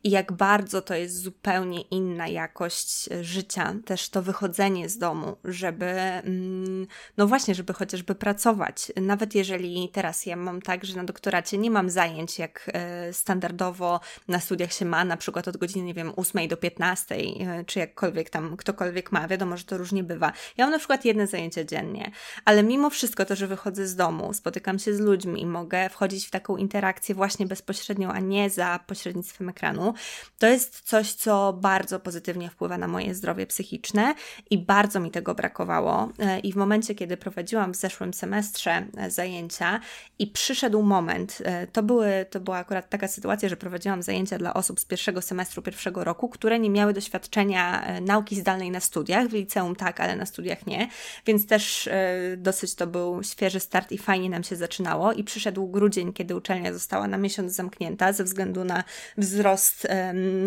[0.04, 5.86] i jak bardzo to jest zupełnie inna jakość życia, też to wychodzenie z domu, żeby,
[5.86, 6.88] mm,
[7.18, 8.92] no właśnie, żeby chociażby pracować.
[9.02, 14.00] Nawet jeżeli teraz ja mam tak, że na doktoracie nie mam zajęć, jak e, standardowo
[14.28, 17.80] na studiach się ma, na przykład od godziny, nie wiem, 8 do 15, e, czy
[17.80, 20.34] jakkolwiek tam ktokolwiek ma, wiadomo, że to różnie bywa.
[20.58, 22.12] Ja mam na przykład jedne zajęcia dziennie,
[22.46, 26.32] ale mimo wszystko to, że wychodzę z domu, spotykam się z ludźmi, mogę wchodzić w
[26.32, 29.94] taką interakcję właśnie bez bezpośrednio, a nie za pośrednictwem ekranu,
[30.38, 34.16] to jest coś, co bardzo pozytywnie wpływa na moje zdrowie psychiczne
[34.50, 36.10] i bardzo mi tego brakowało.
[36.20, 39.80] E, I w momencie, kiedy prowadziłam w zeszłym semestrze e, zajęcia
[40.20, 44.54] i przyszedł moment, e, to, były, to była akurat taka sytuacja, że prowadziłam zajęcia dla
[44.54, 49.34] osób z pierwszego semestru pierwszego roku, które nie miały doświadczenia nauki zdalnej na studiach, w
[49.34, 50.90] liceum tak, ale na studiach nie,
[51.26, 51.90] więc też
[52.38, 55.14] dosyć to był świeży start i fajnie nam się zaczynało.
[55.14, 58.84] I przyszedł grudzień, kiedy uczelnia została na miesiąc zamknięta ze względu na
[59.18, 59.88] wzrost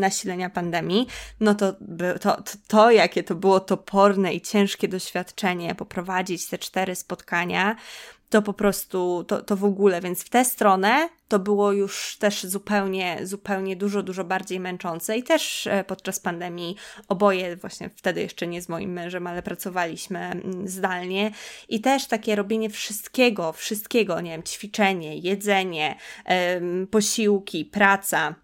[0.01, 1.07] nasilenia pandemii,
[1.41, 1.73] no to,
[2.21, 7.77] to, to, to, jakie to było toporne i ciężkie doświadczenie, poprowadzić te cztery spotkania,
[8.33, 12.45] to po prostu, to, to w ogóle, więc w tę stronę to było już też
[12.45, 15.19] zupełnie, zupełnie dużo, dużo bardziej męczące.
[15.19, 16.77] I też e, podczas pandemii
[17.09, 21.31] oboje właśnie wtedy jeszcze nie z moim mężem, ale pracowaliśmy mm, zdalnie.
[21.69, 25.97] I też takie robienie wszystkiego, wszystkiego, nie wiem, ćwiczenie, jedzenie,
[26.91, 28.35] posiłki, praca,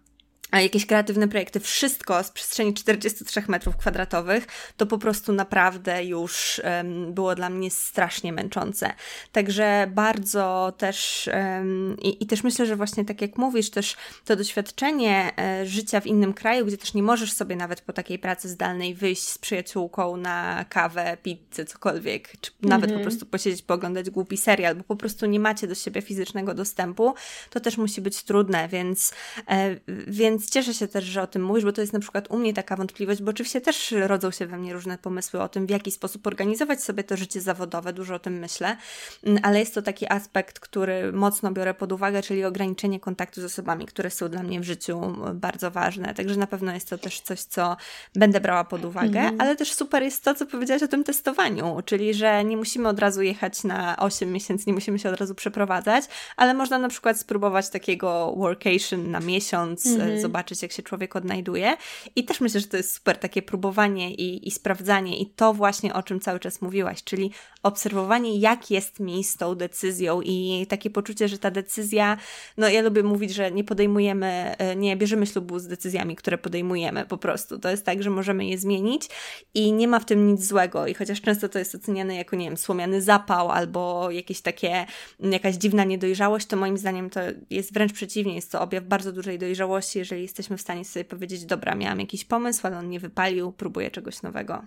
[0.51, 4.47] a jakieś kreatywne projekty, wszystko z przestrzeni 43 metrów kwadratowych,
[4.77, 8.93] to po prostu naprawdę już um, było dla mnie strasznie męczące.
[9.31, 13.95] Także bardzo też um, i, i, też myślę, że właśnie tak jak mówisz, też
[14.25, 18.19] to doświadczenie e, życia w innym kraju, gdzie też nie możesz sobie nawet po takiej
[18.19, 23.01] pracy zdalnej wyjść z przyjaciółką na kawę, pizzę, cokolwiek, czy nawet po mhm.
[23.01, 27.13] prostu posiedzieć, pooglądać głupi serial, bo po prostu nie macie do siebie fizycznego dostępu,
[27.49, 29.13] to też musi być trudne, więc,
[29.47, 29.75] e,
[30.07, 32.37] więc więc cieszę się też, że o tym mówisz, bo to jest na przykład u
[32.37, 35.69] mnie taka wątpliwość, bo oczywiście też rodzą się we mnie różne pomysły o tym, w
[35.69, 38.77] jaki sposób organizować sobie to życie zawodowe, dużo o tym myślę,
[39.23, 43.43] mm, ale jest to taki aspekt, który mocno biorę pod uwagę, czyli ograniczenie kontaktu z
[43.43, 46.13] osobami, które są dla mnie w życiu bardzo ważne.
[46.13, 47.77] Także na pewno jest to też coś, co
[48.15, 49.41] będę brała pod uwagę, mhm.
[49.41, 52.99] ale też super jest to, co powiedziałaś o tym testowaniu, czyli że nie musimy od
[52.99, 56.05] razu jechać na 8 miesięcy, nie musimy się od razu przeprowadzać,
[56.37, 61.77] ale można na przykład spróbować takiego workation na miesiąc, mhm zobaczyć, jak się człowiek odnajduje.
[62.15, 65.93] I też myślę, że to jest super takie próbowanie i, i sprawdzanie i to właśnie
[65.93, 67.31] o czym cały czas mówiłaś, czyli
[67.63, 72.17] obserwowanie, jak jest mi z tą decyzją i takie poczucie, że ta decyzja,
[72.57, 77.05] no ja lubię mówić, że nie podejmujemy, e, nie bierzemy ślubu z decyzjami, które podejmujemy
[77.05, 77.59] po prostu.
[77.59, 79.09] To jest tak, że możemy je zmienić
[79.53, 80.87] i nie ma w tym nic złego.
[80.87, 84.85] I chociaż często to jest oceniane jako, nie wiem, słomiany zapał albo jakieś takie,
[85.19, 87.19] jakaś dziwna niedojrzałość, to moim zdaniem to
[87.49, 88.35] jest wręcz przeciwnie.
[88.35, 92.25] Jest to objaw bardzo dużej dojrzałości, jeżeli jesteśmy w stanie sobie powiedzieć, dobra, miałam jakiś
[92.25, 94.63] pomysł, ale on nie wypalił, próbuję czegoś nowego.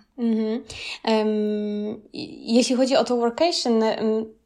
[1.04, 2.02] Um,
[2.46, 3.82] jeśli chodzi o to workation,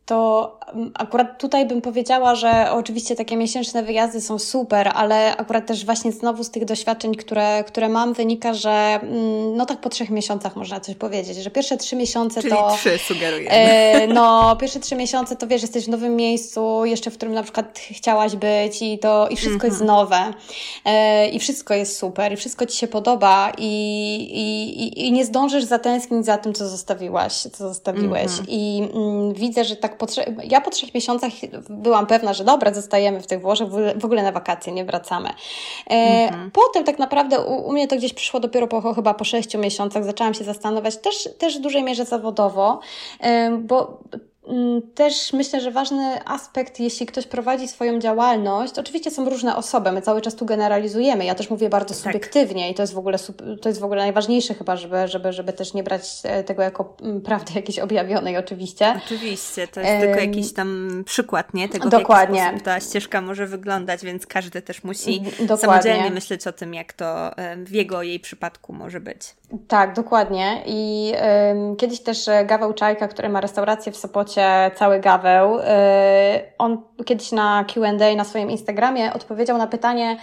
[0.06, 5.66] to mm, akurat tutaj bym powiedziała, że oczywiście takie miesięczne wyjazdy są super, ale akurat
[5.66, 8.70] też właśnie znowu z tych doświadczeń, które, które mam, wynika, że
[9.02, 12.74] mm, no tak po trzech miesiącach można coś powiedzieć, że pierwsze trzy miesiące Czyli to...
[12.76, 13.50] trzy sugerujemy.
[13.50, 17.42] E, no, pierwsze trzy miesiące to wiesz, jesteś w nowym miejscu, jeszcze w którym na
[17.42, 19.98] przykład chciałaś być i to i wszystko jest mhm.
[19.98, 20.34] nowe
[20.84, 23.68] e, i wszystko jest super i wszystko Ci się podoba i,
[24.32, 28.46] i, i nie zdążysz zatęsknić za tym, co zostawiłaś, co zostawiłeś mhm.
[28.48, 31.32] i mm, widzę, że tak po trzech, ja po trzech miesiącach
[31.70, 35.28] byłam pewna, że dobra, zostajemy w tych Włoszech, w ogóle na wakacje, nie wracamy.
[35.90, 36.50] E, mhm.
[36.50, 40.04] Potem tak naprawdę u, u, mnie to gdzieś przyszło dopiero po, chyba po sześciu miesiącach,
[40.04, 42.80] zaczęłam się zastanawiać też, też w dużej mierze zawodowo,
[43.20, 43.98] e, bo
[44.94, 50.02] też myślę, że ważny aspekt, jeśli ktoś prowadzi swoją działalność, oczywiście są różne osoby, my
[50.02, 51.24] cały czas tu generalizujemy.
[51.24, 52.02] Ja też mówię bardzo tak.
[52.02, 52.72] subiektywnie tak.
[52.72, 53.18] i to jest w ogóle
[53.62, 56.96] to jest w ogóle najważniejsze chyba, żeby, żeby, żeby też nie brać e, tego jako
[57.02, 59.00] mm, prawdy jakiejś objawionej oczywiście.
[59.06, 61.68] Oczywiście, to jest tylko jakiś tam przykład, nie?
[61.68, 62.40] Tego, Dokładnie.
[62.40, 65.56] w jaki ta ścieżka może wyglądać, więc każdy też musi Dokładnie.
[65.56, 67.30] samodzielnie myśleć o tym, jak to
[67.64, 69.34] w jego, jej przypadku może być.
[69.68, 70.62] Tak, dokładnie.
[70.66, 74.35] I um, kiedyś też e, Gaweł Czajka, który ma restaurację w Sopocie,
[74.74, 75.62] cały Gaweł, y,
[76.58, 80.16] on kiedyś na Q&A na swoim Instagramie odpowiedział na pytanie,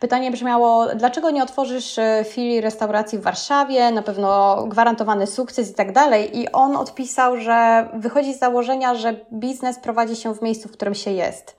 [0.00, 3.90] Pytanie brzmiało, dlaczego nie otworzysz e, filii restauracji w Warszawie?
[3.90, 6.38] Na pewno gwarantowany sukces i tak dalej.
[6.38, 10.94] I on odpisał, że wychodzi z założenia, że biznes prowadzi się w miejscu, w którym
[10.94, 11.56] się jest.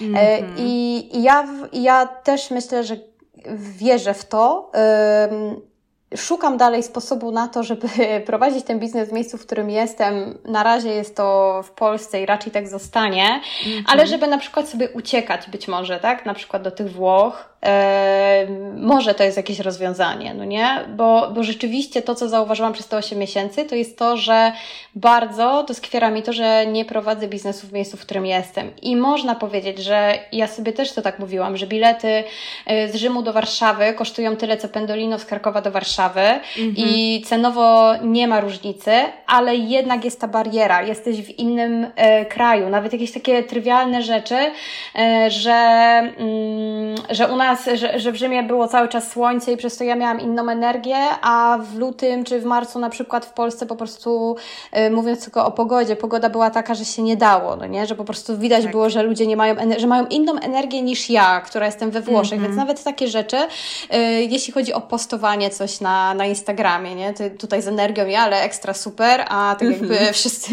[0.00, 0.44] Mm -hmm.
[0.56, 2.96] I, i ja, ja też myślę, że
[3.76, 4.70] wierzę w to
[6.16, 7.88] szukam dalej sposobu na to, żeby
[8.26, 10.38] prowadzić ten biznes w miejscu, w którym jestem.
[10.44, 13.42] Na razie jest to w Polsce i raczej tak zostanie, mm
[13.78, 13.84] -hmm.
[13.86, 16.26] ale żeby na przykład sobie uciekać być może, tak?
[16.26, 17.49] Na przykład do tych Włoch,
[18.76, 20.84] może to jest jakieś rozwiązanie, no nie?
[20.96, 24.52] Bo, bo rzeczywiście to, co zauważyłam przez te 8 miesięcy, to jest to, że
[24.94, 28.70] bardzo doskwiera mi to, że nie prowadzę biznesu w miejscu, w którym jestem.
[28.82, 32.24] I można powiedzieć, że ja sobie też to tak mówiłam, że bilety
[32.66, 36.74] e, z Rzymu do Warszawy kosztują tyle, co Pendolino z Krakowa do Warszawy mhm.
[36.76, 38.90] i cenowo nie ma różnicy,
[39.26, 40.82] ale jednak jest ta bariera.
[40.82, 42.68] Jesteś w innym e, kraju.
[42.68, 44.36] Nawet jakieś takie trywialne rzeczy,
[44.98, 45.50] e, że,
[46.18, 49.76] mm, że u nas nas, że, że w Rzymie było cały czas słońce i przez
[49.76, 53.66] to ja miałam inną energię, a w lutym czy w marcu na przykład w Polsce
[53.66, 54.36] po prostu,
[54.76, 57.86] y, mówiąc tylko o pogodzie, pogoda była taka, że się nie dało, no nie?
[57.86, 58.72] Że po prostu widać tak.
[58.72, 62.32] było, że ludzie nie mają, że mają inną energię niż ja, która jestem we Włoszech,
[62.32, 62.48] mm -hmm.
[62.48, 63.96] więc nawet takie rzeczy, y,
[64.30, 67.12] jeśli chodzi o postowanie coś na, na Instagramie, nie?
[67.12, 70.12] Ty tutaj z energią ja, ale ekstra super, a tak jakby mm -hmm.
[70.12, 70.50] wszyscy,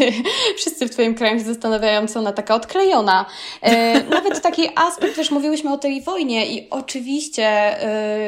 [0.56, 3.26] wszyscy w Twoim kraju się zastanawiają, co ona taka odklejona.
[3.66, 3.70] Y,
[4.10, 7.76] nawet taki aspekt, wiesz, mówiłyśmy o tej wojnie i o oczywiście,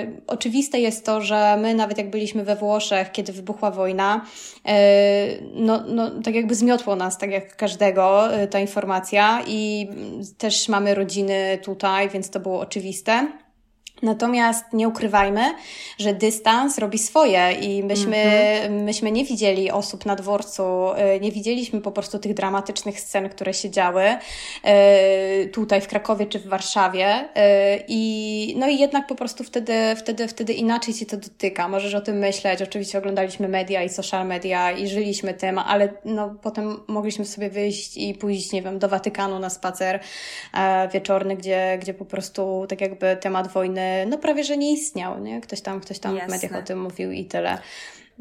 [0.02, 4.26] y, oczywiste jest to, że my nawet jak byliśmy we Włoszech, kiedy wybuchła wojna,
[4.56, 4.70] y,
[5.54, 9.88] no, no tak jakby zmiotło nas, tak jak każdego, y, ta informacja i
[10.38, 13.28] też mamy rodziny tutaj, więc to było oczywiste.
[14.02, 15.54] Natomiast nie ukrywajmy,
[15.98, 18.70] że dystans robi swoje i myśmy, mm-hmm.
[18.70, 20.62] myśmy nie widzieli osób na dworcu,
[21.16, 26.26] y, nie widzieliśmy po prostu tych dramatycznych scen, które się działy y, tutaj w Krakowie
[26.26, 27.20] czy w Warszawie.
[27.24, 31.68] Y, I, no i jednak po prostu wtedy, wtedy, wtedy inaczej Cię to dotyka.
[31.68, 32.62] Możesz o tym myśleć.
[32.62, 37.96] Oczywiście oglądaliśmy media i social media i żyliśmy tym, ale no, potem mogliśmy sobie wyjść
[37.96, 40.00] i pójść, nie wiem, do Watykanu na spacer
[40.54, 45.20] e, wieczorny, gdzie, gdzie po prostu tak jakby temat wojny no prawie, że nie istniał,
[45.20, 45.40] nie?
[45.40, 47.58] Ktoś tam, ktoś tam w mediach o tym mówił i tyle.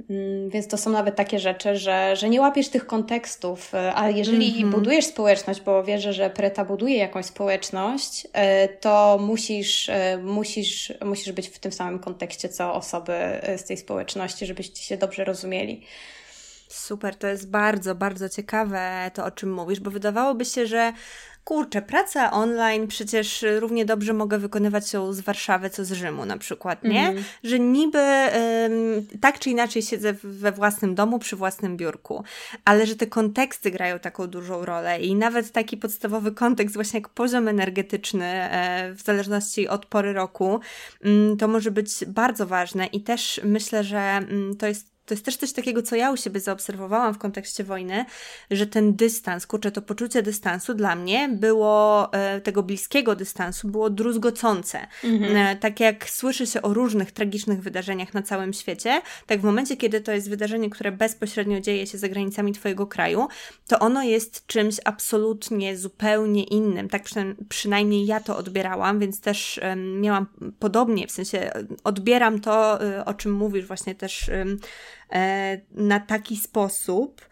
[0.10, 4.10] Mm, więc to są nawet takie rzeczy, że, że nie łapiesz tych kontekstów, e, a
[4.10, 4.76] jeżeli mm -hmm.
[4.76, 11.32] budujesz społeczność, bo wierzę, że Preta buduje jakąś społeczność, e, to musisz, e, musisz, musisz
[11.32, 13.14] być w tym samym kontekście, co osoby
[13.58, 15.84] z tej społeczności, żebyście się dobrze rozumieli.
[16.70, 20.94] Super, to jest bardzo, bardzo ciekawe to, o czym mówisz, bo wydawałoby się, że
[21.50, 26.38] kurczę, praca online przecież równie dobrze mogę wykonywać ją z Warszawy, co z Rzymu na
[26.38, 27.08] przykład, nie?
[27.08, 27.24] Mm.
[27.44, 32.24] Że niby ym, tak czy inaczej siedzę we własnym domu, przy własnym biurku,
[32.66, 37.10] ale że te konteksty grają taką dużą rolę i nawet taki podstawowy kontekst, właśnie jak
[37.10, 40.60] poziom energetyczny, e, w zależności od pory roku,
[41.04, 45.26] mm, to może być bardzo ważne i też myślę, że mm, to jest to jest
[45.26, 48.06] też coś takiego, co ja u siebie zaobserwowałam w kontekście wojny,
[48.52, 53.90] że ten dystans, kurczę, to poczucie dystansu dla mnie było, e, tego bliskiego dystansu, było
[53.90, 54.88] druzgocące.
[55.04, 55.38] Mhm.
[55.38, 59.78] E, tak jak słyszy się o różnych tragicznych wydarzeniach na całym świecie, tak w momencie,
[59.78, 63.28] kiedy to jest wydarzenie, które bezpośrednio dzieje się za granicami Twojego kraju,
[63.68, 66.90] to ono jest czymś absolutnie zupełnie innym.
[66.90, 67.04] Tak
[67.50, 69.60] przynajmniej ja to odbierałam, więc też
[70.00, 70.26] miałam
[70.60, 71.52] podobnie, w sensie
[71.84, 74.30] odbieram to, e, o czym mówisz, właśnie też
[75.72, 77.30] na taki sposób.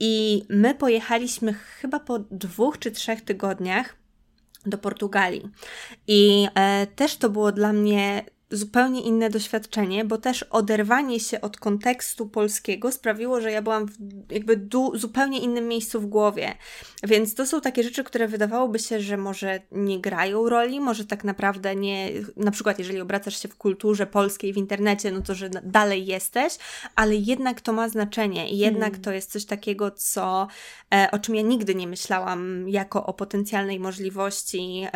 [0.00, 3.96] I my pojechaliśmy chyba po dwóch czy trzech tygodniach
[4.66, 5.50] do Portugalii.
[6.06, 8.24] I e, też to było dla mnie
[8.56, 13.96] zupełnie inne doświadczenie, bo też oderwanie się od kontekstu polskiego sprawiło, że ja byłam w
[14.30, 16.54] jakby du- zupełnie innym miejscu w głowie.
[17.02, 21.24] Więc to są takie rzeczy, które wydawałoby się, że może nie grają roli, może tak
[21.24, 25.50] naprawdę nie, na przykład jeżeli obracasz się w kulturze polskiej w internecie, no to że
[25.50, 26.58] dalej jesteś,
[26.96, 29.02] ale jednak to ma znaczenie i jednak mm.
[29.02, 30.48] to jest coś takiego, co,
[30.94, 34.86] e, o czym ja nigdy nie myślałam jako o potencjalnej możliwości,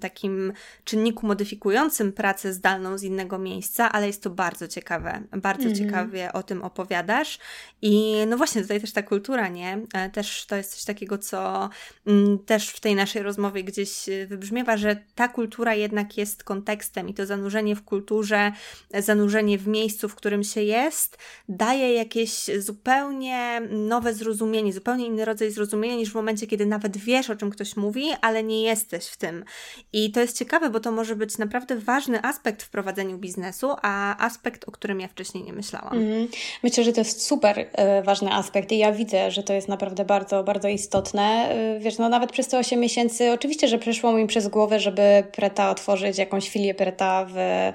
[0.00, 0.52] takim
[0.84, 5.22] czynniku modyfikującym pracę zdalną z innego miejsca, ale jest to bardzo ciekawe.
[5.32, 5.74] Bardzo mm.
[5.74, 7.38] ciekawie o tym opowiadasz.
[7.82, 9.78] I no właśnie, tutaj też ta kultura, nie?
[9.94, 11.70] E, też to jest coś takiego, co
[12.06, 17.08] mm, też w tej naszej rozmowie gdzieś e, wybrzmiewa, że ta kultura jednak jest kontekstem
[17.08, 18.52] i to zanurzenie w kulturze,
[18.98, 21.18] zanurzenie w miejscu, w którym się jest,
[21.48, 27.30] daje jakieś zupełnie nowe zrozumienie, zupełnie inny rodzaj zrozumienia niż w momencie, kiedy nawet wiesz,
[27.30, 29.44] o czym ktoś mówi, ale nie jesteś w tym.
[29.92, 34.24] I to jest ciekawe, bo to może być naprawdę ważny aspekt w prowadzeniu biznesu, a
[34.26, 35.92] aspekt, o którym ja wcześniej nie myślałam.
[35.92, 36.28] Mm.
[36.62, 37.66] Myślę, że to jest super y,
[38.02, 41.56] ważny aspekt i ja widzę, że to jest naprawdę bardzo, bardzo istotne.
[41.76, 45.24] Y, wiesz, no nawet przez te 8 miesięcy oczywiście, że przeszło mi przez głowę, żeby
[45.32, 47.72] Preta otworzyć jakąś filię Preta w, y,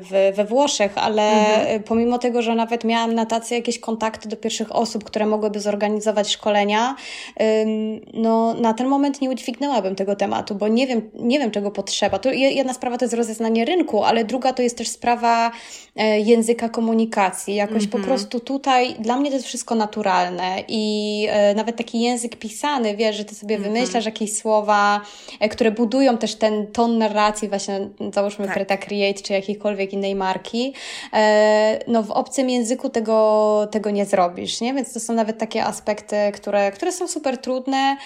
[0.00, 1.82] w, we Włoszech, ale mhm.
[1.82, 6.30] pomimo tego, że nawet miałam na tacy jakieś kontakty do pierwszych osób, które mogłyby zorganizować
[6.30, 6.96] szkolenia,
[8.14, 12.18] no na ten moment nie udźwignęłabym tego tematu, bo nie wiem, nie wiem czego potrzeba.
[12.18, 15.50] To jedna sprawa to jest rozeznanie rynku, ale druga to jest też sprawa
[15.96, 17.54] e, języka komunikacji.
[17.54, 17.92] Jakoś mm -hmm.
[17.92, 18.16] po mhm.
[18.16, 23.16] prostu tutaj dla mnie to jest wszystko naturalne i e, nawet taki język pisany, wiesz,
[23.16, 23.74] że ty sobie mm -hmm.
[23.74, 25.00] wymyślasz jakieś słowa,
[25.40, 28.54] e, które budują też ten ton narracji, właśnie załóżmy tak.
[28.54, 30.74] Preta Create czy jakiejkolwiek innej marki.
[31.86, 34.74] No w obcym języku tego, tego nie zrobisz, nie?
[34.74, 37.96] Więc to są nawet takie aspekty, które, które są super trudne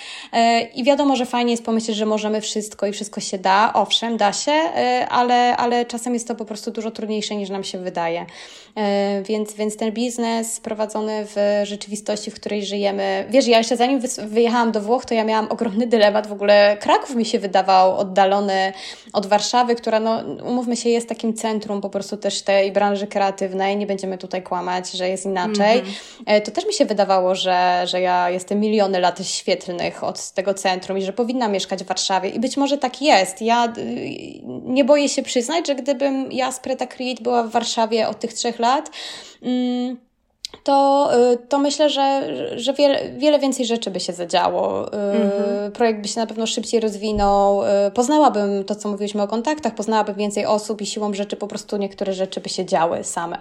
[0.74, 3.72] i wiadomo, że fajnie jest pomyśleć, że możemy wszystko i wszystko się da.
[3.74, 4.52] Owszem, da się,
[5.08, 8.26] ale, ale czasem jest to po prostu dużo trudniejsze niż nam się wydaje.
[8.76, 13.26] E, więc, więc ten biznes prowadzony w rzeczywistości, w której żyjemy.
[13.30, 16.26] Wiesz, ja jeszcze zanim wyjechałam do Włoch, to ja miałam ogromny dylemat.
[16.26, 18.72] W ogóle Kraków mi się wydawał oddalony
[19.12, 23.76] od Warszawy, która, no, umówmy się, jest takim centrum po prostu też tej branży kreatywnej.
[23.76, 25.78] Nie będziemy tutaj kłamać, że jest inaczej.
[25.78, 25.92] Mm
[26.26, 26.42] -hmm.
[26.42, 30.98] To też mi się wydawało, że, że ja jestem miliony lat świetlnych od tego centrum
[30.98, 32.30] i że powinna mieszkać w Warszawie.
[32.30, 33.42] I być może tak jest.
[33.42, 38.08] Ja y, nie boję się przyznać, że gdybym ja z Preta Create była w Warszawie
[38.08, 38.90] od tych trzech lat,
[39.42, 39.98] mm,
[40.64, 42.22] to, y, to myślę, że,
[42.58, 44.84] że wiele, wiele więcej rzeczy by się zadziało.
[44.84, 45.70] Mm-hmm.
[45.72, 47.62] Projekt by się na pewno szybciej rozwinął.
[47.62, 51.76] Y, poznałabym to, co mówiliśmy o kontaktach, poznałabym więcej osób i siłą rzeczy po prostu
[51.76, 53.38] niektóre rzeczy by się działy same.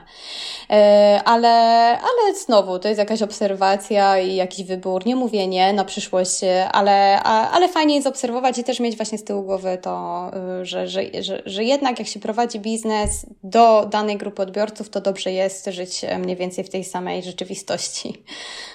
[1.26, 1.50] Ale,
[1.90, 5.06] ale znowu, to jest jakaś obserwacja i jakiś wybór.
[5.06, 9.24] Nie mówię nie na przyszłość, ale, ale fajnie jest obserwować i też mieć właśnie z
[9.24, 10.32] tyłu głowy to,
[10.62, 15.32] że, że, że, że jednak jak się prowadzi biznes do danej grupy odbiorców, to dobrze
[15.32, 18.24] jest żyć mniej więcej w tej samej samej rzeczywistości.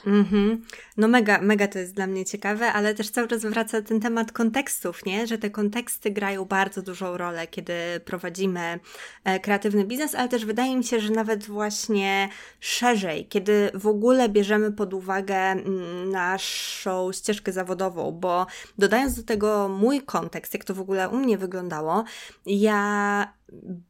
[0.06, 0.66] Mhm.
[0.96, 4.32] No mega, mega to jest dla mnie ciekawe, ale też cały czas wraca ten temat
[4.32, 5.26] kontekstów, nie?
[5.26, 7.74] Że te konteksty grają bardzo dużą rolę, kiedy
[8.04, 8.78] prowadzimy
[9.24, 12.28] e, kreatywny biznes, ale też wydaje mi się, że nawet właśnie
[12.60, 18.46] szerzej, kiedy w ogóle bierzemy pod uwagę mm, naszą ścieżkę zawodową, bo
[18.78, 22.04] dodając do tego mój kontekst, jak to w ogóle u mnie wyglądało,
[22.46, 23.36] ja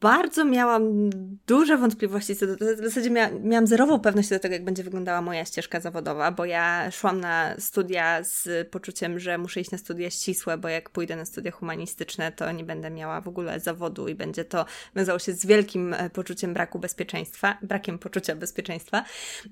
[0.01, 1.11] bardzo miałam
[1.47, 4.83] duże wątpliwości co do w zasadzie mia, miałam zerową pewność co do tego, jak będzie
[4.83, 9.79] wyglądała moja ścieżka zawodowa, bo ja szłam na studia z poczuciem, że muszę iść na
[9.79, 14.09] studia ścisłe, bo jak pójdę na studia humanistyczne, to nie będę miała w ogóle zawodu
[14.09, 14.65] i będzie to
[14.97, 19.05] wiązało się z wielkim e, poczuciem braku bezpieczeństwa, brakiem poczucia bezpieczeństwa.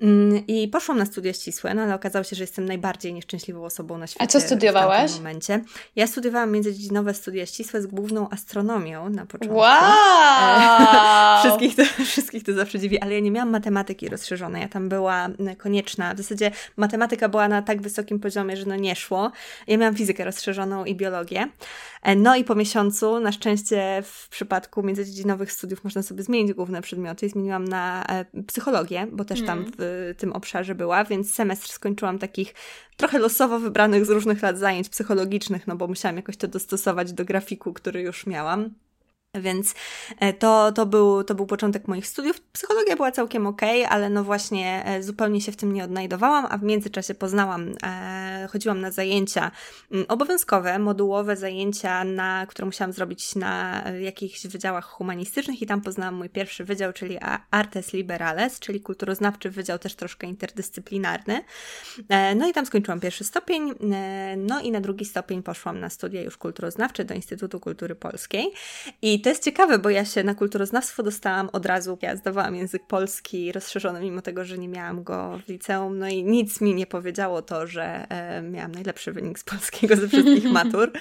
[0.03, 3.99] Mm, I poszłam na studia ścisłe, no ale okazało się, że jestem najbardziej nieszczęśliwą osobą
[3.99, 4.25] na świecie.
[4.25, 5.13] A co studiowałaś?
[5.13, 5.65] W momencie.
[5.97, 9.57] Ja studiowałam międzydziedzinowe studia ścisłe z główną astronomią na początku.
[9.57, 11.41] Wow!
[11.41, 14.63] wszystkich, to, wszystkich to zawsze dziwi, ale ja nie miałam matematyki rozszerzonej.
[14.63, 16.15] Ja tam była konieczna.
[16.15, 19.33] W zasadzie matematyka była na tak wysokim poziomie, że no nie szło.
[19.67, 21.49] Ja miałam fizykę rozszerzoną i biologię.
[22.03, 26.83] E, no i po miesiącu, na szczęście w przypadku międzydziedzinowych studiów można sobie zmienić główne
[26.83, 29.73] przedmioty i zmieniłam na e, psychologię, bo też tam mm.
[29.79, 32.55] w tym obszarze była, więc semestr skończyłam takich
[32.97, 37.25] trochę losowo wybranych z różnych lat zajęć psychologicznych, no bo musiałam jakoś to dostosować do
[37.25, 38.71] grafiku, który już miałam.
[39.35, 39.75] Więc
[40.21, 42.41] e, to, to, był, to był początek moich studiów.
[42.41, 46.59] Psychologia była całkiem ok, ale no właśnie e, zupełnie się w tym nie odnajdowałam, a
[46.59, 49.51] w międzyczasie poznałam, e, chodziłam na zajęcia
[49.93, 56.15] mm, obowiązkowe, modułowe zajęcia, na, które musiałam zrobić na jakichś wydziałach humanistycznych i tam poznałam
[56.15, 57.19] mój pierwszy wydział, czyli
[57.51, 61.45] Artes Liberales, czyli kulturoznawczy wydział też troszkę interdyscyplinarny.
[62.09, 65.91] E, no i tam skończyłam pierwszy stopień, e, no i na drugi stopień poszłam na
[65.91, 68.53] studia już kulturoznawcze do Instytutu Kultury Polskiej
[69.03, 71.99] i to jest ciekawe, bo ja się na kulturoznawstwo dostałam od razu.
[72.03, 75.99] Ja zdawałam język polski rozszerzony, mimo tego, że nie miałam go w liceum.
[75.99, 80.09] No i nic mi nie powiedziało to, że e, miałam najlepszy wynik z polskiego ze
[80.09, 80.93] wszystkich matur.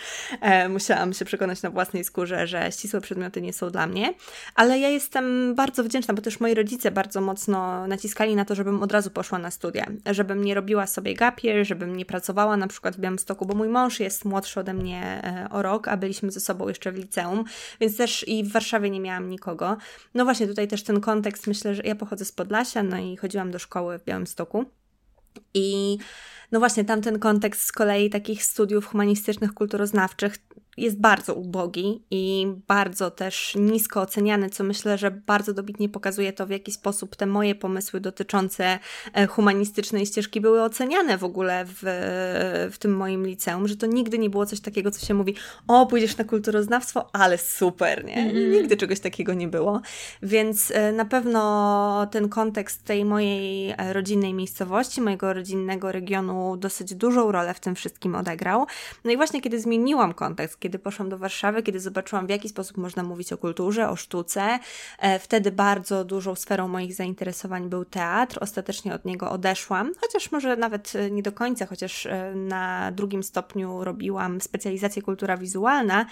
[0.42, 4.14] E, musiałam się przekonać na własnej skórze, że ścisłe przedmioty nie są dla mnie.
[4.56, 8.84] Ale ja jestem bardzo wdzięczna, bo też moi rodzice bardzo mocno naciskali na to, żebym
[8.84, 9.86] od razu poszła na studia.
[10.12, 14.00] Żebym nie robiła sobie gapier, żebym nie pracowała na przykład w Białymstoku, bo mój mąż
[14.00, 17.44] jest młodszy ode mnie e, o rok, a byliśmy ze sobą jeszcze w liceum,
[17.80, 19.78] więc też też i w Warszawie nie miałam nikogo.
[20.14, 23.52] No właśnie, tutaj też ten kontekst, myślę, że ja pochodzę z Podlasia, no i chodziłam
[23.52, 24.66] do szkoły w Białymstoku.
[25.54, 25.98] I
[26.52, 30.38] no właśnie, tamten kontekst z kolei takich studiów humanistycznych, kulturoznawczych
[30.78, 36.46] jest bardzo ubogi i bardzo też nisko oceniany, co myślę, że bardzo dobitnie pokazuje to,
[36.46, 38.80] w jaki sposób te moje pomysły dotyczące
[39.14, 41.80] e, humanistycznej ścieżki były oceniane w ogóle w,
[42.72, 45.36] w tym moim liceum, że to nigdy nie było coś takiego, co się mówi,
[45.68, 48.16] o, pójdziesz na kulturoznawstwo, ale super, nie?
[48.16, 48.52] Mm.
[48.52, 49.82] Nigdy czegoś takiego nie było.
[50.22, 56.96] Więc e, na pewno ten kontekst tej mojej e, rodzinnej miejscowości, mojego rodzinnego regionu dosyć
[56.96, 58.66] dużą rolę w tym wszystkim odegrał.
[59.04, 62.78] No i właśnie kiedy zmieniłam kontekst, kiedy poszłam do Warszawy, kiedy zobaczyłam, w jaki sposób
[62.78, 64.60] można mówić o kulturze, o sztuce.
[65.00, 68.38] E, wtedy bardzo dużą sferą moich zainteresowań był teatr.
[68.42, 73.24] Ostatecznie od niego odeszłam, chociaż może nawet e, nie do końca, chociaż e, na drugim
[73.24, 76.06] stopniu robiłam specjalizację kultura wizualna,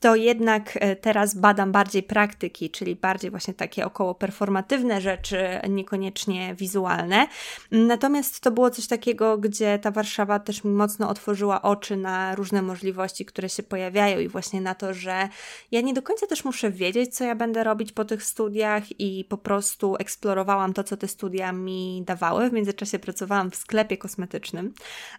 [0.00, 7.26] to jednak teraz badam bardziej praktyki, czyli bardziej właśnie takie około performatywne rzeczy, niekoniecznie wizualne.
[7.70, 12.62] Natomiast to było coś takiego, gdzie ta Warszawa też mi mocno otworzyła oczy na różne
[12.62, 15.28] możliwości, które się pojawiają nastawiają i właśnie na to, że
[15.70, 19.24] ja nie do końca też muszę wiedzieć, co ja będę robić po tych studiach i
[19.24, 22.50] po prostu eksplorowałam to, co te studia mi dawały.
[22.50, 24.74] W międzyczasie pracowałam w sklepie kosmetycznym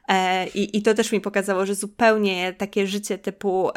[0.07, 3.69] e, i, i to też mi pokazało, że zupełnie takie życie typu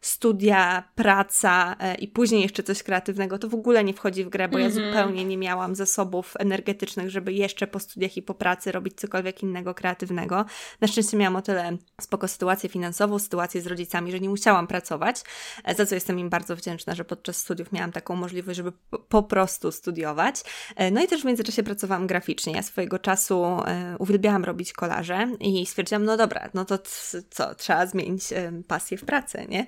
[0.00, 4.48] studia, praca e, i później jeszcze coś kreatywnego, to w ogóle nie wchodzi w grę,
[4.48, 4.86] bo ja mhm.
[4.86, 9.74] zupełnie nie miałam zasobów energetycznych, żeby jeszcze po studiach i po pracy robić cokolwiek innego
[9.74, 10.44] kreatywnego.
[10.80, 14.66] Na szczęście miałam o tyle spoko sytuację finansową, sytuację z rodzicami, że że nie musiałam
[14.66, 15.22] pracować,
[15.64, 18.72] e, za co jestem im bardzo wdzięczna, że podczas studiów miałam taką możliwość, żeby
[19.08, 20.42] po prostu studiować.
[20.76, 22.52] E, no i też w międzyczasie pracowałam graficznie.
[22.52, 26.78] Ja swojego czasu e, uwielbiałam robić kolaże i stwierdziłam, no dobra, no to
[27.30, 28.22] co, trzeba zmienić
[28.68, 29.66] pasję w pracę, nie?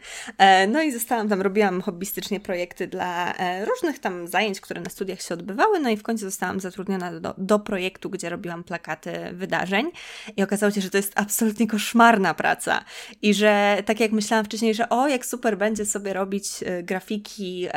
[0.68, 5.34] No i zostałam tam, robiłam hobbystycznie projekty dla różnych tam zajęć, które na studiach się
[5.34, 9.90] odbywały, no i w końcu zostałam zatrudniona do, do projektu, gdzie robiłam plakaty wydarzeń
[10.36, 12.84] i okazało się, że to jest absolutnie koszmarna praca
[13.22, 17.68] i że tak jak myślałam wcześniej, że o, jak super będzie sobie robić e, grafiki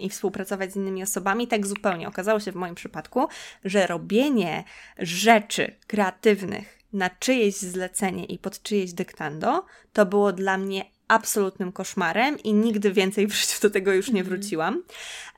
[0.00, 3.28] i współpracować z innymi osobami, tak zupełnie okazało się w moim przypadku,
[3.64, 4.64] że robienie
[4.98, 12.38] rzeczy kreatywnych na czyjeś zlecenie i pod czyjeś dyktando, to było dla mnie absolutnym koszmarem
[12.38, 14.36] i nigdy więcej w życiu do tego już nie mhm.
[14.36, 14.82] wróciłam.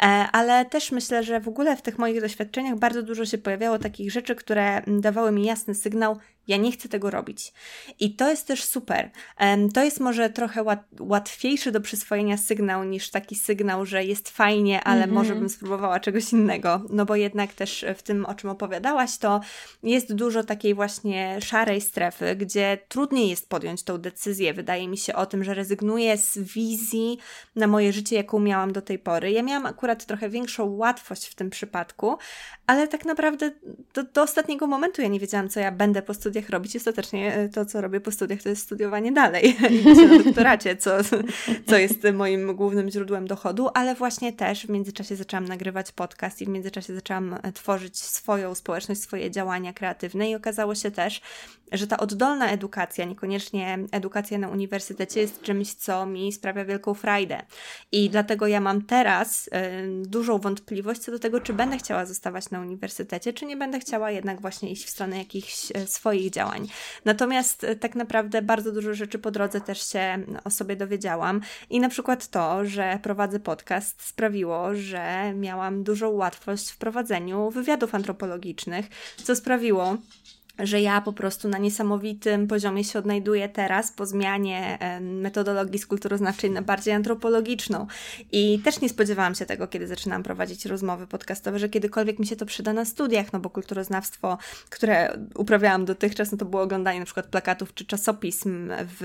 [0.00, 3.78] E, ale też myślę, że w ogóle w tych moich doświadczeniach bardzo dużo się pojawiało
[3.78, 6.18] takich rzeczy, które dawały mi jasny sygnał,
[6.48, 7.52] ja nie chcę tego robić.
[8.00, 9.10] I to jest też super.
[9.74, 10.64] To jest może trochę
[11.00, 15.14] łatwiejszy do przyswojenia sygnał niż taki sygnał, że jest fajnie, ale mm -hmm.
[15.14, 16.82] może bym spróbowała czegoś innego.
[16.90, 19.40] No bo jednak też w tym, o czym opowiadałaś, to
[19.82, 24.54] jest dużo takiej właśnie szarej strefy, gdzie trudniej jest podjąć tą decyzję.
[24.54, 27.18] Wydaje mi się o tym, że rezygnuję z wizji
[27.56, 29.30] na moje życie, jaką miałam do tej pory.
[29.30, 32.18] Ja miałam akurat trochę większą łatwość w tym przypadku,
[32.66, 33.50] ale tak naprawdę
[33.94, 36.76] do, do ostatniego momentu ja nie wiedziałam, co ja będę po studiach studiach robić.
[36.76, 39.56] Ostatecznie e, to, co robię po studiach, to jest studiowanie dalej
[40.08, 40.90] na doktoracie, co,
[41.66, 46.44] co jest moim głównym źródłem dochodu, ale właśnie też w międzyczasie zaczęłam nagrywać podcast i
[46.44, 51.20] w międzyczasie zaczęłam e, tworzyć swoją społeczność, swoje działania kreatywne i okazało się też,
[51.72, 57.42] że ta oddolna edukacja, niekoniecznie edukacja na uniwersytecie, jest czymś, co mi sprawia wielką frajdę.
[57.92, 59.50] I dlatego ja mam teraz y,
[60.02, 64.10] dużą wątpliwość co do tego, czy będę chciała zostawać na uniwersytecie, czy nie będę chciała
[64.10, 65.86] jednak właśnie iść w stronę jakichś y,
[66.30, 66.68] działań.
[67.04, 71.40] Natomiast y, tak naprawdę bardzo dużo rzeczy po drodze też się o sobie dowiedziałam.
[71.70, 77.94] I na przykład to, że prowadzę podcast sprawiło, że miałam dużą łatwość w prowadzeniu wywiadów
[77.94, 78.86] antropologicznych,
[79.24, 79.96] co sprawiło,
[80.58, 86.62] że ja po prostu na niesamowitym poziomie się odnajduję teraz po zmianie metodologii kulturoznawczej na
[86.62, 87.86] bardziej antropologiczną.
[88.32, 92.36] I też nie spodziewałam się tego, kiedy zaczynam prowadzić rozmowy podcastowe, że kiedykolwiek mi się
[92.36, 94.38] to przyda na studiach, no bo kulturoznawstwo,
[94.70, 98.98] które uprawiałam dotychczas, no to było oglądanie na przykład plakatów czy czasopism w,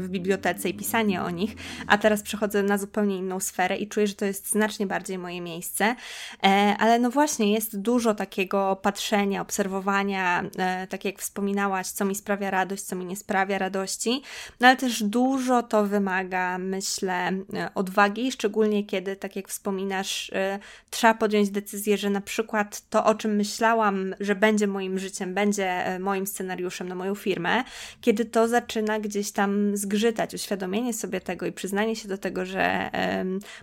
[0.00, 1.54] w bibliotece i pisanie o nich,
[1.86, 5.40] a teraz przechodzę na zupełnie inną sferę i czuję, że to jest znacznie bardziej moje
[5.40, 5.96] miejsce.
[6.42, 12.14] E, ale no właśnie, jest dużo takiego patrzenia, obserwowania, E, tak jak wspominałaś, co mi
[12.14, 14.22] sprawia radość, co mi nie sprawia radości,
[14.60, 20.58] no ale też dużo to wymaga, myślę, e, odwagi, szczególnie kiedy, tak jak wspominasz, e,
[20.90, 25.98] trzeba podjąć decyzję, że na przykład to, o czym myślałam, że będzie moim życiem, będzie
[26.00, 27.64] moim scenariuszem na moją firmę,
[28.00, 32.90] kiedy to zaczyna gdzieś tam zgrzytać, uświadomienie sobie tego i przyznanie się do tego, że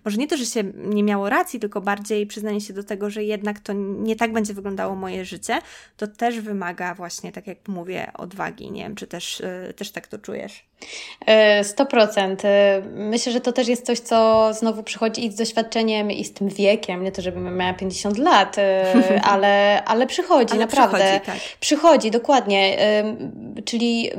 [0.05, 3.23] może nie to, że się nie miało racji, tylko bardziej przyznanie się do tego, że
[3.23, 5.61] jednak to nie tak będzie wyglądało moje życie,
[5.97, 8.71] to też wymaga właśnie, tak jak mówię, odwagi.
[8.71, 10.65] Nie wiem, czy też, y, też tak to czujesz?
[11.61, 12.45] 100%.
[12.45, 16.33] E, myślę, że to też jest coś, co znowu przychodzi i z doświadczeniem, i z
[16.33, 17.03] tym wiekiem.
[17.03, 18.55] Nie to, żebym miała 50 lat,
[19.31, 20.97] ale, ale przychodzi, ale naprawdę.
[20.97, 21.59] Przychodzi, tak.
[21.59, 22.77] przychodzi, dokładnie.
[23.65, 24.11] Czyli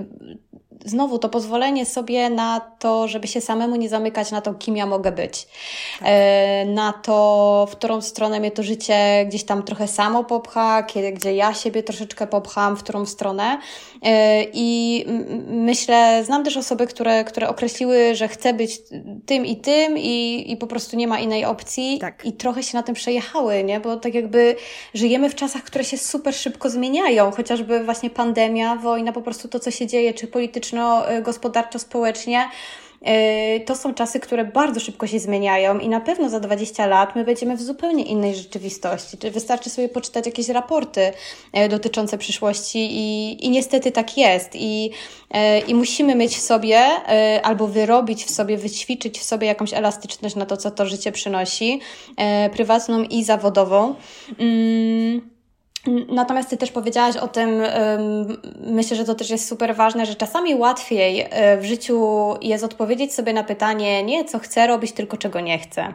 [0.84, 4.86] znowu to pozwolenie sobie na to, żeby się samemu nie zamykać na to, kim ja
[4.86, 5.46] mogę być.
[5.98, 6.08] Tak.
[6.10, 11.12] E, na to, w którą stronę mnie to życie gdzieś tam trochę samo popcha, kiedy,
[11.12, 13.58] gdzie ja siebie troszeczkę popcham, w którą stronę.
[14.02, 15.04] E, I
[15.48, 18.78] myślę, znam też osoby, które, które określiły, że chcę być
[19.26, 21.98] tym i tym i, i po prostu nie ma innej opcji.
[21.98, 22.24] Tak.
[22.24, 23.80] I trochę się na tym przejechały, nie?
[23.80, 24.56] Bo tak jakby
[24.94, 29.60] żyjemy w czasach, które się super szybko zmieniają, chociażby właśnie pandemia, wojna, po prostu to,
[29.60, 32.48] co się dzieje, czy polityczne społeczno-gospodarczo, społecznie,
[33.56, 37.16] y, to są czasy, które bardzo szybko się zmieniają i na pewno za 20 lat
[37.16, 39.18] my będziemy w zupełnie innej rzeczywistości.
[39.18, 41.12] Czy wystarczy sobie poczytać jakieś raporty
[41.64, 44.50] y, dotyczące przyszłości i, i niestety tak jest.
[44.54, 44.90] I,
[45.34, 46.80] y, I musimy mieć w sobie
[47.42, 51.80] albo wyrobić w sobie, wyćwiczyć w sobie jakąś elastyczność na to, co to życie przynosi,
[52.52, 53.94] prywatną i zawodową.
[54.38, 55.33] Mm.
[56.08, 57.62] Natomiast Ty też powiedziałaś o tym,
[58.60, 62.04] myślę, że to też jest super ważne, że czasami łatwiej e, w życiu
[62.42, 65.82] jest odpowiedzieć sobie na pytanie nie co chcę robić, tylko czego nie chcę.
[65.82, 65.92] E,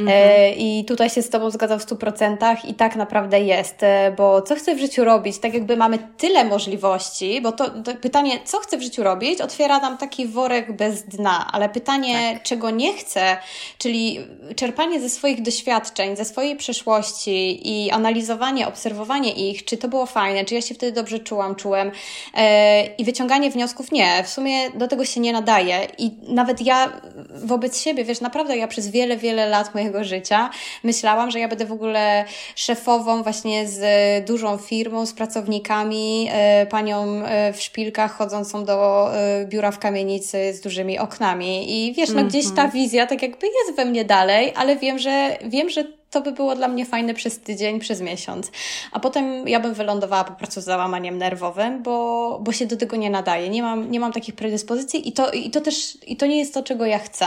[0.00, 0.54] mhm.
[0.58, 4.54] I tutaj się z Tobą zgadzam w 100% i tak naprawdę jest, e, bo co
[4.54, 8.76] chcę w życiu robić, tak jakby mamy tyle możliwości, bo to, to pytanie, co chcę
[8.76, 12.42] w życiu robić, otwiera nam taki worek bez dna, ale pytanie, tak.
[12.42, 13.36] czego nie chcę,
[13.78, 14.18] czyli
[14.56, 20.44] czerpanie ze swoich doświadczeń, ze swojej przeszłości i analizowanie, obserwowanie ich, czy to było fajne,
[20.44, 21.90] czy ja się wtedy dobrze czułam, czułem
[22.34, 25.78] e, i wyciąganie wniosków nie, w sumie do tego się nie nadaje.
[25.98, 27.00] I nawet ja
[27.44, 30.50] wobec siebie, wiesz, naprawdę ja przez wiele, wiele lat mojego życia
[30.84, 32.24] myślałam, że ja będę w ogóle
[32.56, 33.80] szefową właśnie z
[34.26, 39.10] dużą firmą, z pracownikami, e, panią e, w szpilkach chodzącą do
[39.44, 41.88] biura w kamienicy z dużymi oknami.
[41.88, 42.70] I wiesz, no gdzieś ta mhm.
[42.70, 46.54] wizja tak jakby jest we mnie dalej, ale wiem, że wiem, że to by było
[46.54, 48.50] dla mnie fajne przez tydzień, przez miesiąc.
[48.92, 52.96] A potem ja bym wylądowała po prostu z załamaniem nerwowym, bo, bo się do tego
[52.96, 53.48] nie nadaje.
[53.48, 56.54] Nie mam, nie mam takich predyspozycji i to, i to też i to nie jest
[56.54, 57.26] to, czego ja chcę.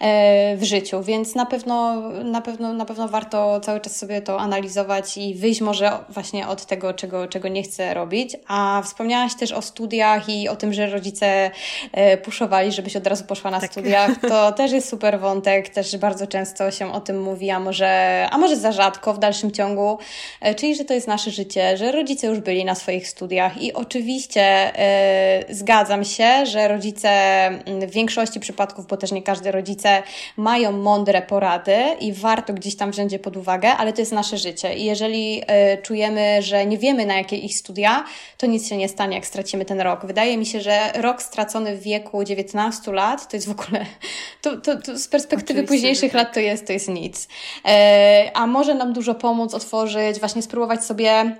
[0.00, 1.94] E, w życiu, więc na pewno,
[2.24, 6.66] na, pewno, na pewno warto cały czas sobie to analizować i wyjść może właśnie od
[6.66, 8.36] tego, czego, czego nie chcę robić.
[8.48, 11.50] A wspomniałaś też o studiach i o tym, że rodzice
[11.92, 13.72] e, puszowali, żebyś od razu poszła na tak.
[13.72, 14.10] studiach.
[14.32, 18.38] To też jest super wątek, też bardzo często się o tym mówi, a może, a
[18.38, 19.98] może za rzadko w dalszym ciągu,
[20.40, 23.72] e, czyli że to jest nasze życie, że rodzice już byli na swoich studiach i
[23.72, 24.72] oczywiście
[25.50, 27.10] zgadzam się, że rodzice
[27.66, 29.52] w większości przypadków, bo też nie każdy
[29.82, 30.02] rodzice
[30.36, 34.38] mają mądre porady i warto gdzieś tam wziąć je pod uwagę, ale to jest nasze
[34.38, 34.74] życie.
[34.74, 38.04] I jeżeli y, czujemy, że nie wiemy na jakie ich studia,
[38.36, 40.06] to nic się nie stanie, jak stracimy ten rok.
[40.06, 43.86] Wydaje mi się, że rok stracony w wieku 19 lat to jest w ogóle,
[44.42, 46.22] to, to, to z perspektywy Oczywiście, późniejszych tak.
[46.22, 47.24] lat to jest, to jest nic.
[47.24, 47.28] Y,
[48.34, 51.36] a może nam dużo pomóc otworzyć, właśnie spróbować sobie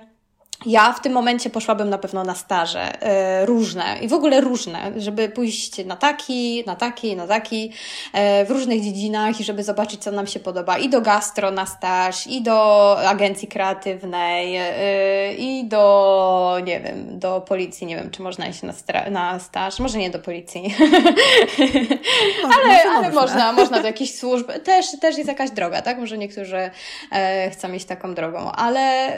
[0.65, 4.91] ja w tym momencie poszłabym na pewno na staże e, różne i w ogóle różne,
[4.97, 7.71] żeby pójść na taki, na taki, na taki,
[8.13, 10.77] e, w różnych dziedzinach i żeby zobaczyć, co nam się podoba.
[10.77, 17.41] I do gastro na staż, i do agencji kreatywnej, e, i do, nie wiem, do
[17.41, 17.87] policji.
[17.87, 18.73] Nie wiem, czy można iść na,
[19.09, 19.79] na staż.
[19.79, 20.75] Może nie do policji.
[22.55, 24.51] ale, ale można, można do jakiejś służb.
[24.63, 25.99] Też, też jest jakaś droga, tak?
[25.99, 26.71] Może niektórzy
[27.51, 29.13] chcą iść taką drogą, ale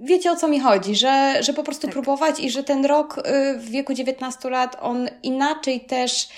[0.00, 1.92] wiecie o co mi chodzi, że, że po prostu tak.
[1.92, 6.28] próbować i że ten rok y, w wieku 19 lat on inaczej też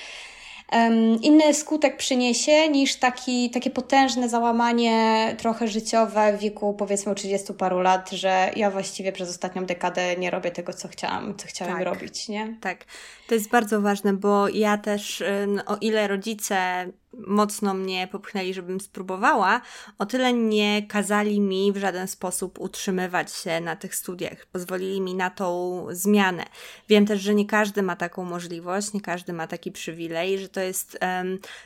[1.22, 7.80] inny skutek przyniesie niż taki, takie potężne załamanie trochę życiowe w wieku powiedzmy 30 paru
[7.80, 11.84] lat, że ja właściwie przez ostatnią dekadę nie robię tego, co chciałam, co chciałam tak.
[11.84, 12.56] robić, nie?
[12.60, 12.84] Tak.
[13.28, 15.22] To jest bardzo ważne, bo ja też,
[15.66, 16.86] o ile rodzice
[17.26, 19.60] mocno mnie popchnęli, żebym spróbowała,
[19.98, 24.46] o tyle nie kazali mi w żaden sposób utrzymywać się na tych studiach.
[24.46, 26.44] Pozwolili mi na tą zmianę.
[26.88, 30.60] Wiem też, że nie każdy ma taką możliwość, nie każdy ma taki przywilej, że to
[30.60, 30.98] jest,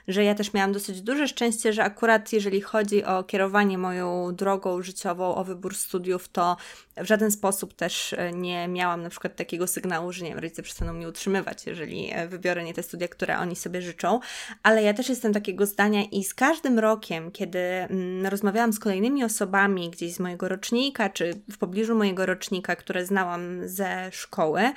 [0.08, 4.82] że ja też miałam dosyć duże szczęście, że akurat jeżeli chodzi o kierowanie moją drogą
[4.82, 6.56] życiową, o wybór studiów, to
[6.96, 10.62] w żaden sposób też e, nie miałam na przykład takiego sygnału, że nie wiem, rodzice
[10.62, 14.20] przestaną mnie utrzymywać, jeżeli e, wybiorę nie te studia, które oni sobie życzą,
[14.62, 19.24] ale ja też jestem takiego zdania i z każdym rokiem, kiedy mm, rozmawiałam z kolejnymi
[19.24, 24.72] osobami gdzieś z mojego rocznika, czy w pobliżu mojego rocznika, które znałam ze szkoły,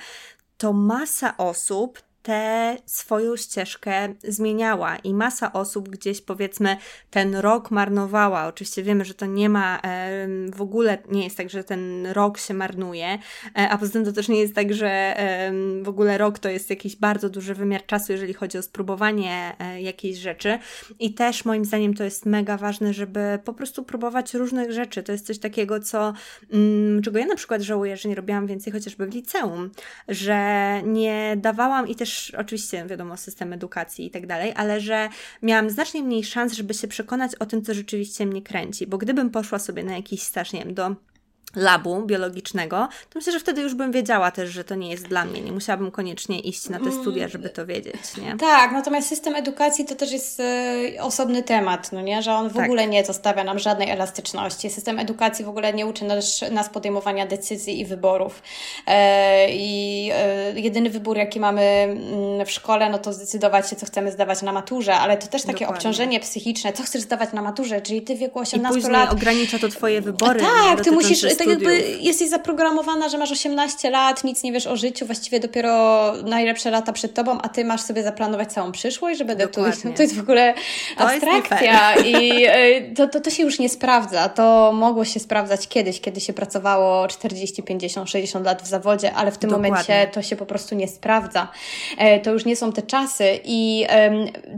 [0.56, 6.76] to masa osób tę swoją ścieżkę zmieniała i masa osób gdzieś powiedzmy
[7.10, 8.46] ten rok marnowała.
[8.46, 9.80] Oczywiście wiemy, że to nie ma
[10.54, 13.18] w ogóle, nie jest tak, że ten rok się marnuje,
[13.58, 15.16] e, a poza tym to też nie jest tak, że
[15.82, 19.82] w ogóle rok to jest jakiś bardzo duży wymiar czasu, jeżeli chodzi o spróbowanie e,
[19.82, 20.58] jakiejś rzeczy
[20.98, 25.02] i też moim zdaniem to jest mega ważne, żeby po prostu próbować różnych rzeczy.
[25.02, 26.12] To jest coś takiego, co
[26.52, 29.70] mm, czego ja na przykład żałuję, że nie robiłam więcej chociażby w liceum,
[30.08, 30.40] że
[30.84, 35.08] nie dawałam i też też oczywiście wiadomo, system edukacji i tak dalej, ale że
[35.42, 38.86] miałam znacznie mniej szans, żeby się przekonać o tym, co rzeczywiście mnie kręci.
[38.86, 40.96] Bo gdybym poszła sobie na jakiś staż, nie wiem, do
[41.56, 45.24] labu biologicznego, to myślę, że wtedy już bym wiedziała też, że to nie jest dla
[45.24, 45.40] mnie.
[45.40, 48.36] Nie musiałabym koniecznie iść na te studia, żeby to wiedzieć, nie?
[48.36, 52.22] Tak, natomiast system edukacji to też jest y, osobny temat, no nie?
[52.22, 52.64] Że on w tak.
[52.64, 54.70] ogóle nie zostawia nam żadnej elastyczności.
[54.70, 58.42] System edukacji w ogóle nie uczy nas, nas podejmowania decyzji i wyborów.
[58.86, 63.86] E, I e, jedyny wybór, jaki mamy mm, w szkole, no to zdecydować się, co
[63.86, 65.76] chcemy zdawać na maturze, ale to też takie Dokładnie.
[65.76, 69.12] obciążenie psychiczne, co chcesz zdawać na maturze, czyli ty w wieku 18 I później lat...
[69.12, 70.40] ogranicza to Twoje wybory.
[70.40, 74.76] Tak, ty musisz tak jakby jesteś zaprogramowana, że masz 18 lat, nic nie wiesz o
[74.76, 79.24] życiu, właściwie dopiero najlepsze lata przed tobą, a ty masz sobie zaplanować całą przyszłość, że
[79.24, 79.60] będę tu.
[79.96, 80.54] To jest w ogóle
[80.96, 84.28] abstrakcja i e, to, to, to się już nie sprawdza.
[84.28, 89.32] To mogło się sprawdzać kiedyś, kiedy się pracowało 40, 50, 60 lat w zawodzie, ale
[89.32, 89.70] w tym Dokładnie.
[89.70, 91.48] momencie to się po prostu nie sprawdza.
[91.98, 93.86] E, to już nie są te czasy i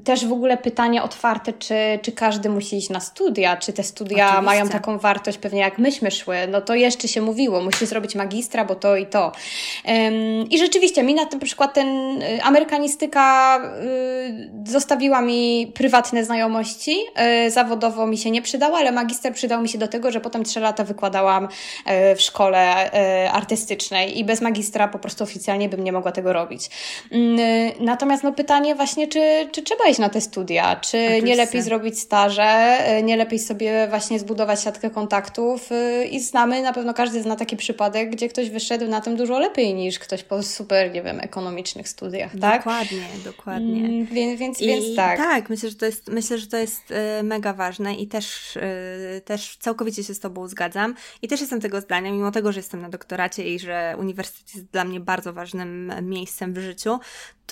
[0.04, 4.26] też w ogóle pytanie otwarte, czy, czy każdy musi iść na studia, czy te studia
[4.26, 4.42] Oczywiście.
[4.42, 8.64] mają taką wartość pewnie jak myśmy szły, no to jeszcze się mówiło, musisz zrobić magistra,
[8.64, 9.32] bo to i to.
[10.50, 13.58] I rzeczywiście mi na tym przykład ten y, amerykanistyka
[14.66, 16.96] y, zostawiła mi prywatne znajomości,
[17.46, 20.44] y, zawodowo mi się nie przydała, ale magister przydał mi się do tego, że potem
[20.44, 21.48] trzy lata wykładałam
[22.16, 22.90] w szkole
[23.32, 26.70] artystycznej i bez magistra po prostu oficjalnie bym nie mogła tego robić.
[27.80, 31.98] Natomiast no pytanie właśnie, czy, czy trzeba iść na te studia, czy nie lepiej zrobić
[32.00, 35.70] staże, nie lepiej sobie właśnie zbudować siatkę kontaktów
[36.10, 39.74] i znamy, na pewno każdy zna taki przypadek, gdzie ktoś wyszedł na tym dużo lepiej
[39.74, 42.60] niż ktoś po super, nie wiem, ekonomicznych studiach, tak?
[42.60, 43.84] Dokładnie, dokładnie.
[43.84, 45.18] Mm, więc, więc, I, więc tak.
[45.18, 49.20] Tak, myślę, że to jest, myślę, że to jest y, mega ważne i też, y,
[49.24, 52.82] też całkowicie się z Tobą zgadzam i też jestem tego zdania, mimo tego, że jestem
[52.82, 56.98] na doktoracie i że uniwersytet jest dla mnie bardzo ważnym miejscem w życiu,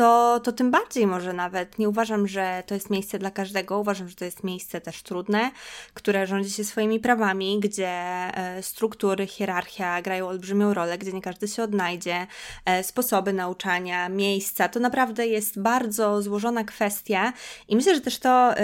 [0.00, 1.78] to, to tym bardziej może nawet.
[1.78, 3.78] Nie uważam, że to jest miejsce dla każdego.
[3.78, 5.50] Uważam, że to jest miejsce też trudne,
[5.94, 11.48] które rządzi się swoimi prawami, gdzie e, struktury, hierarchia grają olbrzymią rolę, gdzie nie każdy
[11.48, 12.26] się odnajdzie,
[12.64, 14.68] e, sposoby nauczania, miejsca.
[14.68, 17.32] To naprawdę jest bardzo złożona kwestia
[17.68, 18.54] i myślę, że też to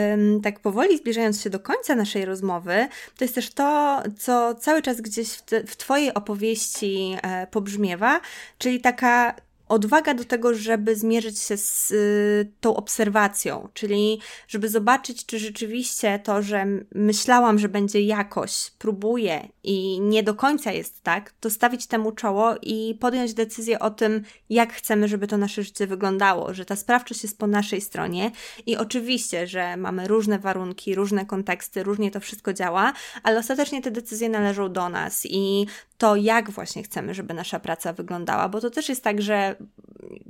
[0.42, 5.00] tak powoli zbliżając się do końca naszej rozmowy, to jest też to, co cały czas
[5.00, 8.20] gdzieś w, te, w Twojej opowieści e, pobrzmiewa,
[8.58, 9.34] czyli taka
[9.68, 16.18] odwaga do tego, żeby zmierzyć się z y, tą obserwacją, czyli żeby zobaczyć, czy rzeczywiście
[16.18, 21.86] to, że myślałam, że będzie jakoś, próbuję i nie do końca jest tak, to stawić
[21.86, 26.64] temu czoło i podjąć decyzję o tym, jak chcemy, żeby to nasze życie wyglądało, że
[26.64, 28.30] ta sprawczość jest po naszej stronie
[28.66, 33.90] i oczywiście, że mamy różne warunki, różne konteksty, różnie to wszystko działa, ale ostatecznie te
[33.90, 35.66] decyzje należą do nas i
[35.98, 39.55] to, jak właśnie chcemy, żeby nasza praca wyglądała, bo to też jest tak, że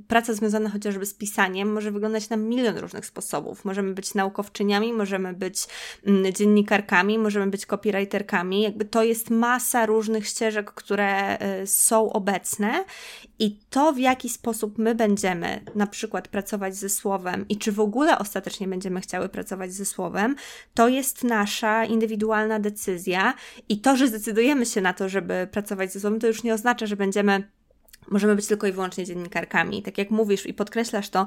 [0.09, 3.65] praca związana chociażby z pisaniem może wyglądać na milion różnych sposobów.
[3.65, 5.67] Możemy być naukowczyniami, możemy być
[6.07, 8.63] mm, dziennikarkami, możemy być copywriterkami.
[8.63, 12.85] Jakby to jest masa różnych ścieżek, które y, są obecne
[13.39, 17.81] i to, w jaki sposób my będziemy na przykład pracować ze słowem i czy w
[17.81, 20.37] ogóle ostatecznie będziemy chciały pracować ze słowem,
[20.75, 23.35] to jest nasza indywidualna decyzja
[23.69, 26.87] i to, że zdecydujemy się na to, żeby pracować ze słowem, to już nie oznacza,
[26.87, 27.56] że będziemy
[28.09, 29.83] możemy być tylko i wyłącznie dziennikarkami.
[29.83, 31.27] Tak jak mówisz i podkreślasz to,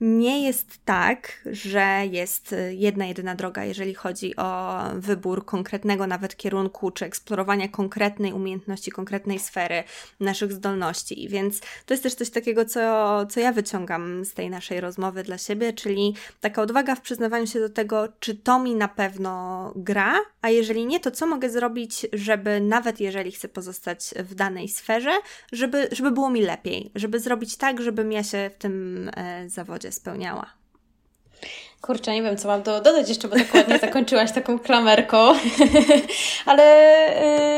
[0.00, 6.90] nie jest tak, że jest jedna, jedyna droga, jeżeli chodzi o wybór konkretnego nawet kierunku,
[6.90, 9.84] czy eksplorowania konkretnej umiejętności, konkretnej sfery
[10.20, 11.28] naszych zdolności.
[11.28, 15.38] Więc to jest też coś takiego, co, co ja wyciągam z tej naszej rozmowy dla
[15.38, 20.20] siebie, czyli taka odwaga w przyznawaniu się do tego, czy to mi na pewno gra,
[20.42, 25.12] a jeżeli nie, to co mogę zrobić, żeby nawet jeżeli chcę pozostać w danej sferze,
[25.52, 29.92] żeby, żeby było mi lepiej, żeby zrobić tak, żebym ja się w tym e, zawodzie
[29.92, 30.46] spełniała.
[31.86, 35.16] Kurczę, nie wiem, co mam do, dodać jeszcze, bo dokładnie zakończyłaś taką klamerką,
[36.46, 36.64] ale,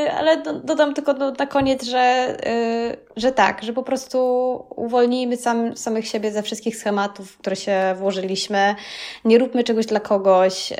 [0.04, 4.18] yy, ale do, dodam tylko do, na koniec, że, yy, że tak, że po prostu
[4.76, 8.74] uwolnijmy sam, samych siebie ze wszystkich schematów, w które się włożyliśmy,
[9.24, 10.76] nie róbmy czegoś dla kogoś, yy,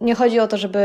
[0.00, 0.80] nie chodzi o to, żeby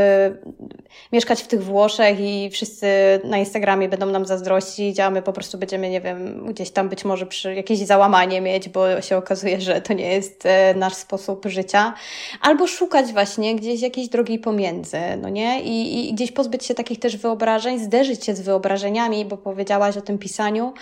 [1.12, 2.86] mieszkać w tych Włoszech i wszyscy
[3.24, 7.04] na Instagramie będą nam zazdrościć, a my po prostu będziemy, nie wiem, gdzieś tam być
[7.04, 10.44] może przy jakieś załamanie mieć, bo się okazuje, że to nie jest
[10.74, 11.94] nasz sposób życia.
[12.40, 15.62] Albo szukać właśnie gdzieś jakiejś drogi pomiędzy, no nie?
[15.62, 20.00] I, I gdzieś pozbyć się takich też wyobrażeń, zderzyć się z wyobrażeniami, bo powiedziałaś o
[20.00, 20.72] tym pisaniu.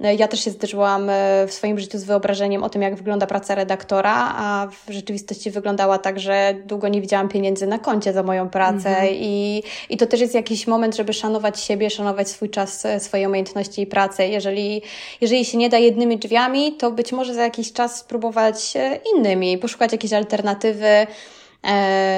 [0.00, 3.26] E, ja też się zderzyłam e, w swoim życiu z wyobrażeniem o tym, jak wygląda
[3.26, 8.22] praca redaktora, a w rzeczywistości wyglądała tak, że długo nie widziałam pieniędzy na koncie za
[8.22, 9.08] moją pracę mhm.
[9.12, 13.28] i, i to też jest jakiś moment, żeby szanować siebie, szanować swój czas, e, swoje
[13.28, 14.28] umiejętności i pracę.
[14.28, 14.82] Jeżeli,
[15.20, 19.58] jeżeli się nie da jednymi drzwiami, to być może za jakiś czas spróbować e, innymi,
[19.58, 21.06] poszukać jakiejś alternatywy,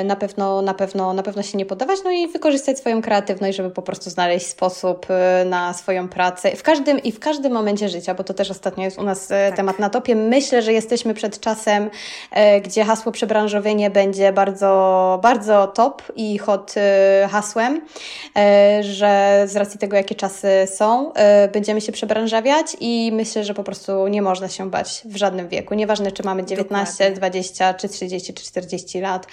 [0.04, 3.70] na pewno, na pewno, na pewno się nie poddawać, no i wykorzystać swoją kreatywność, żeby
[3.70, 8.14] po prostu znaleźć sposób e, na swoją pracę w każdym i w każdym momencie życia,
[8.14, 9.56] bo to też ostatnio jest u nas e, tak.
[9.56, 10.14] temat na topie.
[10.14, 11.90] Myślę, że jesteśmy przed czasem,
[12.64, 16.74] gdzie hasło przebranżowienie będzie bardzo, bardzo top i hot
[17.30, 17.80] hasłem,
[18.80, 21.12] że z racji tego, jakie czasy są,
[21.52, 25.74] będziemy się przebranżawiać i myślę, że po prostu nie można się bać w żadnym wieku.
[25.74, 27.16] Nieważne, czy mamy 19, Dokładnie.
[27.16, 29.26] 20, czy 30, czy 40 lat.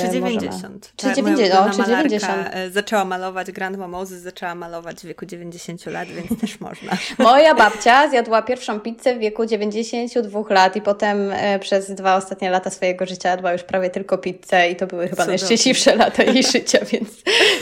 [0.00, 0.92] Czy 90.
[0.96, 2.48] Czy, 90, o, czy 90.
[2.70, 6.92] Zaczęła malować, Grandma Moses zaczęła malować w wieku 90 lat, więc też można.
[7.18, 12.50] Moja babcia zjadła pierwszą pizzę w wieku 92 lat i potem e, przez dwa ostatnie
[12.50, 16.42] lata swojego życia jadła już prawie tylko pizzę i to były chyba najszczęśliwsze lata jej
[16.42, 17.08] życia, więc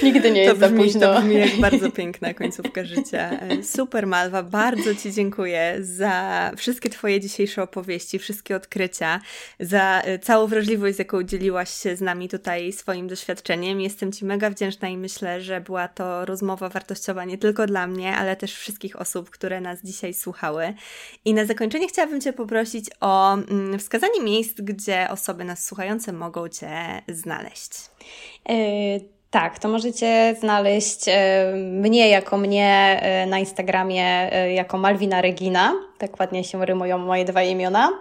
[0.03, 1.15] nigdy nie jest to brzmi, za późno.
[1.15, 3.31] To brzmi jak bardzo piękna końcówka życia.
[3.31, 9.21] E, super Malwa, bardzo Ci dziękuję za wszystkie Twoje dzisiejsze opowieści, wszystkie odkrycia,
[9.61, 13.81] za e, całą wrażliwość, z jaką dzieliłaś podzieliłaś się z nami tutaj swoim doświadczeniem.
[13.81, 18.17] Jestem Ci mega wdzięczna i myślę, że była to rozmowa wartościowa nie tylko dla mnie,
[18.17, 20.75] ale też wszystkich osób, które nas dzisiaj słuchały.
[21.25, 26.49] I na zakończenie chciałabym Cię poprosić o mm, wskazanie miejsc, gdzie osoby nas słuchające mogą
[26.49, 27.71] Cię znaleźć.
[28.49, 35.88] Yy tak, to możecie znaleźć e, mnie jako mnie e, na Instagramie jako Malwina Regina.
[35.99, 37.93] Tak ładnie się rymują moje dwa imiona.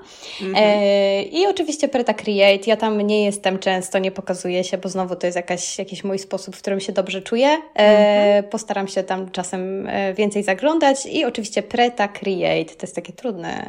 [0.41, 0.84] Mhm.
[1.32, 2.64] I oczywiście Preta Create.
[2.68, 6.19] Ja tam nie jestem często, nie pokazuję się, bo znowu to jest jakaś, jakiś mój
[6.19, 7.57] sposób, w którym się dobrze czuję.
[7.76, 8.44] Mhm.
[8.44, 11.06] Postaram się tam czasem więcej zaglądać.
[11.06, 12.76] I oczywiście Preta Create.
[12.76, 13.65] To jest takie trudne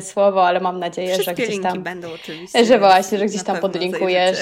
[0.00, 1.82] słowo, ale mam nadzieję, Wszystkie że gdzieś tam.
[1.82, 2.64] będą oczywiście.
[2.64, 4.38] Że właśnie, że gdzieś tam podlinkujesz.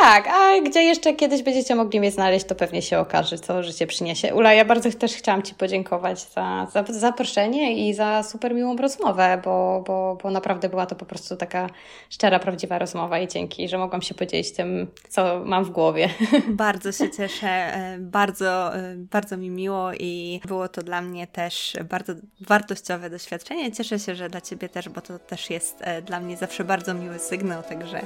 [0.00, 3.62] Tak, a gdzie jeszcze kiedyś będziecie będziecie mogli mnie znaleźć, to pewnie się okaże, co
[3.62, 4.34] życie przyniesie.
[4.34, 9.40] Ula, ja bardzo też chciałam Ci podziękować za, za zaproszenie i za super miłą rozmowę,
[9.44, 11.70] bo, bo, bo naprawdę była to po prostu taka
[12.10, 16.08] szczera, prawdziwa rozmowa i dzięki, że mogłam się podzielić tym, co mam w głowie.
[16.48, 21.76] Bardzo się cieszę, e, bardzo, e, bardzo mi miło i było to dla mnie też
[21.90, 23.72] bardzo wartościowe doświadczenie.
[23.72, 26.94] Cieszę się, że dla Ciebie też, bo to też jest e, dla mnie zawsze bardzo
[26.94, 28.00] miły sygnał, także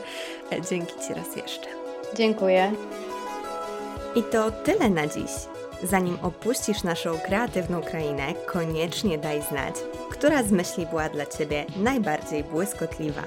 [0.70, 1.68] dzięki Ci raz jeszcze.
[2.16, 2.72] Dziękuję.
[4.14, 5.30] I to tyle na dziś.
[5.82, 9.74] Zanim opuścisz naszą kreatywną krainę, koniecznie daj znać,
[10.18, 13.22] która z myśli była dla Ciebie najbardziej błyskotliwa.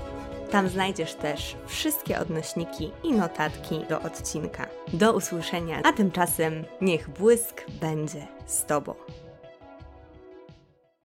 [0.51, 4.67] Tam znajdziesz też wszystkie odnośniki i notatki do odcinka.
[4.93, 8.95] Do usłyszenia, a tymczasem niech błysk będzie z Tobą.